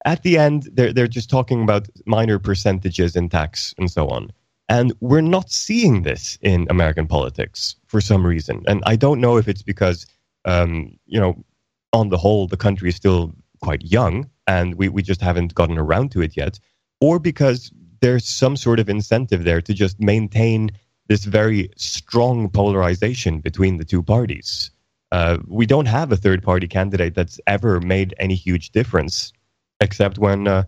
[0.06, 4.32] at the end, they're, they're just talking about minor percentages in tax and so on.
[4.70, 8.64] And we're not seeing this in American politics for some reason.
[8.68, 10.06] And I don't know if it's because,
[10.46, 11.44] um, you know,
[11.92, 15.78] on the whole, the country is still quite young and we, we just haven't gotten
[15.78, 16.60] around to it yet,
[17.02, 17.72] or because
[18.02, 20.72] there's some sort of incentive there to just maintain
[21.08, 24.72] this very strong polarization between the two parties.
[25.12, 29.34] Uh, we don't have a third party candidate that's ever made any huge difference,
[29.82, 30.64] except when uh,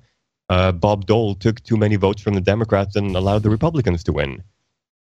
[0.49, 4.13] uh, Bob Dole took too many votes from the Democrats and allowed the Republicans to
[4.13, 4.43] win,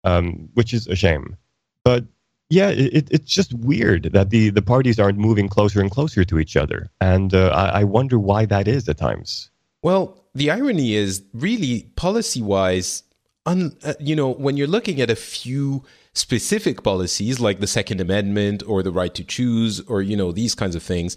[0.04, 1.36] um, which is a shame.
[1.84, 2.04] But
[2.50, 6.38] yeah, it, it's just weird that the, the parties aren't moving closer and closer to
[6.38, 6.90] each other.
[7.00, 9.50] And uh, I, I wonder why that is at times.
[9.82, 13.04] Well, the irony is really policy wise,
[13.46, 18.00] un, uh, you know, when you're looking at a few specific policies like the Second
[18.00, 21.16] Amendment or the right to choose or, you know, these kinds of things,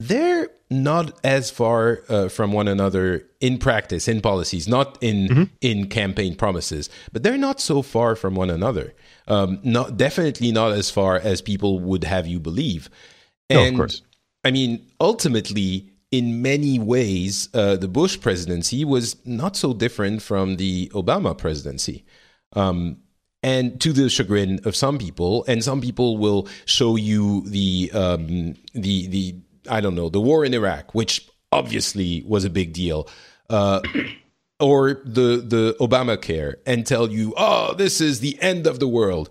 [0.00, 5.42] they're not as far uh, from one another in practice, in policies, not in mm-hmm.
[5.60, 8.94] in campaign promises, but they're not so far from one another.
[9.32, 12.90] Um, not definitely not as far as people would have you believe.
[13.48, 14.02] And no, of course.
[14.44, 20.56] I mean, ultimately, in many ways, uh, the Bush presidency was not so different from
[20.56, 22.04] the Obama presidency.
[22.54, 22.98] Um,
[23.42, 28.54] and to the chagrin of some people, and some people will show you the um,
[28.74, 29.36] the the
[29.68, 33.08] I don't know, the war in Iraq, which obviously was a big deal,
[33.50, 33.80] uh,
[34.62, 39.28] or the the Obamacare, and tell you, oh, this is the end of the world.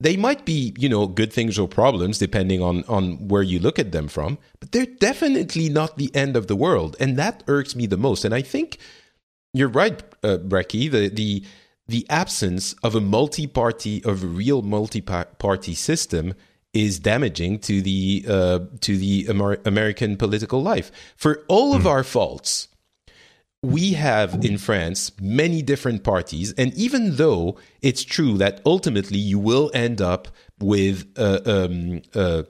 [0.00, 3.78] They might be, you know, good things or problems depending on on where you look
[3.78, 7.76] at them from, but they're definitely not the end of the world, and that irks
[7.76, 8.24] me the most.
[8.24, 8.78] And I think
[9.52, 10.38] you're right, uh.
[10.38, 11.44] The the
[11.88, 16.34] the absence of a multi-party, of a real multi-party system
[16.72, 20.90] is damaging to the uh, to the Amer- American political life.
[21.16, 21.88] For all of hmm.
[21.88, 22.68] our faults,
[23.62, 29.38] we have in France many different parties, and even though it's true that ultimately you
[29.38, 30.28] will end up
[30.60, 32.44] with a, um, a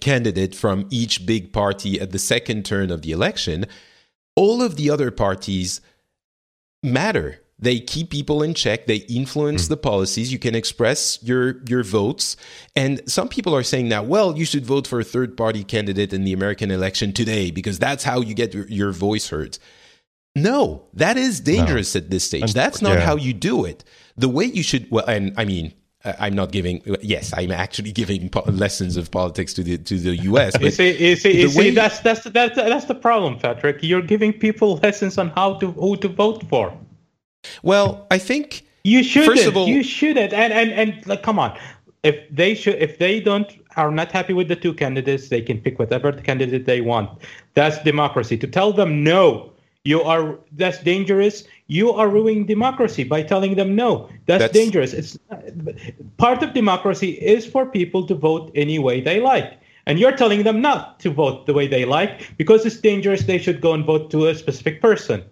[0.00, 3.66] candidate from each big party at the second turn of the election,
[4.36, 5.80] all of the other parties
[6.82, 8.86] matter they keep people in check.
[8.86, 9.68] They influence mm.
[9.68, 10.32] the policies.
[10.32, 12.36] You can express your your votes.
[12.74, 16.12] And some people are saying now, well, you should vote for a third party candidate
[16.12, 19.58] in the American election today because that's how you get your, your voice heard.
[20.36, 22.00] No, that is dangerous no.
[22.00, 22.52] at this stage.
[22.52, 23.00] That's not yeah.
[23.00, 23.84] how you do it.
[24.16, 25.72] The way you should, well, and I mean,
[26.04, 26.82] uh, I'm not giving.
[27.02, 30.54] Yes, I'm actually giving po- lessons of politics to the to the U.S.
[30.60, 33.78] you see, you see, you see that's that's that's that's the problem, Patrick.
[33.82, 36.76] You're giving people lessons on how to who to vote for.
[37.62, 39.36] Well, I think you shouldn't.
[39.36, 40.32] First of all, you shouldn't.
[40.32, 41.56] And and and like, come on.
[42.02, 45.60] If they should, if they don't are not happy with the two candidates, they can
[45.60, 47.08] pick whatever the candidate they want.
[47.54, 48.36] That's democracy.
[48.38, 49.53] To tell them no,
[49.84, 51.44] you are that's dangerous.
[51.66, 54.08] You are ruining democracy by telling them no.
[54.26, 54.92] That's, that's dangerous.
[54.92, 55.18] It's
[56.16, 59.58] part of democracy is for people to vote any way they like.
[59.86, 63.24] And you're telling them not to vote the way they like because it's dangerous.
[63.24, 65.24] They should go and vote to a specific person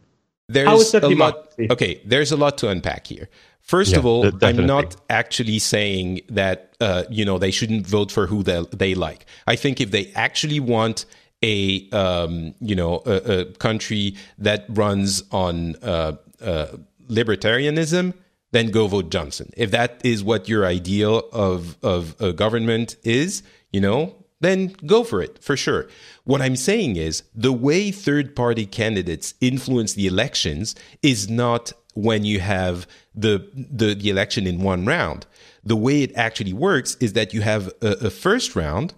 [0.53, 1.55] there's a lot.
[1.71, 3.29] Okay, there's a lot to unpack here.
[3.61, 4.63] First yeah, of all, definitely.
[4.63, 8.95] I'm not actually saying that uh, you know they shouldn't vote for who they, they
[8.95, 9.27] like.
[9.47, 11.07] I think if they actually want
[11.43, 16.67] a um, you know a, a, country that runs on uh, uh,
[17.09, 18.15] libertarianism,
[18.53, 19.53] then go vote Johnson.
[19.57, 23.43] If that is what your ideal of of a government is,
[23.73, 25.89] you know, then go for it for sure.
[26.25, 32.25] What I'm saying is the way third party candidates influence the elections is not when
[32.25, 35.27] you have the, the, the election in one round.
[35.63, 38.95] The way it actually works is that you have a, a first round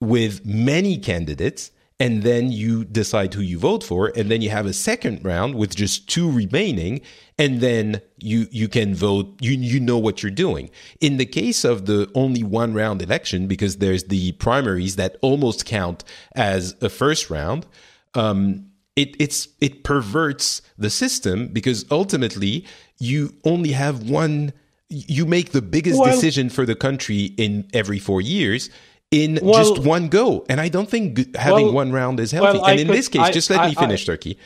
[0.00, 1.70] with many candidates
[2.00, 5.54] and then you decide who you vote for and then you have a second round
[5.56, 7.00] with just two remaining
[7.38, 10.70] and then you you can vote you you know what you're doing.
[11.00, 15.66] In the case of the only one round election because there's the primaries that almost
[15.66, 16.04] count
[16.34, 17.66] as a first round
[18.14, 22.64] um, it it's it perverts the system because ultimately
[22.98, 24.52] you only have one
[24.88, 28.70] you make the biggest well, decision for the country in every 4 years
[29.10, 30.44] in well, just one go.
[30.48, 32.60] And I don't think having well, one round is healthy.
[32.64, 34.38] and in could, this case, I, just let I, me finish, I, Turki.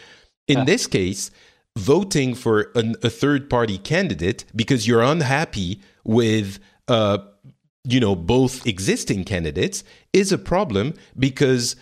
[0.49, 0.65] In yeah.
[0.65, 1.31] this case,
[1.77, 6.59] voting for an, a third party candidate because you're unhappy with,
[6.89, 7.19] uh,
[7.85, 11.77] you know, both existing candidates is a problem because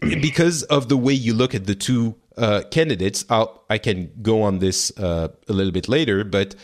[0.00, 3.24] because of the way you look at the two uh, candidates.
[3.30, 6.54] I'll, I can go on this uh, a little bit later, but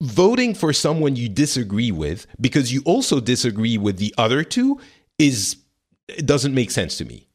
[0.00, 4.78] voting for someone you disagree with because you also disagree with the other two
[5.18, 5.56] is
[6.08, 7.26] it doesn't make sense to me.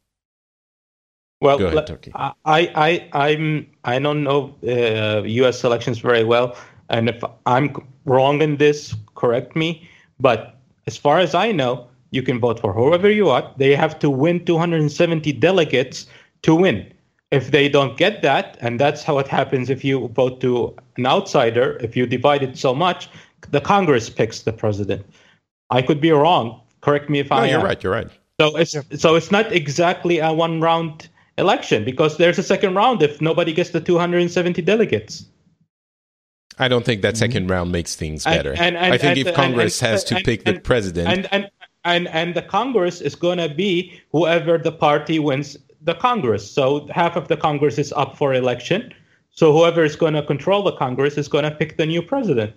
[1.42, 5.64] Well, ahead, I, I, I'm, I don't know uh, U.S.
[5.64, 6.56] elections very well,
[6.90, 7.76] and if I'm
[8.06, 9.90] wrong in this, correct me.
[10.20, 10.56] But
[10.86, 13.58] as far as I know, you can vote for whoever you want.
[13.58, 16.06] They have to win 270 delegates
[16.44, 16.94] to win
[17.32, 21.08] if they don't get that, and that's how it happens if you vote to an
[21.08, 23.10] outsider, if you divide it so much,
[23.50, 25.06] the Congress picks the president.
[25.70, 26.62] I could be wrong.
[26.82, 27.46] Correct me if no, I am.
[27.46, 27.84] No, you're right.
[27.84, 28.10] You're right.
[28.40, 28.82] So it's yeah.
[28.98, 33.54] so it's not exactly a one round election because there's a second round if nobody
[33.54, 35.26] gets the 270 delegates.
[36.60, 37.48] I don't think that 2nd mm-hmm.
[37.52, 38.52] round makes things better.
[38.52, 41.52] And, and, and, I think if Congress has to pick the president, and and
[41.84, 46.50] and and the Congress is going to be whoever the party wins the Congress.
[46.50, 48.94] So half of the Congress is up for election.
[49.32, 52.54] So whoever is going to control the Congress is going to pick the new president.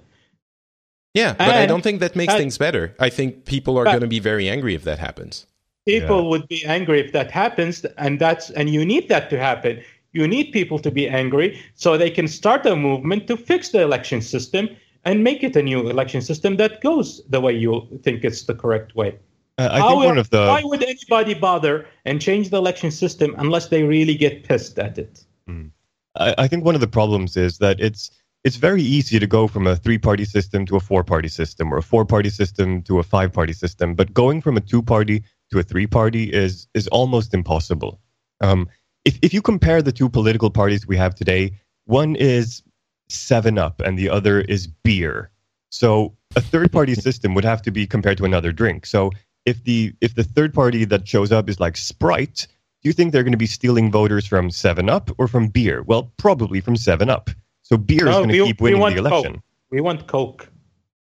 [1.15, 2.95] Yeah, but and, I don't think that makes and, things better.
[2.99, 5.47] I think people are going to be very angry if that happens.
[5.87, 6.29] People yeah.
[6.29, 9.83] would be angry if that happens, and that's and you need that to happen.
[10.13, 13.83] You need people to be angry so they can start a movement to fix the
[13.83, 14.69] election system
[15.05, 18.55] and make it a new election system that goes the way you think it's the
[18.55, 19.19] correct way.
[19.59, 23.35] Uh, I think one of the why would anybody bother and change the election system
[23.39, 25.25] unless they really get pissed at it?
[25.49, 25.71] Mm.
[26.16, 28.11] I, I, think one of the problems is that it's
[28.45, 31.82] it's very easy to go from a three-party system to a four-party system or a
[31.82, 36.66] four-party system to a five-party system, but going from a two-party to a three-party is
[36.74, 38.01] is almost impossible.
[38.41, 38.69] Um,
[39.05, 41.53] if if you compare the two political parties we have today,
[41.86, 42.62] one is
[43.09, 45.31] Seven Up and the other is beer.
[45.70, 48.86] So a third-party system would have to be compared to another drink.
[48.86, 49.11] So
[49.45, 52.47] if the if the third party that shows up is like Sprite,
[52.85, 55.82] do you think they're going to be stealing voters from Seven Up or from beer?
[55.82, 57.31] Well, probably from Seven Up.
[57.62, 59.35] So beer no, is going to keep winning the election.
[59.35, 59.43] Coke.
[59.70, 60.51] We want Coke.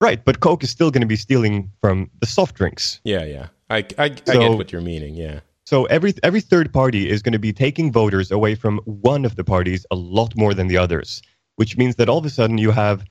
[0.01, 2.99] Right, but Coke is still going to be stealing from the soft drinks.
[3.03, 3.47] Yeah, yeah.
[3.69, 5.13] I, I, so, I get what you're meaning.
[5.13, 5.41] Yeah.
[5.65, 9.35] So every every third party is going to be taking voters away from one of
[9.35, 11.21] the parties a lot more than the others,
[11.57, 13.03] which means that all of a sudden you have,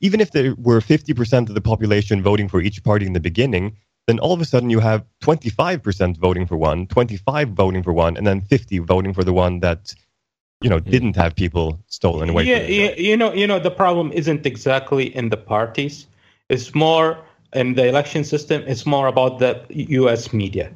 [0.00, 3.74] even if there were 50% of the population voting for each party in the beginning,
[4.06, 8.16] then all of a sudden you have 25% voting for one, 25 voting for one,
[8.16, 9.94] and then 50 voting for the one that
[10.62, 12.44] you know didn't have people stolen away.
[12.44, 16.06] Yeah, yeah you know, you know, the problem isn't exactly in the parties.
[16.48, 17.18] It's more
[17.52, 18.62] in the election system.
[18.66, 20.32] It's more about the U.S.
[20.32, 20.70] media.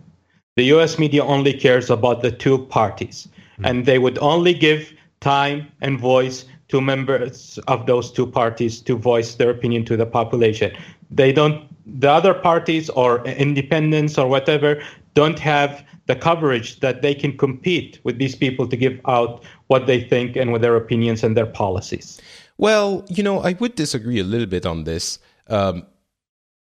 [0.56, 0.98] The U.S.
[0.98, 3.64] media only cares about the two parties, mm-hmm.
[3.64, 8.96] and they would only give time and voice to members of those two parties to
[8.96, 10.72] voice their opinion to the population.
[11.10, 14.82] They don't the other parties or independents or whatever
[15.14, 19.86] don't have the coverage that they can compete with these people to give out what
[19.86, 22.20] they think and with their opinions and their policies.
[22.58, 25.18] Well, you know, I would disagree a little bit on this.
[25.48, 25.86] Um,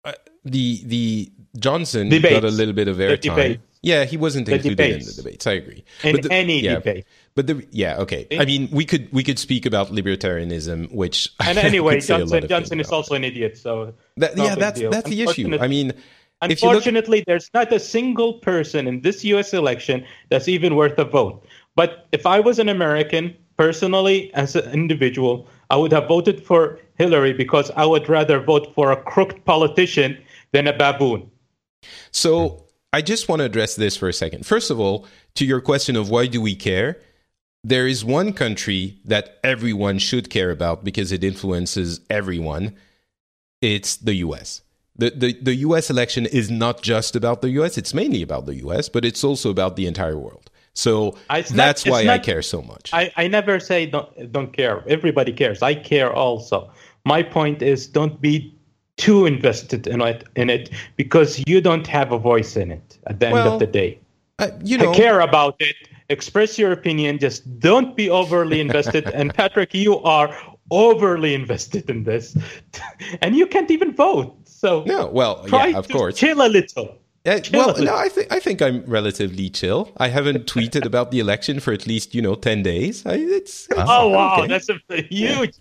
[0.04, 0.12] uh,
[0.44, 2.34] the the Johnson debates.
[2.34, 3.60] got a little bit of airtime.
[3.82, 5.46] Yeah, he wasn't included in the debates.
[5.46, 5.84] I agree.
[6.02, 7.06] In the, any yeah, debate.
[7.36, 8.26] But the yeah okay.
[8.32, 12.90] I mean we could we could speak about libertarianism, which and anyway Johnson Johnson is
[12.90, 13.58] also an idiot.
[13.58, 15.56] So that, yeah, that's that's the issue.
[15.60, 15.92] I mean.
[16.42, 17.26] Unfortunately, look...
[17.26, 19.54] there's not a single person in this U.S.
[19.54, 21.46] election that's even worth a vote.
[21.76, 26.78] But if I was an American, personally, as an individual, I would have voted for
[26.98, 30.22] Hillary because I would rather vote for a crooked politician
[30.52, 31.30] than a baboon.
[32.10, 34.44] So I just want to address this for a second.
[34.44, 35.06] First of all,
[35.36, 37.00] to your question of why do we care?
[37.66, 42.76] There is one country that everyone should care about because it influences everyone.
[43.60, 44.62] It's the US.
[44.94, 48.54] The, the, the US election is not just about the US, it's mainly about the
[48.66, 50.48] US, but it's also about the entire world.
[50.74, 52.90] So that's why not, I care so much.
[52.92, 54.84] I, I never say don't, don't care.
[54.86, 55.60] Everybody cares.
[55.60, 56.70] I care also.
[57.04, 58.54] My point is don't be
[58.96, 63.18] too invested in it in it because you don't have a voice in it at
[63.18, 63.98] the Well, end of the day.
[64.38, 65.76] Uh, you know, care about it.
[66.08, 67.18] Express your opinion.
[67.18, 69.06] Just don't be overly invested.
[69.14, 70.36] and Patrick, you are
[70.70, 72.36] overly invested in this,
[73.22, 74.36] and you can't even vote.
[74.44, 76.16] So no, well, try yeah, of to course.
[76.16, 76.98] chill a little.
[77.26, 79.90] Uh, well, no, I think I think I'm relatively chill.
[79.96, 83.04] I haven't tweeted about the election for at least you know ten days.
[83.04, 84.46] I, it's, it's Oh wow, okay.
[84.46, 85.54] that's a huge.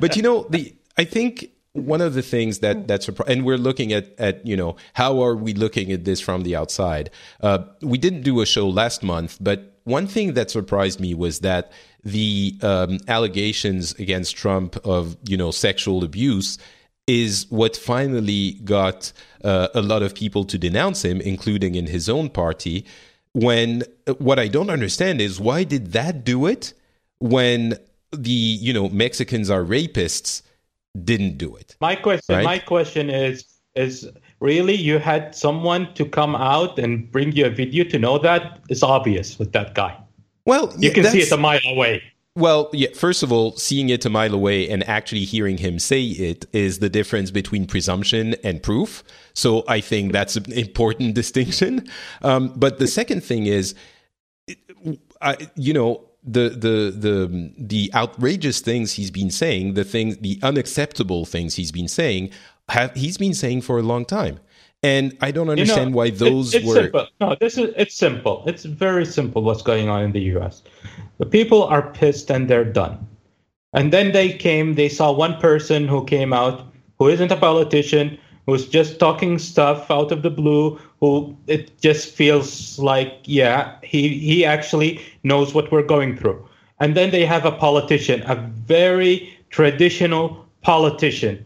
[0.00, 3.92] but you know the I think one of the things that that's and we're looking
[3.92, 7.10] at at you know how are we looking at this from the outside?
[7.40, 11.40] Uh, we didn't do a show last month, but one thing that surprised me was
[11.40, 11.70] that
[12.02, 16.58] the um, allegations against Trump of you know sexual abuse
[17.06, 19.12] is what finally got
[19.42, 22.84] uh, a lot of people to denounce him, including in his own party.
[23.32, 23.82] When
[24.18, 26.72] what I don't understand is why did that do it
[27.18, 27.76] when
[28.10, 30.42] the you know Mexicans are rapists
[31.02, 31.76] didn't do it?
[31.80, 32.44] My question, Right?
[32.44, 33.44] my question is,
[33.74, 34.08] is
[34.44, 38.60] really you had someone to come out and bring you a video to know that?
[38.68, 39.96] It's obvious with that guy.
[40.44, 42.02] Well, You can see it a mile away.
[42.36, 46.02] Well, yeah, first of all, seeing it a mile away and actually hearing him say
[46.02, 49.02] it is the difference between presumption and proof.
[49.34, 51.88] So I think that's an important distinction.
[52.22, 53.74] Um, but the second thing is,
[55.22, 56.76] I, you know, the the
[57.06, 62.30] the the outrageous things he's been saying, the things, the unacceptable things he's been saying,
[62.68, 64.40] have he's been saying for a long time,
[64.82, 66.74] and I don't You know, understand why it- those it's were.
[66.74, 67.06] simple.
[67.20, 68.42] No, this is it's simple.
[68.46, 70.62] It's very simple what's going on in the U.S.
[71.18, 73.06] The people are pissed and they're done.
[73.72, 74.74] And then they came.
[74.74, 76.66] They saw one person who came out
[76.98, 78.16] who isn't a politician,
[78.46, 80.78] who's just talking stuff out of the blue.
[81.00, 86.48] Who it just feels like, yeah, he he actually knows what we're going through.
[86.80, 88.36] And then they have a politician, a
[88.66, 91.44] very traditional politician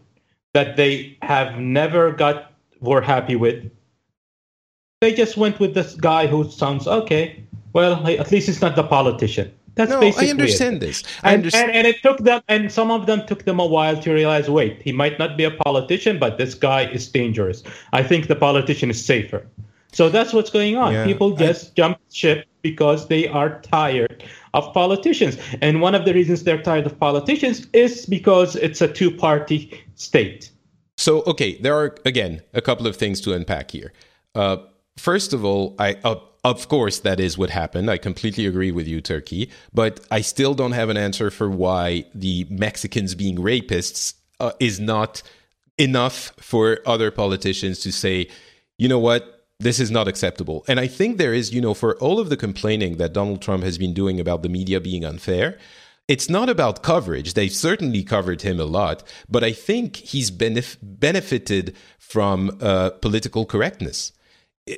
[0.53, 2.51] that they have never got
[2.81, 3.69] were happy with
[5.01, 7.41] they just went with this guy who sounds okay.
[7.71, 9.49] Well, at least he's not the politician.
[9.75, 10.79] That's no, basically I understand it.
[10.87, 11.03] this.
[11.23, 11.69] I And, understand.
[11.69, 14.49] and and it took them, and some of them took them a while to realize.
[14.49, 17.63] Wait, he might not be a politician, but this guy is dangerous.
[17.93, 19.47] I think the politician is safer.
[19.93, 20.91] So that's what's going on.
[20.91, 24.23] Yeah, People I- just jump ship because they are tired
[24.53, 25.37] of politicians.
[25.61, 30.51] And one of the reasons they're tired of politicians is because it's a two-party state.
[30.97, 33.93] So, okay, there are again a couple of things to unpack here.
[34.35, 34.57] Uh,
[34.97, 37.89] first of all, I uh, of course that is what happened.
[37.89, 42.05] I completely agree with you, Turki, but I still don't have an answer for why
[42.13, 45.23] the Mexicans being rapists uh, is not
[45.77, 48.27] enough for other politicians to say,
[48.77, 50.63] you know what, this is not acceptable.
[50.67, 53.63] And I think there is, you know, for all of the complaining that Donald Trump
[53.63, 55.57] has been doing about the media being unfair,
[56.07, 57.33] it's not about coverage.
[57.33, 63.45] They've certainly covered him a lot, but I think he's benef- benefited from uh, political
[63.45, 64.13] correctness.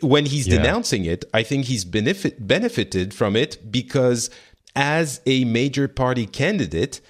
[0.01, 0.57] When he's Yeah.
[0.57, 4.29] denouncing it, I think he's benefit- benefited from it because,
[4.75, 7.01] as a major party candidate,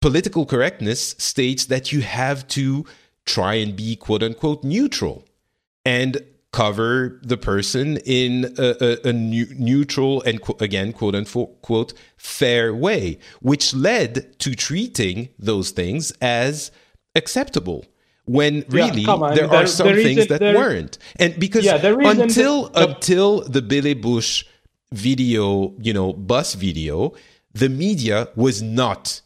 [0.00, 2.86] political correctness states that you have to
[3.26, 5.24] try and be quote unquote neutral
[5.84, 11.92] and cover the person in a, a, a new, neutral and again quote unquote quote
[12.16, 16.70] fair way which led to treating those things as
[17.14, 17.84] acceptable
[18.24, 21.64] when really on, there the- are some the reason- things that the- weren't and because
[21.64, 24.44] Yeah, until until the Billy Bush
[24.90, 27.12] video you know bus video
[27.52, 29.20] the media was not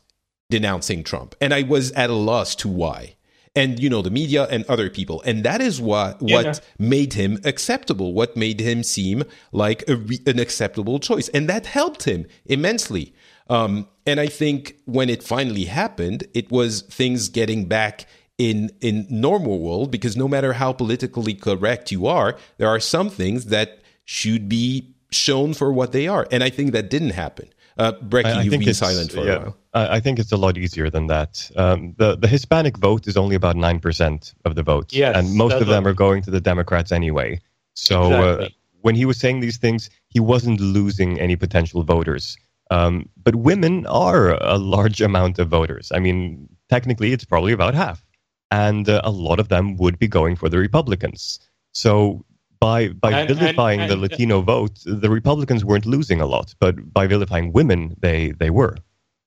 [0.50, 1.34] denouncing Trump.
[1.40, 3.16] And I was at a loss to why.
[3.54, 6.36] And you know the media and other people, and that is what Yeah.
[6.36, 8.14] what made him acceptable.
[8.14, 13.12] What made him seem like a re- an acceptable choice, and that helped him immensely.
[13.50, 18.06] Um, and I think when it finally happened, it was things getting back
[18.38, 19.90] in in normal world.
[19.90, 24.94] Because no matter how politically correct you are, there are some things that should be
[25.10, 27.48] shown for what they are, and I think that didn't happen.
[27.78, 29.56] Uh, Breki, I, I you've think been it's, silent for yeah, a while.
[29.74, 31.50] I, I think it's a lot easier than that.
[31.56, 35.34] Um, the the Hispanic vote is only about nine percent of the vote, Yes, and
[35.34, 37.40] most of them are going to the Democrats anyway.
[37.74, 38.48] So uh,
[38.82, 42.36] when he was saying these things, he wasn't losing any potential voters.
[42.70, 45.90] Um, but women are a large amount of voters.
[45.94, 48.04] I mean, technically, it's probably about half,
[48.50, 51.38] and uh, a lot of them would be going for the Republicans.
[51.72, 52.24] So
[52.66, 54.74] by by And- and- vilifying the and- Latino vote,
[55.04, 58.74] the Republicans weren't losing a lot, but by vilifying women, they they were.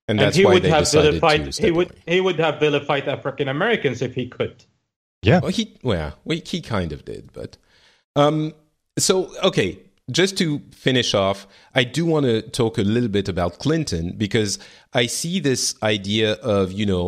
[0.07, 1.41] and And that's he why would they have decided vilified.
[1.53, 1.89] to He would.
[1.91, 2.13] away.
[2.15, 4.57] He would have vilified African Americans if he could.
[5.29, 5.39] Yeah.
[5.41, 7.51] Well, he well, we, he kind of did, but
[8.23, 8.53] um.
[9.07, 9.15] So
[9.49, 9.69] okay,
[10.19, 10.47] just to
[10.85, 11.39] finish off,
[11.81, 14.51] I do want to talk a little bit about Clinton because
[15.01, 15.63] I see this
[15.95, 17.05] idea of you know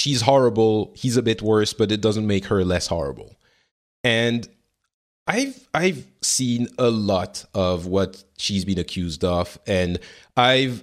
[0.00, 3.30] she's horrible, he's a bit worse, but it doesn't make her less horrible.
[4.04, 4.40] And
[5.26, 9.98] I've I've seen a lot of what she's been accused of, and
[10.36, 10.82] I've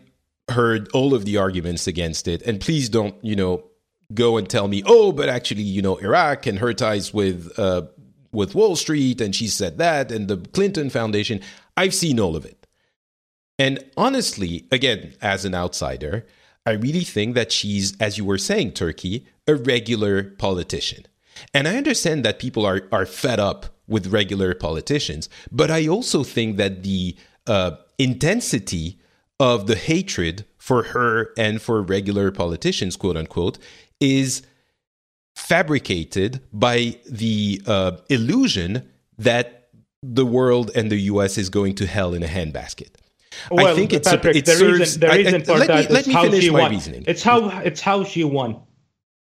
[0.49, 2.41] heard all of the arguments against it.
[2.41, 3.65] And please don't, you know,
[4.13, 7.83] go and tell me, oh, but actually, you know, Iraq and her ties with uh,
[8.31, 11.41] with Wall Street, and she said that, and the Clinton Foundation.
[11.77, 12.67] I've seen all of it.
[13.59, 16.25] And honestly, again, as an outsider,
[16.65, 21.05] I really think that she's, as you were saying, Turki, a regular politician.
[21.53, 26.23] And I understand that people are, are fed up with regular politicians, but I also
[26.23, 27.15] think that the
[27.47, 28.99] uh, intensity
[29.39, 33.57] of the hatred for her and for regular politicians, quote unquote,
[33.99, 34.43] is
[35.35, 38.87] fabricated by the uh, illusion
[39.17, 39.69] that
[40.03, 42.89] the world and the US is going to hell in a handbasket.
[43.49, 45.89] Well, I think it's Patrick, it the serves, reason, the reason I, for let that
[45.89, 46.71] me, let me finish my won.
[46.71, 47.03] reasoning.
[47.07, 48.61] It's how it's how she won.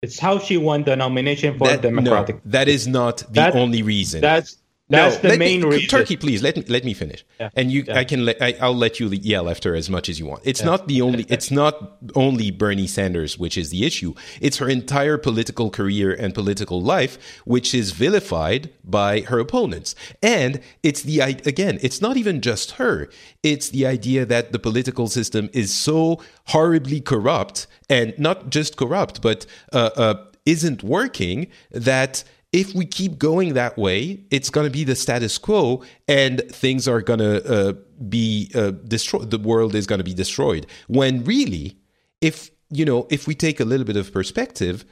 [0.02, 2.36] It's how she won the nomination for that, Democratic.
[2.36, 4.22] No, that is not the that, only reason.
[4.22, 4.56] That's
[4.90, 5.88] that's no, the main me, reason.
[5.88, 7.50] Turki, please let me let me finish, yeah.
[7.54, 7.98] and you, yeah.
[7.98, 10.42] I can, let, I, will let you yell after as much as you want.
[10.44, 10.66] It's yeah.
[10.66, 14.14] not the only, it's not only Bernie Sanders which is the issue.
[14.40, 20.60] It's her entire political career and political life which is vilified by her opponents, and
[20.82, 23.08] it's the again, it's not even just her.
[23.42, 29.22] It's the idea that the political system is so horribly corrupt, and not just corrupt,
[29.22, 30.14] but uh, uh,
[30.46, 35.38] isn't working that if we keep going that way, it's going to be the status
[35.38, 37.72] quo and things are going to uh,
[38.08, 39.30] be uh, destroyed.
[39.30, 40.66] The world is going to be destroyed.
[40.88, 41.76] When really,
[42.20, 44.84] if you know, if we take a little bit of perspective,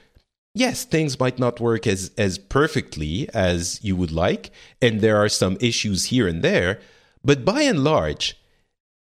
[0.55, 5.29] yes, things might not work as as perfectly as you would like, and there are
[5.29, 6.81] some issues here and there.
[7.25, 8.41] But by and large,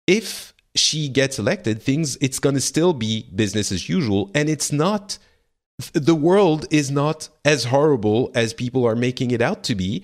[0.08, 4.72] if she gets elected, things it's going to still be business as usual, and it's
[4.72, 5.18] not
[5.94, 10.04] the world is not as horrible as people are making it out to be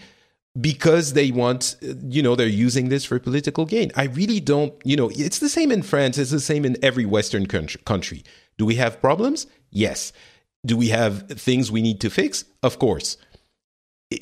[0.59, 1.75] because they want
[2.07, 3.91] you know they're using this for political gain.
[3.95, 7.05] I really don't you know it's the same in france it's the same in every
[7.05, 8.23] western country.
[8.57, 9.47] Do we have problems?
[9.69, 10.13] Yes.
[10.65, 12.45] Do we have things we need to fix?
[12.63, 13.17] Of course.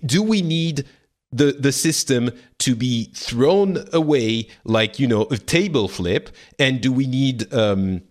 [0.04, 0.86] Do we need
[1.32, 6.30] the the system to be thrown away like you know a table flip?
[6.58, 8.02] And do we need um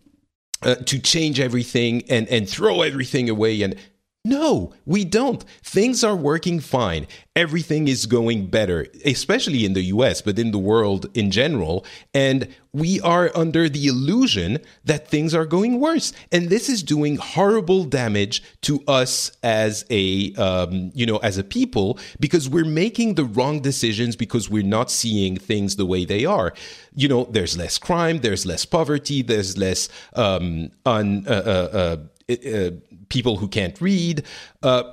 [0.63, 3.77] uh, to change everything and and throw everything away and
[4.25, 5.43] no, we don't.
[5.65, 7.09] Things are working fine.
[7.35, 11.85] Everything is going better, especially in the US, but in the world in general.
[12.15, 16.13] And we are under the illusion that things are going worse.
[16.31, 21.45] And this is doing horrible damage to us as a, um, you know, as a
[21.45, 26.25] people because we're making the wrong decisions because we're not seeing things the way they
[26.25, 26.55] are.
[26.95, 31.97] You know, there's less crime, there's less poverty, there's less um, un, uh, uh,
[32.31, 32.71] uh,
[33.09, 34.25] people who can't read.
[34.63, 34.85] Uh,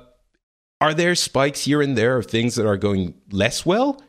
[0.80, 4.02] are there spikes here and there of things that are going less well?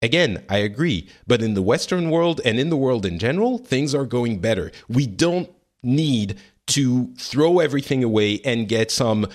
[0.00, 1.08] Again, I agree.
[1.26, 4.70] But in the Western world and in the world in general, things are going better.
[4.88, 5.50] We don't
[5.82, 6.38] need
[6.68, 9.26] to throw everything away and get some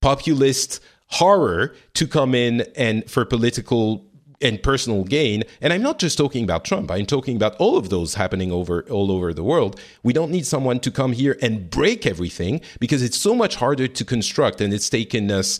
[0.00, 4.07] populist horror to come in and for political
[4.40, 5.42] and personal gain.
[5.60, 6.90] And I'm not just talking about Trump.
[6.90, 9.80] I'm talking about all of those happening over all over the world.
[10.02, 13.88] We don't need someone to come here and break everything because it's so much harder
[13.88, 15.58] to construct and it's taken us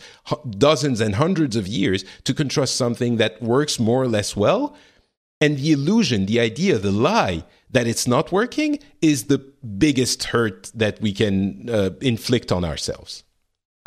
[0.50, 4.76] dozens and hundreds of years to construct something that works more or less well.
[5.40, 10.70] And the illusion, the idea, the lie that it's not working is the biggest hurt
[10.74, 13.24] that we can uh, inflict on ourselves.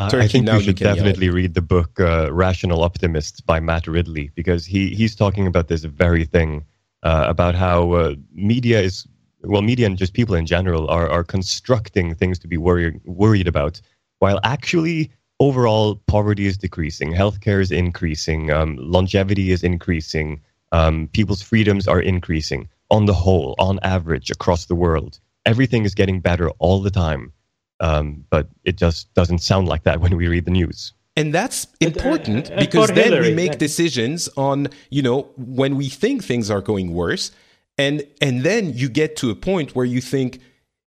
[0.10, 4.32] Turki, I think you should definitely read the book uh, "Rational Optimists" by Matt Ridley
[4.36, 6.66] because he he's talking about this very thing
[7.04, 9.08] uh, about how uh, media is
[9.44, 13.48] well, media and just people in general are are constructing things to be worried worried
[13.48, 13.82] about,
[14.20, 20.40] while actually overall poverty is decreasing, healthcare is increasing, um, longevity is increasing,
[20.72, 25.20] um, people's freedoms are increasing on the whole, on average across the world.
[25.48, 27.34] Everything is getting better all the time
[27.82, 30.94] um, but it just doesn't sound like that when we read the news.
[31.18, 35.76] And that's important uh, uh, because then Hillary, we make decisions on, you know, when
[35.76, 37.32] we think things are going worse.
[37.78, 40.40] And and then you get to a point where you think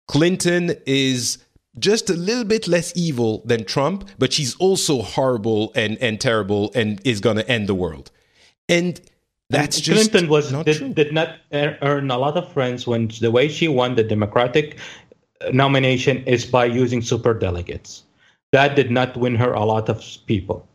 [0.08, 1.40] Clinton is
[1.80, 6.72] just a little bit less evil than Trump, but she's also horrible and, and terrible
[6.76, 8.12] and is going to end the world.
[8.70, 9.02] And
[9.50, 13.10] that's and just Clinton was not did, did, not earn a lot of friends when
[13.20, 14.78] the way she won the Democratic
[15.52, 18.04] nomination is by using super delegates.
[18.52, 20.68] That did not win her a lot of people.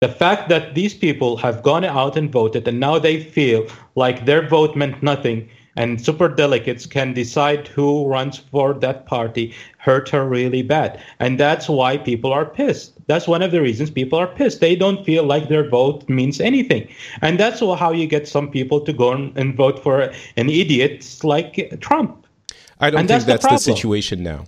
[0.00, 4.26] The fact that these people have gone out and voted and now they feel like
[4.26, 10.08] their vote meant nothing and super delegates can decide who runs for that party hurt
[10.08, 11.00] her really bad.
[11.20, 12.94] And that's why people are pissed.
[13.06, 14.60] That's one of the reasons people are pissed.
[14.60, 16.88] They don't feel like their vote means anything.
[17.22, 21.80] And that's how you get some people to go and vote for an idiot like
[21.80, 22.25] trump
[22.80, 24.44] i don't and think that's, that's the, the situation now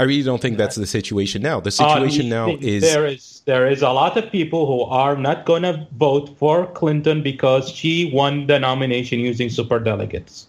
[0.00, 1.60] I really don't think that's the situation now.
[1.60, 4.90] The uh, situation uh, now is there is there is a lot of people who
[4.90, 10.48] are not going to vote for Clinton because she won the nomination using super delegates.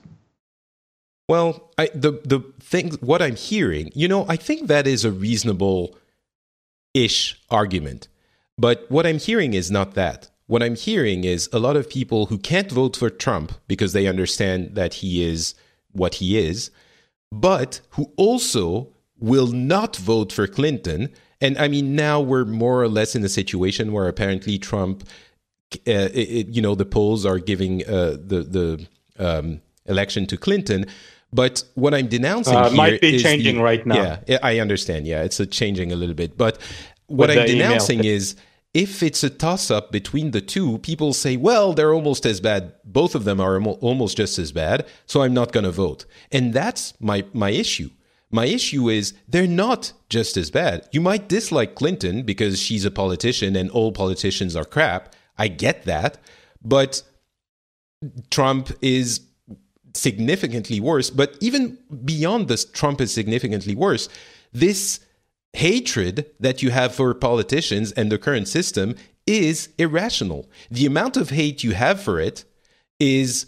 [1.28, 5.12] Well, I, the the thing what I'm hearing, you know, I think that is a
[5.12, 5.98] reasonable
[6.94, 8.08] ish argument.
[8.58, 10.30] But what I'm hearing is not that.
[10.48, 14.08] What I'm hearing is a lot of people who can't vote for Trump because they
[14.08, 15.56] understand that he is
[15.92, 16.72] what he is,
[17.32, 18.90] but who also
[19.20, 21.10] will not vote for Clinton.
[21.40, 25.04] And I mean, now we're more or less in a situation where apparently Trump,
[25.74, 28.88] uh, it, you know, the polls are giving uh, the the
[29.18, 30.86] um, election to Clinton.
[31.34, 34.20] But what I'm denouncing uh, might be changing the, right now.
[34.28, 35.08] Yeah, I understand.
[35.08, 36.38] Yeah, it's changing a little bit.
[36.38, 36.58] But
[37.08, 38.12] what With I'm denouncing email.
[38.16, 38.36] is
[38.74, 42.74] if it's a toss up between the two, people say, well, they're almost as bad.
[42.86, 44.86] Both of them are almost just as bad.
[45.06, 46.06] So I'm not going to vote.
[46.32, 47.90] And that's my, my issue.
[48.30, 50.88] My issue is they're not just as bad.
[50.94, 55.14] You might dislike Clinton because she's a politician and all politicians are crap.
[55.38, 56.18] I get that.
[56.64, 57.04] But
[58.30, 59.20] Trump is
[59.94, 61.10] significantly worse.
[61.10, 64.08] But even beyond this, Trump is significantly worse.
[64.54, 65.02] This
[65.54, 68.96] hatred that you have for politicians and the current system
[69.28, 70.50] is irrational.
[70.70, 72.46] The amount of hate you have for it
[73.00, 73.48] is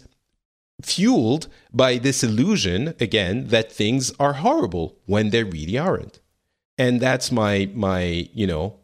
[0.82, 6.20] fueled by this illusion again that things are horrible when they really aren't.
[6.76, 8.80] And that's my my you know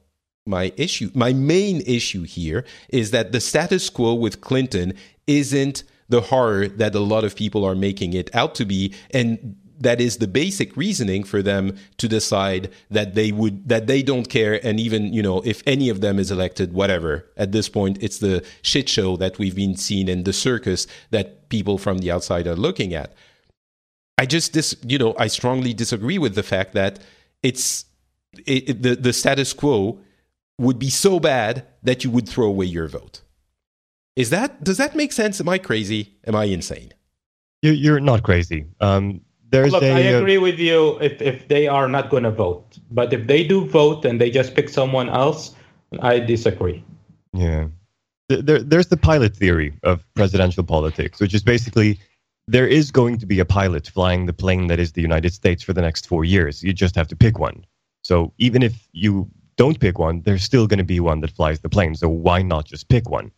[0.46, 1.10] my issue.
[1.14, 4.94] My main issue here is that the status quo with clinton
[5.26, 8.94] isn't the horror that a lot of people are making it out to be.
[9.12, 14.02] And that is the basic reasoning for them to decide that they would that they
[14.02, 17.26] don't care and even you know if any of them is elected whatever.
[17.36, 21.48] At this point it's the shit show that we've been seeing in the circus that
[21.48, 23.14] people from the outside are looking at.
[24.18, 27.00] I just dis you know i strongly disagree with the fact that
[27.42, 27.86] it's
[28.46, 29.98] it, it, the the status quo
[30.58, 33.22] would be so bad that you would throw away your vote.
[34.14, 35.40] Is that does that make sense?
[35.40, 36.16] Am i crazy?
[36.26, 36.92] Am i insane?
[37.62, 38.66] You're not crazy.
[38.80, 42.22] Um there's Look, a, I uh, agree with you if, if they are not going
[42.22, 42.78] to vote.
[42.90, 45.54] But if they do vote and they just pick someone else,
[46.00, 46.84] I disagree.
[47.32, 47.68] Yeah.
[48.28, 51.98] There, there's the pilot theory of presidential politics, which is basically
[52.46, 55.62] there is going to be a pilot flying the plane that is the United States
[55.62, 56.62] for the next four years.
[56.62, 57.64] You just have to pick one.
[58.02, 61.60] So even if you don't pick one, there's still going to be one that flies
[61.60, 61.94] the plane.
[61.96, 63.32] So why not just pick one?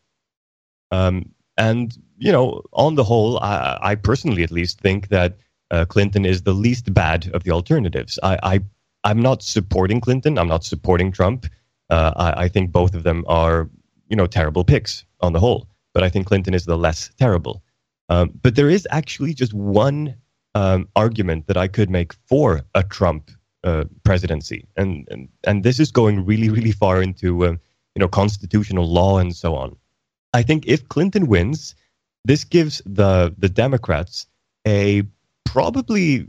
[0.90, 5.38] Um, and, you know, on the whole, I, I personally at least think that
[5.72, 8.18] uh, Clinton is the least bad of the alternatives.
[8.22, 8.60] I, I
[9.04, 10.38] I'm not supporting Clinton.
[10.38, 11.46] I'm not supporting Trump.
[11.90, 13.68] Uh, I, I, think both of them are
[14.08, 15.66] you know terrible picks on the whole.
[15.94, 17.62] But I think Clinton is the less terrible.
[18.08, 20.14] Um, but there is actually just one
[20.54, 23.30] um, argument that I could make for a Trump
[23.64, 27.56] uh, presidency, and, and and this is going really really far into uh,
[27.94, 29.76] you know constitutional law and so on.
[30.34, 31.74] I think if Clinton wins,
[32.24, 34.26] this gives the the Democrats
[34.66, 35.02] a
[35.52, 36.26] probably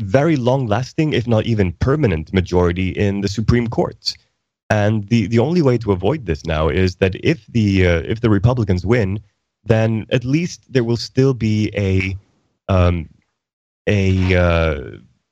[0.00, 4.14] very long lasting, if not even permanent, majority in the Supreme Court.
[4.68, 8.20] And the, the only way to avoid this now is that if the uh, if
[8.20, 9.20] the Republicans win,
[9.64, 12.16] then at least there will still be a
[12.68, 13.08] um,
[13.86, 14.80] a uh,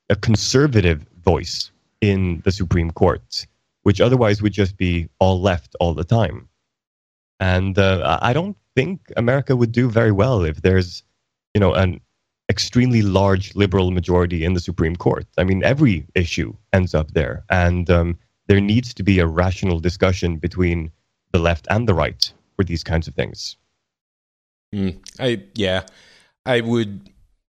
[0.08, 3.46] a conservative voice in the Supreme Court,
[3.82, 6.48] which otherwise would just be all left all the time.
[7.40, 11.02] And uh, I don't think America would do very well if there's
[11.54, 12.00] you know an
[12.48, 15.26] extremely large liberal majority in the Supreme Court.
[15.38, 19.80] I mean, every issue ends up there, and um, there needs to be a rational
[19.80, 20.90] discussion between
[21.32, 23.56] the left and the right for these kinds of things.
[24.74, 25.82] Mm, I yeah,
[26.44, 27.10] I would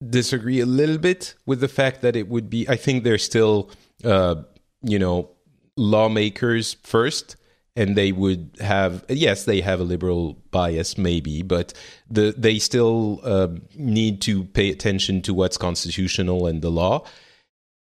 [0.06, 2.68] disagree a little bit with the fact that it would be.
[2.68, 3.70] I think there's still,
[4.04, 4.36] uh,
[4.82, 5.30] you know,
[5.76, 7.36] lawmakers first
[7.76, 11.72] and they would have yes they have a liberal bias maybe but
[12.10, 17.04] the, they still uh, need to pay attention to what's constitutional and the law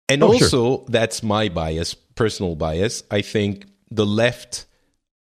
[0.08, 0.86] and oh, also sure.
[0.88, 4.66] that's my bias personal bias i think the left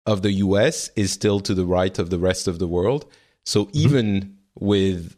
[0.06, 3.06] of the us is still to the right of the rest of the world
[3.46, 3.78] so mm-hmm.
[3.78, 5.16] even with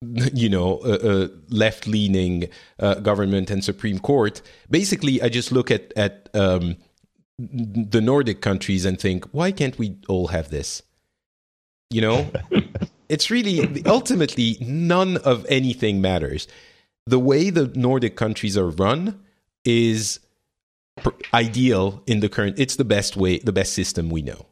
[0.32, 2.48] you know a, left leaning
[2.78, 4.40] uh, government and supreme court
[4.70, 6.76] basically i just look at at um,
[7.38, 10.82] the Nordic countries and think, why can't we all have this?
[11.90, 12.30] You know,
[13.08, 16.48] it's really ultimately none of anything matters.
[17.06, 19.20] The way the Nordic countries are run
[19.64, 20.20] is
[21.32, 22.58] ideal in the current.
[22.58, 24.46] It's the best way, the best system we know.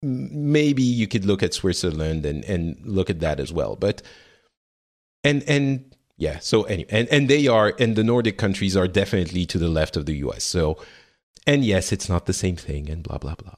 [0.00, 4.02] Maybe you could look at Switzerland and and look at that as well, but
[5.22, 6.38] and and yeah.
[6.40, 9.96] So anyway, and and they are, and the Nordic countries are definitely to the left
[9.96, 10.42] of the U.S.
[10.44, 10.78] So,
[11.46, 13.54] and yes, it's not the same thing, and blah blah blah.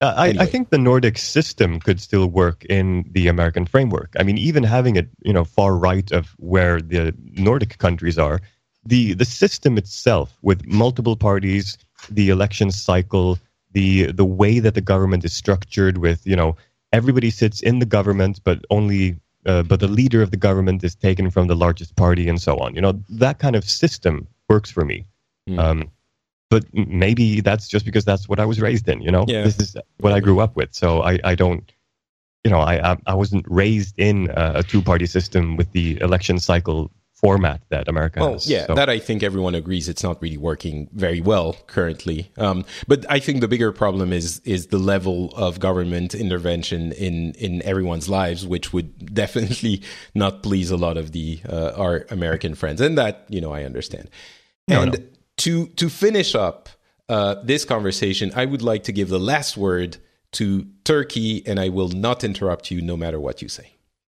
[0.00, 0.44] Uh, I, anyway.
[0.44, 4.14] I, think the Nordic system could still work in the American framework.
[4.18, 8.40] I mean, even having it, you know, far right of where the Nordic countries are,
[8.84, 11.76] the the system itself with multiple parties,
[12.08, 13.38] the election cycle,
[13.72, 16.56] the the way that the government is structured, with you know,
[16.92, 19.16] everybody sits in the government, but only
[19.46, 22.56] uh, but the leader of the government is taken from the largest party, and so
[22.58, 22.72] on.
[22.76, 25.06] You know, that kind of system works for me.
[25.48, 25.58] Mm.
[25.58, 25.90] Um,
[26.50, 29.02] but maybe that's just because that's what I was raised in.
[29.02, 29.42] You know, yeah.
[29.42, 30.74] this is what I grew up with.
[30.74, 31.70] So I, I don't,
[32.44, 36.38] you know, I, I wasn't raised in a, a two party system with the election
[36.38, 38.48] cycle format that America well, has.
[38.48, 38.74] Yeah, so.
[38.76, 42.30] that I think everyone agrees it's not really working very well currently.
[42.38, 47.32] Um, but I think the bigger problem is is the level of government intervention in
[47.32, 49.82] in everyone's lives, which would definitely
[50.14, 53.64] not please a lot of the uh, our American friends, and that you know I
[53.64, 54.08] understand.
[54.68, 54.98] No, and no
[55.38, 56.68] to to finish up
[57.08, 59.96] uh, this conversation, I would like to give the last word
[60.32, 63.72] to Turki, and I will not interrupt you no matter what you say.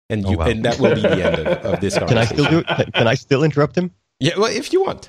[0.09, 0.47] And oh, you, oh, wow.
[0.47, 2.07] and that will be the end of, of this conversation.
[2.07, 2.63] Can I still do?
[2.63, 3.91] Can, can I still interrupt him?
[4.19, 5.07] Yeah, well, if you want.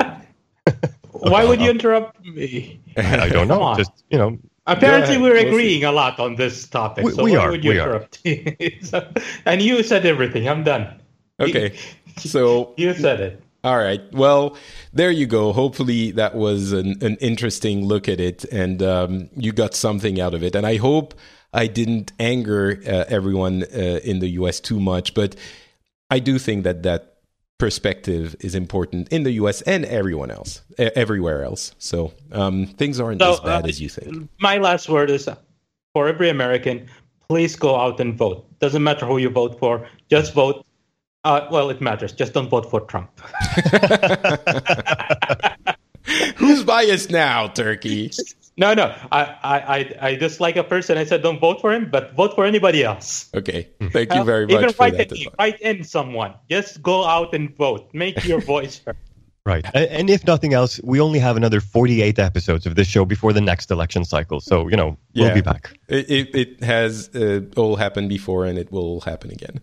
[1.12, 2.80] Why would you interrupt me?
[2.96, 3.74] I don't know.
[3.76, 4.38] Just you know.
[4.66, 5.84] Apparently, we're we'll agreeing see.
[5.84, 7.04] a lot on this topic.
[7.04, 7.50] We, so we why are.
[7.50, 8.22] Would you we interrupt?
[8.82, 9.12] so,
[9.44, 10.48] and you said everything.
[10.48, 11.00] I'm done.
[11.40, 11.76] Okay.
[12.18, 13.42] So you said it.
[13.64, 14.00] All right.
[14.12, 14.56] Well,
[14.92, 15.52] there you go.
[15.52, 20.34] Hopefully, that was an, an interesting look at it, and um, you got something out
[20.34, 20.56] of it.
[20.56, 21.14] And I hope
[21.52, 24.58] I didn't anger uh, everyone uh, in the U.S.
[24.58, 25.36] too much, but
[26.10, 27.18] I do think that that
[27.58, 29.62] perspective is important in the U.S.
[29.62, 31.72] and everyone else, everywhere else.
[31.78, 34.28] So um, things aren't so, as bad uh, as you think.
[34.40, 35.28] My last word is
[35.94, 36.88] for every American:
[37.28, 38.58] please go out and vote.
[38.58, 40.66] Doesn't matter who you vote for, just vote
[41.24, 42.12] uh, well, it matters.
[42.12, 43.10] Just don't vote for Trump.
[46.36, 48.10] Who's biased now, Turki?
[48.56, 48.94] No, no.
[49.10, 50.98] I, I, I dislike a person.
[50.98, 53.30] I said don't vote for him, but vote for anybody else.
[53.34, 53.68] Okay.
[53.90, 54.62] Thank you very uh, much.
[54.62, 56.34] Even write, in, write in someone.
[56.50, 57.88] Just go out and vote.
[57.94, 58.96] Make your voice heard.
[59.44, 59.64] Right.
[59.74, 63.40] And if nothing else, we only have another 48 episodes of this show before the
[63.40, 64.40] next election cycle.
[64.40, 65.34] So, you know, we'll yeah.
[65.34, 65.76] be back.
[65.88, 69.60] It, it, it has uh, all happened before and it will happen again.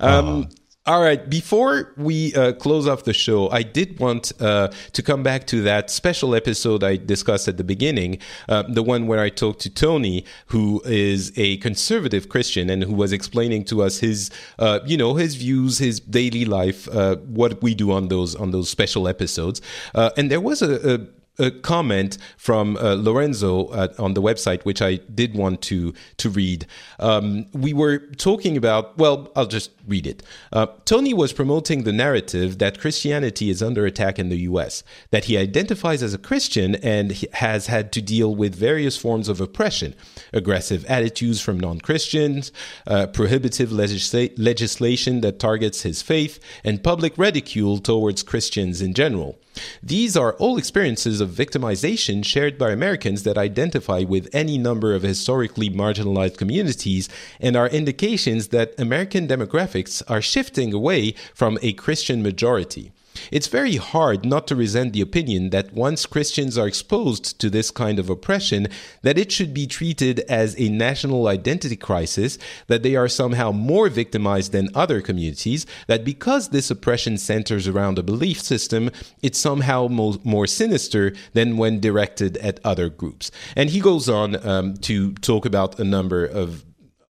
[0.00, 0.44] Um, uh.
[0.86, 1.30] All right.
[1.30, 5.62] Before we uh, close off the show, I did want uh, to come back to
[5.62, 8.18] that special episode I discussed at the beginning,
[8.50, 12.92] uh, the one where I talked to Tony, who is a conservative Christian and who
[12.92, 14.28] was explaining to us his,
[14.58, 18.50] uh, you know, his views, his daily life, uh, what we do on those on
[18.50, 19.62] those special episodes.
[19.94, 21.06] Uh, and there was a, a
[21.38, 26.66] a comment from uh, Lorenzo on the website, which I did want to to read.
[27.00, 28.96] Um, we were talking about.
[28.98, 30.22] Well, I'll just read it.
[30.52, 34.82] Uh, Tony was promoting the narrative that Christianity is under attack in the U.S.
[35.10, 39.40] That he identifies as a Christian and has had to deal with various forms of
[39.40, 39.94] oppression,
[40.32, 42.52] aggressive attitudes from non-Christians,
[42.86, 49.38] uh, prohibitive legisla- legislation that targets his faith, and public ridicule towards Christians in general.
[49.82, 55.02] These are all experiences of victimization shared by Americans that identify with any number of
[55.02, 57.08] historically marginalized communities
[57.40, 59.73] and are indications that American demographics
[60.08, 62.92] are shifting away from a Christian majority.
[63.30, 67.70] It's very hard not to resent the opinion that once Christians are exposed to this
[67.70, 68.68] kind of oppression,
[69.02, 73.88] that it should be treated as a national identity crisis, that they are somehow more
[73.88, 78.90] victimized than other communities, that because this oppression centers around a belief system,
[79.22, 83.30] it's somehow mo- more sinister than when directed at other groups.
[83.56, 86.64] And he goes on um, to talk about a number of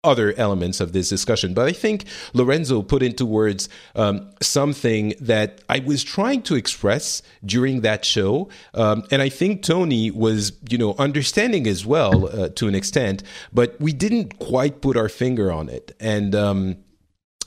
[0.04, 1.54] other elements of this discussion.
[1.54, 7.22] But I think Lorenzo put into words um, something that I was trying to express
[7.46, 12.50] during that show, um, and I think Tony was, you know, understanding as well uh,
[12.50, 13.24] to an extent,
[13.54, 15.96] but we didn't quite put our finger on it.
[16.00, 16.78] And um,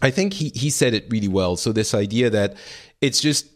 [0.01, 1.57] I think he he said it really well.
[1.57, 2.57] So this idea that
[3.01, 3.47] it's just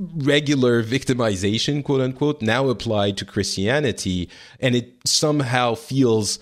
[0.00, 4.28] regular victimization, quote unquote, now applied to Christianity,
[4.58, 6.38] and it somehow feels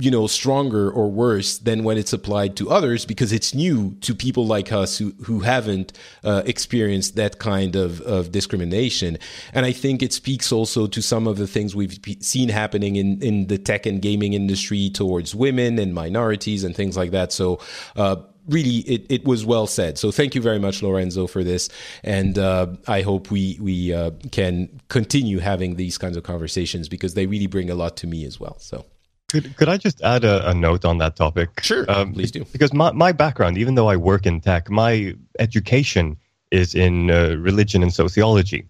[0.00, 4.14] you know stronger or worse than when it's applied to others because it's new to
[4.14, 5.92] people like us who who haven't
[6.24, 9.18] uh, experienced that kind of of discrimination.
[9.52, 13.22] And i think it speaks also to some of the things we've seen happening in
[13.22, 17.32] in the tech and gaming industry towards women and minorities and things like that.
[17.32, 17.60] So
[17.96, 18.16] uh,
[18.48, 19.98] really it, it was well said.
[19.98, 21.68] So thank you very much lorenzo for this.
[22.02, 27.14] And uh, i hope we we uh, can continue having these kinds of conversations because
[27.14, 28.58] they really bring a lot to me as well.
[28.58, 28.84] So
[29.32, 31.48] could, could I just add a, a note on that topic?
[31.62, 32.44] Sure, um, please do.
[32.52, 36.16] Because my, my background, even though I work in tech, my education
[36.50, 38.68] is in uh, religion and sociology.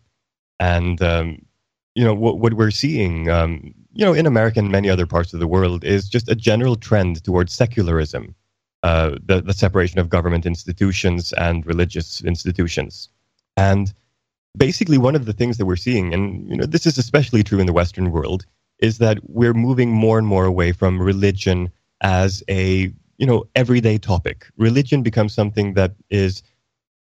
[0.59, 1.43] And, um,
[1.95, 5.33] you know, what, what we're seeing, um, you know, in America and many other parts
[5.33, 8.35] of the world is just a general trend towards secularism,
[8.83, 13.09] uh, the, the separation of government institutions and religious institutions.
[13.57, 13.93] And
[14.57, 17.59] basically, one of the things that we're seeing, and, you know, this is especially true
[17.59, 18.47] in the Western world,
[18.81, 21.71] is that we're moving more and more away from religion
[22.01, 24.47] as a you know everyday topic.
[24.57, 26.43] Religion becomes something that is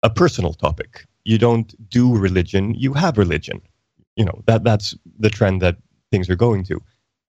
[0.02, 1.06] a personal topic.
[1.24, 3.60] You don't do religion; you have religion.
[4.16, 5.76] You know that that's the trend that
[6.10, 6.80] things are going to.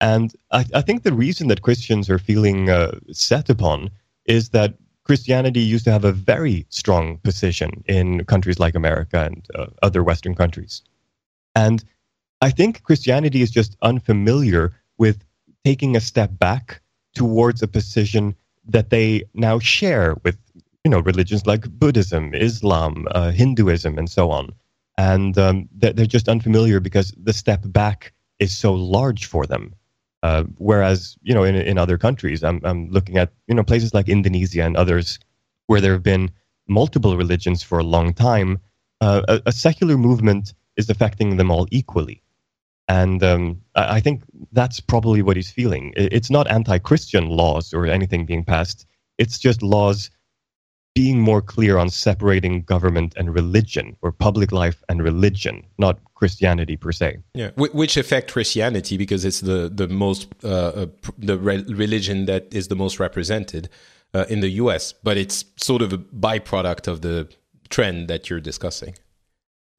[0.02, 3.90] And I, I think the reason that Christians are feeling uh, set upon
[4.26, 4.76] is that
[5.06, 10.04] Christianity used to have a very strong position in countries like America and uh, other
[10.04, 10.82] Western countries.
[11.56, 11.84] And
[12.44, 15.24] I think Christianity is just unfamiliar with
[15.64, 16.82] taking a step back
[17.16, 18.36] towards a position
[18.68, 20.38] that they now share with
[20.84, 24.50] you know religions like Buddhism, Islam, uh, Hinduism, and so on,
[24.98, 29.74] and um, they're just unfamiliar because the step back is so large for them.
[30.22, 33.94] Uh, whereas you know in in other countries, I'm I'm looking at you know places
[33.94, 35.18] like Indonesia and others
[35.68, 36.30] where there have been
[36.68, 38.60] multiple religions for a long time.
[39.00, 42.23] Uh, a, a secular movement is affecting them all equally.
[42.88, 45.94] And um, I, think that's probably what he's feeling.
[45.96, 48.86] It's not anti Christian laws or anything being passed,
[49.18, 50.10] it's just laws
[50.96, 56.78] being more clear on separating government and religion, or public life and religion, not Christianity
[56.78, 57.18] per se.
[57.34, 60.86] Yeah, which affect Christianity because it's the the most uh, uh
[61.18, 63.70] the re- religion that is the most represented
[64.14, 64.94] uh, in the U.S.
[64.94, 67.28] But it's sort of a byproduct of the
[67.70, 68.96] trend that you're discussing.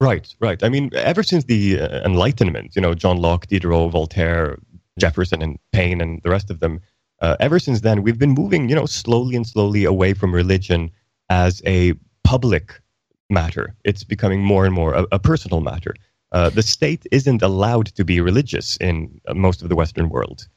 [0.01, 0.61] Right, right.
[0.61, 4.57] I mean, ever since the uh, Enlightenment, you know, John Locke, Diderot, Voltaire,
[4.99, 6.81] Jefferson, and Paine, and the rest of them,
[7.21, 10.91] uh, ever since then, we've been moving, you know, slowly and slowly away from religion
[11.29, 11.93] as a
[12.23, 12.81] public
[13.29, 13.73] matter.
[13.85, 15.95] It's becoming more and more a, a personal matter.
[16.31, 20.47] Uh, the state isn't allowed to be religious in uh, most of the Western world.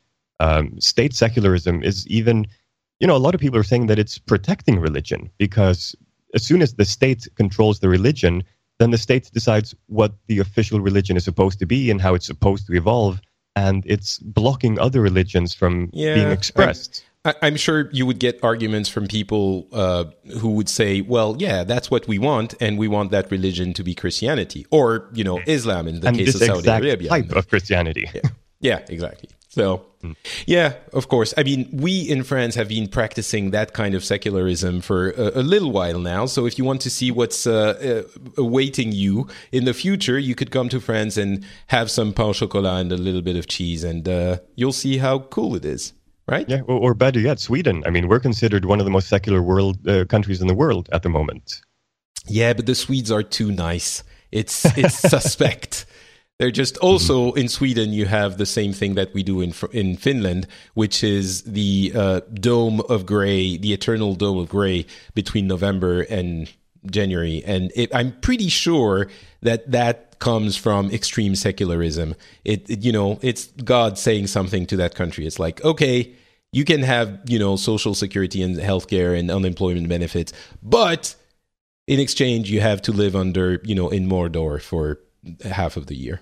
[0.40, 2.47] Um, state secularism is even,
[2.98, 5.94] you know, a lot of people are saying that it's protecting religion because
[6.35, 8.43] as soon as the state controls the religion,
[8.78, 12.26] then the state decides what the official religion is supposed to be and how it's
[12.26, 13.20] supposed to evolve,
[13.56, 17.05] and it's blocking other religions from yeah, being expressed.
[17.24, 20.05] I'm, I'm, sure you would get arguments from people uh,
[20.38, 23.82] who would say, "Well, yeah, that's what we want, and we want that religion to
[23.82, 27.48] be Christianity, or you know, Islam in the and case of Saudi Arabia." Type of
[27.48, 28.09] Christianity.
[28.14, 28.30] Yeah,
[28.60, 29.30] yeah exactly.
[29.59, 29.85] So,
[30.47, 31.35] yeah, of course.
[31.36, 35.43] I mean, we in France have been practicing that kind of secularism for a, a
[35.43, 36.26] little while now.
[36.26, 40.36] So, if you want to see what's uh, uh, awaiting you in the future, you
[40.36, 43.48] could come to France and have some pain au chocolat and a little bit of
[43.48, 45.93] cheese, and uh, you'll see how cool it is.
[46.28, 46.48] Right?
[46.48, 47.82] Yeah, or, or, better yet, Sweden.
[47.85, 50.89] I mean, we're considered one of the most secular world uh, countries in the world
[50.93, 51.62] at the moment.
[52.28, 54.05] Yeah, but the Swedes are too nice.
[54.30, 55.86] It's it's suspect.
[56.39, 57.39] They're just also mm-hmm.
[57.39, 57.93] in Sweden.
[57.93, 62.20] You have the same thing that we do in in Finland, which is the uh,
[62.32, 66.48] dome of gray, the eternal dome of gray between November and
[66.90, 69.09] January, and it, I'm pretty sure
[69.43, 72.15] that that comes from extreme secularism.
[72.44, 75.27] It, it, you know, it's God saying something to that country.
[75.27, 76.15] It's like, okay,
[76.52, 80.32] you can have you know social security and healthcare and unemployment benefits,
[80.62, 81.15] but
[81.86, 85.01] in exchange, you have to live under you know in Mordor for
[85.44, 86.20] half of the year.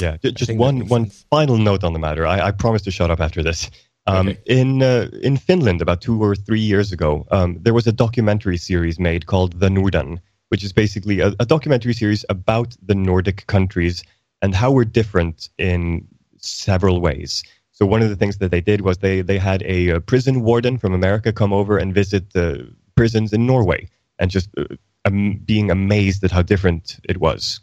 [0.00, 2.26] Yeah, just one one final note on the matter.
[2.26, 3.70] I, I promise to shut up after this.
[4.06, 4.40] Um, okay.
[4.46, 8.56] In uh, in Finland, about two or three years ago, um, there was a documentary
[8.58, 13.46] series made called The Norden, which is basically a, a, documentary series about the Nordic
[13.46, 14.04] countries
[14.42, 16.06] and how we're different in
[16.38, 17.42] several ways.
[17.72, 20.42] So one of the things that they did was they they had a, a prison
[20.42, 23.88] warden from America come over and visit the prisons in Norway,
[24.18, 24.64] and just uh,
[25.04, 27.60] um, being amazed at how different it was.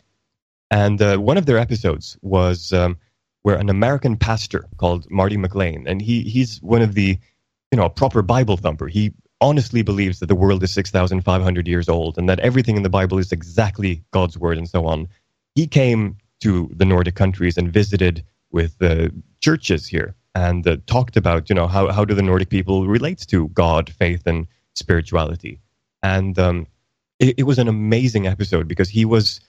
[0.72, 2.98] And uh, one of their episodes was um,
[3.44, 7.20] where an American pastor called Marty McLean, and he he's one of the,
[7.72, 8.88] you know, a proper Bible thumper.
[8.88, 12.90] He honestly believes that the world is 6,500 years old and that everything in the
[12.90, 15.08] Bible is exactly God's word and so on.
[15.56, 19.12] He came to the Nordic countries and visited with the
[19.42, 20.16] churches here.
[20.36, 23.90] and uh, talked about you know how how do the Nordic people relate to God,
[23.92, 25.60] faith, and spirituality.
[26.04, 26.68] And um,
[27.20, 29.42] it, it was an amazing episode because he was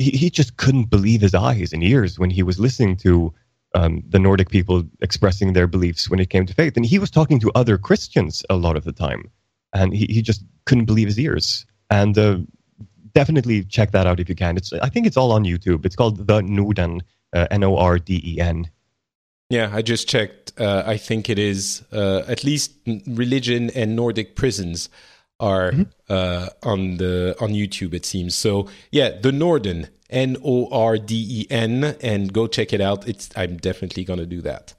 [0.00, 3.32] he, he just couldn't believe his eyes and ears when he was listening to
[3.74, 6.76] um, the Nordic people expressing their beliefs when it came to faith.
[6.76, 9.30] And he was talking to other Christians a lot of the time,
[9.72, 11.66] and he, he just couldn't believe his ears.
[11.90, 12.38] And uh,
[13.12, 14.56] definitely check that out if you can.
[14.56, 15.84] It's I think it's all on YouTube.
[15.84, 17.02] It's called the Norden,
[17.32, 18.70] uh, N O R D E N.
[19.50, 20.52] Yeah, I just checked.
[20.58, 22.72] Uh, I think it is uh, at least
[23.06, 24.88] religion and Nordic prisons
[25.40, 25.82] are mm-hmm.
[26.08, 27.94] uh, on the on YouTube.
[27.94, 28.68] It seems so.
[28.92, 33.08] Yeah, the Norden, N O R D E N, and go check it out.
[33.08, 34.74] It's I'm definitely gonna do that.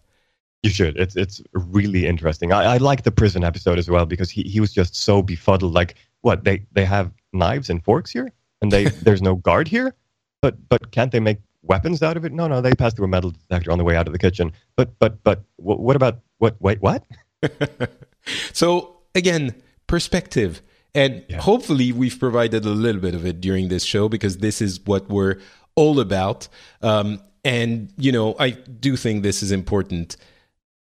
[0.63, 0.95] You should.
[0.97, 2.53] It's it's really interesting.
[2.53, 5.73] I, I like the prison episode as well because he, he was just so befuddled.
[5.73, 8.31] Like, what they they have knives and forks here,
[8.61, 9.95] and they there's no guard here,
[10.41, 12.31] but but can't they make weapons out of it?
[12.31, 14.53] No, no, they passed through a metal detector on the way out of the kitchen.
[14.75, 16.61] But but but what about what?
[16.61, 17.05] Wait, what?
[18.53, 19.55] so again,
[19.91, 20.61] perspective.
[20.95, 21.41] And yeah.
[21.41, 25.03] hopefully, we've provided a little bit of it during this show because this is what
[25.09, 25.37] we're
[25.75, 26.47] all about.
[26.81, 28.51] Um, and, you know, I
[28.85, 30.17] do think this is important.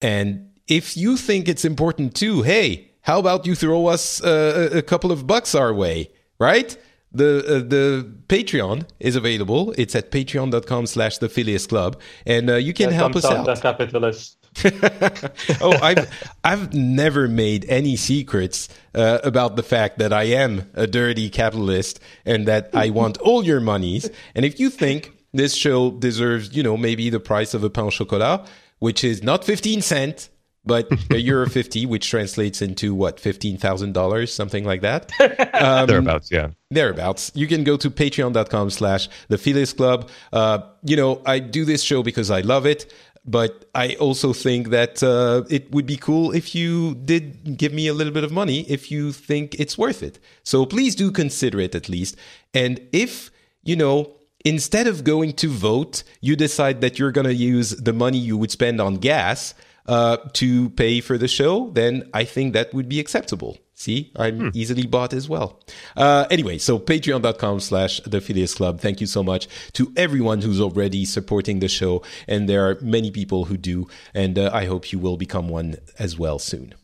[0.01, 4.83] And if you think it's important too, hey, how about you throw us uh, a
[4.83, 6.77] couple of bucks our way, right?
[7.13, 9.73] The uh, the Patreon is available.
[9.79, 12.01] It's at patreon.com slash the Phileas Club.
[12.27, 13.47] And uh, you can help us out.
[13.47, 14.36] The capitalist.
[15.61, 16.11] oh, I've
[16.43, 22.01] I've never made any secrets uh, about the fact that I am a dirty capitalist
[22.25, 24.11] and that I want all your monies.
[24.35, 27.87] And if you think this show deserves, you know, maybe the price of a pain
[27.87, 28.47] au chocolat,
[28.79, 30.31] which is not fifteen cent,
[30.65, 35.13] but a euro fifty, which translates into what fifteen thousand dollars, something like that.
[35.55, 36.49] Um, thereabouts, yeah.
[36.71, 37.31] Thereabouts.
[37.35, 40.09] You can go to patreon.com/slash the Phileas Club.
[40.33, 42.93] Uh, you know, I do this show because I love it
[43.27, 47.89] but I also think that uh, it would be cool if you did give me
[47.89, 50.21] a little bit of money if you think it's worth it.
[50.45, 52.17] So please do consider it at least.
[52.55, 53.31] And if,
[53.65, 54.13] you know,
[54.45, 58.37] instead of going to vote, you decide that you're going to use the money you
[58.37, 59.55] would spend on gas
[59.87, 63.59] uh, to pay for the show, then I think that would be acceptable.
[63.79, 64.49] See, I'm hmm.
[64.55, 65.61] easily bought as well.
[65.99, 68.81] Uh, anyway, so patreon.com slash the Phileas Club.
[68.81, 72.03] Thank you so much to everyone who's already supporting the show.
[72.27, 73.87] And there are many people who do.
[74.15, 76.75] And uh, I hope you will become one as well soon.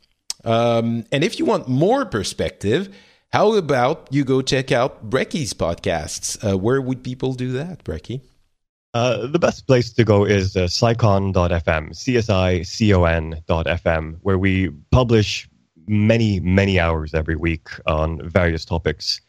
[0.44, 2.94] Um, and if you want more perspective,
[3.32, 6.36] how about you go check out Breki's podcasts?
[6.44, 8.20] Uh, where would people do that, Breki?
[8.92, 12.36] Uh, the best place to go is uh, csicon.fm, C-S-I-C-O-N.fm,
[14.20, 15.48] where we publish
[15.86, 19.20] many, many hours every week on various topics.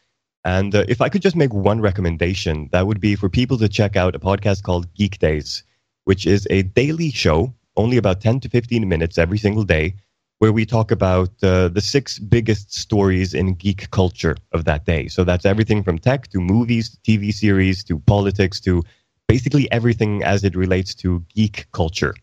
[0.44, 3.68] And uh, if I could just make one recommendation, that would be for people to
[3.68, 5.62] check out a podcast called Geek Days,
[6.04, 9.94] which is a daily show, only about 10 to 15 minutes every single day,
[10.38, 15.08] where we talk about uh, the six biggest stories in geek culture of that day.
[15.08, 18.82] So that's everything from tech to movies, to TV series, to politics, to
[19.28, 22.14] basically everything as it relates to geek culture.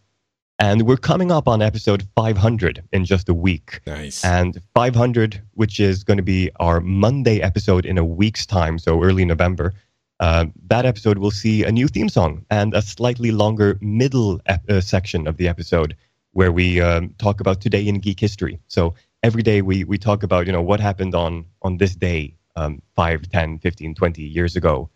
[0.62, 3.82] And we're coming up on episode 500 in just a week.
[3.88, 4.24] Nice.
[4.24, 9.04] And 500, which is going to be our Monday episode in a week's time, so
[9.04, 9.74] early November.
[10.20, 14.70] Uh, that episode will see a new theme song and a slightly longer middle ep-
[14.70, 15.98] uh, section of the episode
[16.34, 18.60] where we um, talk about today in geek history.
[18.68, 18.94] So
[19.24, 22.84] every day we, we talk about, you know, what happened on, on this day um,
[22.96, 24.92] 5, 10, 15, 20 years ago.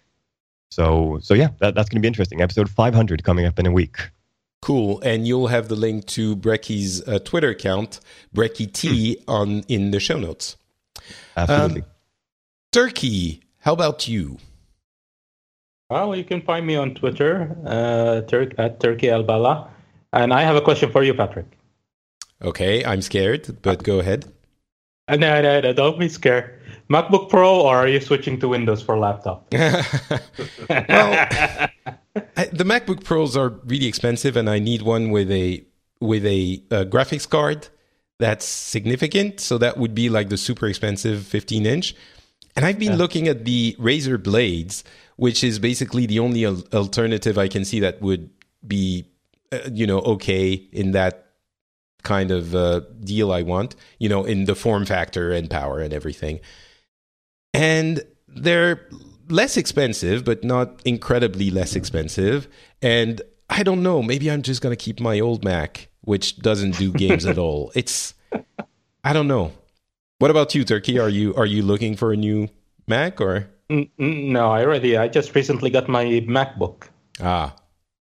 [0.69, 2.41] So, so yeah, that, that's going to be interesting.
[2.41, 4.11] Episode 500 coming up in a week.
[4.61, 7.99] Cool, and you'll have the link to Breki's uh, Twitter account,
[8.33, 9.31] Breki T, hmm.
[9.31, 10.57] on in the show notes.
[11.37, 11.81] Absolutely.
[11.81, 11.87] Um,
[12.71, 14.37] Turki, how about you?
[15.89, 19.69] Well, you can find me on Twitter uh, Tur- at Turki Alballaa,
[20.13, 21.45] and I have a question for you, Patrick.
[22.41, 24.25] Okay, I'm scared, but go ahead.
[25.07, 26.59] Uh, no, no, no, don't be scared.
[26.89, 29.47] MacBook Pro, or are you switching to Windows for laptop?
[30.69, 31.69] well,
[32.15, 35.65] I, the MacBook Pros are really expensive, and I need one with a
[35.99, 37.67] with a, a graphics card
[38.19, 39.39] that's significant.
[39.39, 41.95] So that would be like the super expensive 15 inch.
[42.55, 42.97] And I've been yeah.
[42.97, 44.83] looking at the Razer Blades,
[45.17, 48.29] which is basically the only al- alternative I can see that would
[48.65, 49.09] be,
[49.51, 51.25] uh, you know, okay in that
[52.03, 55.93] kind of uh, deal I want, you know, in the form factor and power and
[55.93, 56.39] everything.
[57.53, 58.87] And they're
[59.29, 62.47] less expensive, but not incredibly less expensive.
[62.81, 66.77] And I don't know, maybe I'm just going to keep my old Mac, which doesn't
[66.77, 67.71] do games at all.
[67.75, 68.13] It's,
[69.03, 69.51] I don't know.
[70.19, 70.97] What about you, Turki?
[70.97, 72.47] Are you are you looking for a new
[72.87, 73.47] Mac or?
[73.69, 74.95] Mm, mm, no, I already.
[74.97, 76.87] I just recently got my MacBook.
[77.21, 77.53] Ah,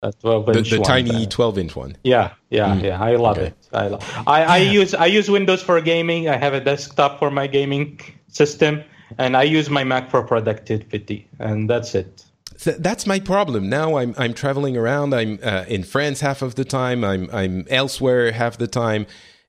[0.04, 0.88] A 12 The, inch the one.
[0.88, 1.98] tiny 12 inch one.
[2.04, 2.84] Yeah, yeah, mm.
[2.84, 3.02] yeah.
[3.02, 3.48] I love Okay.
[3.48, 3.56] it.
[3.74, 6.30] I, love, I I use I use Windows for gaming.
[6.30, 8.84] I have a desktop for my gaming system,
[9.18, 12.26] and I use my Mac for productivity, and that's it.
[12.60, 13.70] Th- that's my problem.
[13.70, 15.14] Now I'm I'm traveling around.
[15.14, 17.04] I'm uh, in France half of the time.
[17.04, 19.08] I'm I'm elsewhere half the time,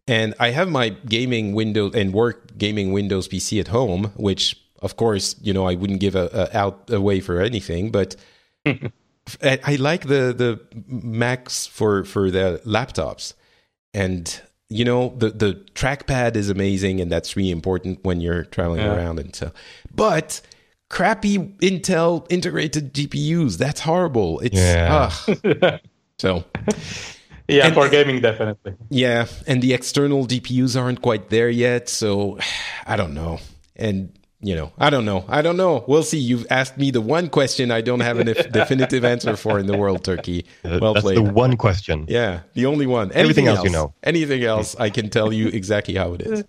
[0.09, 4.97] and I have my gaming Windows and work gaming Windows PC at home, which of
[4.97, 7.91] course you know I wouldn't give a, a out away for anything.
[7.91, 8.17] But
[8.67, 8.81] I,
[9.43, 13.35] I like the the Macs for for the laptops,
[13.95, 18.81] and you know the the trackpad is amazing, and that's really important when you're traveling
[18.81, 18.95] Yeah.
[18.97, 19.53] around and so.
[19.95, 20.41] But
[20.89, 23.59] crappy Intel integrated GPUs.
[23.59, 24.41] That's horrible.
[24.41, 25.11] It's Yeah.
[25.29, 25.81] ugh.
[26.19, 26.45] so
[27.49, 28.75] Yeah, And- for gaming definitely.
[28.91, 31.89] yeah, and the external GPUs aren't quite there yet.
[31.89, 32.39] So
[32.87, 33.39] I don't know,
[33.77, 35.25] and you know I don't know.
[35.29, 35.85] I don't know.
[35.87, 36.19] We'll see.
[36.19, 39.77] You've asked me the one question I don't have a definitive answer for in the
[39.77, 40.47] world, Turki.
[40.65, 41.19] Well That's played.
[41.19, 42.07] the one question.
[42.09, 43.13] Yeah, the only one.
[43.13, 43.95] Everything Anything else you know.
[44.03, 46.45] Anything else, I can tell you exactly how it is.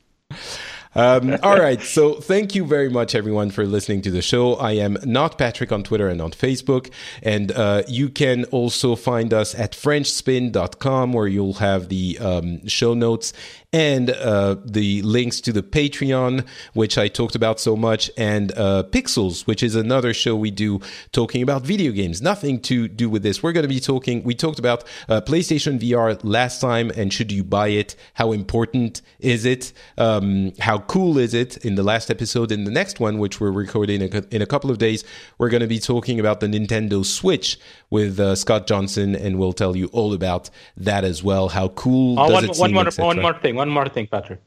[0.95, 1.79] Um, all right.
[1.81, 4.55] So thank you very much, everyone, for listening to the show.
[4.55, 6.91] I am not Patrick on Twitter and on Facebook.
[7.21, 12.95] And uh, you can also find us at FrenchSpin.com, where you'll have the um, show
[12.95, 13.31] notes
[13.73, 18.83] and uh, the links to the Patreon, which I talked about so much, and uh,
[18.89, 20.79] Pixels, which is another show we do
[21.11, 22.21] talking about video games.
[22.21, 23.43] Nothing to do with this.
[23.43, 27.29] We're going to be talking, we talked about uh, PlayStation VR last time, and should
[27.31, 27.95] you buy it?
[28.13, 29.73] How important is it?
[29.97, 31.57] Um, how cool is it?
[31.65, 34.45] In the last episode, in the next one, which we're recording in a, in a
[34.45, 35.03] couple of days,
[35.39, 39.53] we're going to be talking about the Nintendo Switch with uh, Scott Johnson, and we'll
[39.53, 41.49] tell you all about that as well.
[41.49, 42.47] How cool Oh, does one, it
[42.81, 44.41] one seem, more, one more thing, one more thing, Patrick.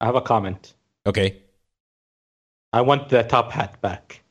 [0.00, 0.74] I have a comment.
[1.06, 1.38] Okay.
[2.72, 4.22] I want the top hat back.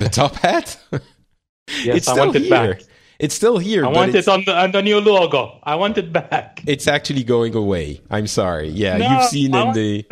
[0.00, 0.78] The top hat?
[1.82, 2.50] Yes, it's I still want it here.
[2.50, 2.82] back.
[3.18, 3.84] It's still here.
[3.84, 5.58] I want it on the on the new logo.
[5.64, 6.62] I want it back.
[6.64, 8.00] it's actually going away.
[8.08, 8.68] I'm sorry.
[8.68, 10.06] Yeah, No, you've seen in the.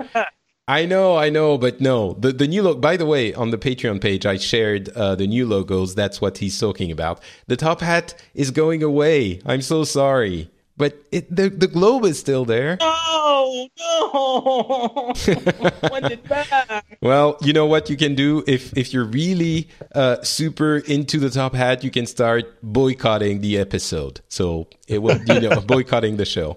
[0.66, 2.14] I know, I know, but no.
[2.14, 2.80] The the new look.
[2.80, 5.94] By the way, on the Patreon page, I shared uh, the new logos.
[5.94, 7.20] That's what he's talking about.
[7.48, 9.42] The top hat is going away.
[9.44, 12.78] I'm so sorry, but it, the the globe is still there.
[12.80, 15.12] No, no.
[15.26, 16.84] I want it back.
[17.02, 21.28] Well, you know what you can do if if you're really uh, super into the
[21.28, 24.22] top hat, you can start boycotting the episode.
[24.28, 26.56] So it will, you know, boycotting the show.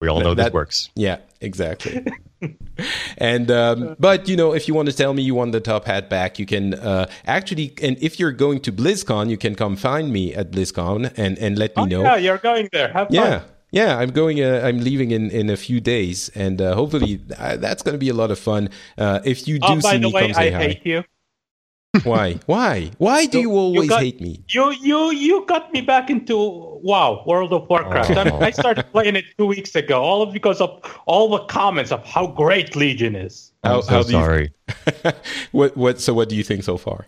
[0.00, 0.90] We all know That- this works.
[0.96, 2.04] Yeah, exactly.
[3.18, 5.84] and um, but you know, if you want to tell me you want the top
[5.84, 7.72] hat back, you can uh, actually.
[7.82, 11.58] And if you're going to BlizzCon, you can come find me at BlizzCon and and
[11.58, 12.02] let me Oh, know.
[12.02, 12.88] yeah, you're going there.
[12.92, 13.14] Have fun.
[13.14, 13.42] Yeah.
[13.70, 14.42] Yeah, I'm going.
[14.42, 17.98] Uh, I'm leaving in, in a few days, and uh, hopefully uh, that's going to
[17.98, 18.70] be a lot of fun.
[18.96, 20.62] Uh, if you do Oh, see the me, way, come say I hi.
[20.68, 21.04] hate you.
[22.04, 22.38] Why?
[22.46, 22.90] Why?
[22.98, 24.42] Why do You- you always you got- hate me?
[24.48, 26.36] You you you got me back into
[26.82, 28.10] WoW, World of Warcraft.
[28.10, 28.20] Oh.
[28.20, 32.04] And I started playing it two weeks ago, all because of all the comments of
[32.06, 33.52] how great Legion is.
[33.64, 34.52] I'm How- so how do you- sorry.
[35.52, 35.76] what?
[35.76, 36.00] What?
[36.00, 37.06] So, what do you think so far?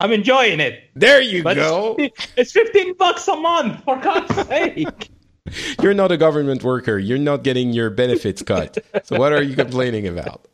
[0.00, 0.80] I'm enjoying it.
[0.94, 1.94] There you But go.
[1.98, 5.10] it's, it's 15 bucks a month, for God's sake.
[5.82, 6.98] You're not a government worker.
[6.98, 8.78] You're not getting your benefits cut.
[9.04, 10.48] So, what are you complaining about?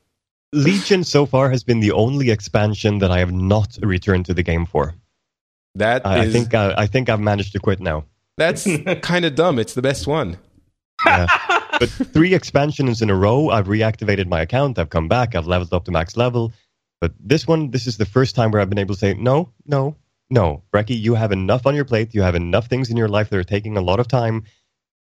[0.53, 4.43] Legion so far has been the only expansion that I have not returned to the
[4.43, 4.95] game for.
[5.77, 8.05] That I, I think I, I think I've managed to quit now.
[8.37, 8.67] that's
[9.03, 9.59] kind of dumb.
[9.59, 10.39] It's the best one.
[11.05, 14.79] But three expansions in a row, I've reactivated my account.
[14.79, 15.35] I've come back.
[15.35, 16.53] I've leveled up to max level.
[17.01, 19.51] But this one, this is the first time where I've been able to say, no,
[19.67, 19.97] no,
[20.29, 22.15] no, Breki, you have enough on your plate.
[22.15, 24.45] You have enough things in your life that are taking a lot of time.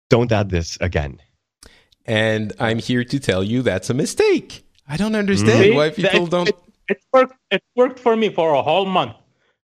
[0.09, 1.19] Don't add this again.
[2.05, 4.63] And I'm here to tell you that's a mistake.
[4.89, 5.71] I don't understand See?
[5.71, 6.49] why people It- don't.
[6.49, 6.55] It,
[6.89, 7.35] it worked.
[7.51, 9.13] It worked for me for a whole month,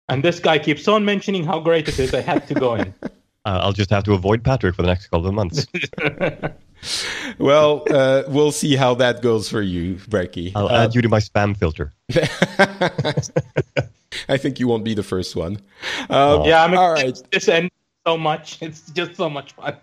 [0.08, 2.14] and this guy keeps on mentioning how great it is.
[2.14, 2.94] I had to go in.
[3.48, 5.68] Uh, I'll just have to avoid Patrick for the next couple of months.
[7.40, 10.52] Well, uh, we'll see how that goes for you, Breki.
[10.54, 11.94] I'll Uh, add you to my spam filter.
[14.30, 15.60] I think you won't be the first one.
[16.10, 17.72] Um, yeah, I'm all excited this end
[18.06, 18.62] so much.
[18.62, 19.78] It's just so much fun.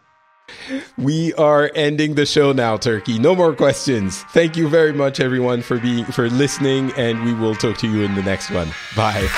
[0.97, 3.19] We are ending the show now, Turki.
[3.19, 4.23] No more questions.
[4.33, 8.03] Thank you very much, everyone, for being for listening, and we will talk to you
[8.03, 8.69] in the next one.
[8.97, 9.29] Bye.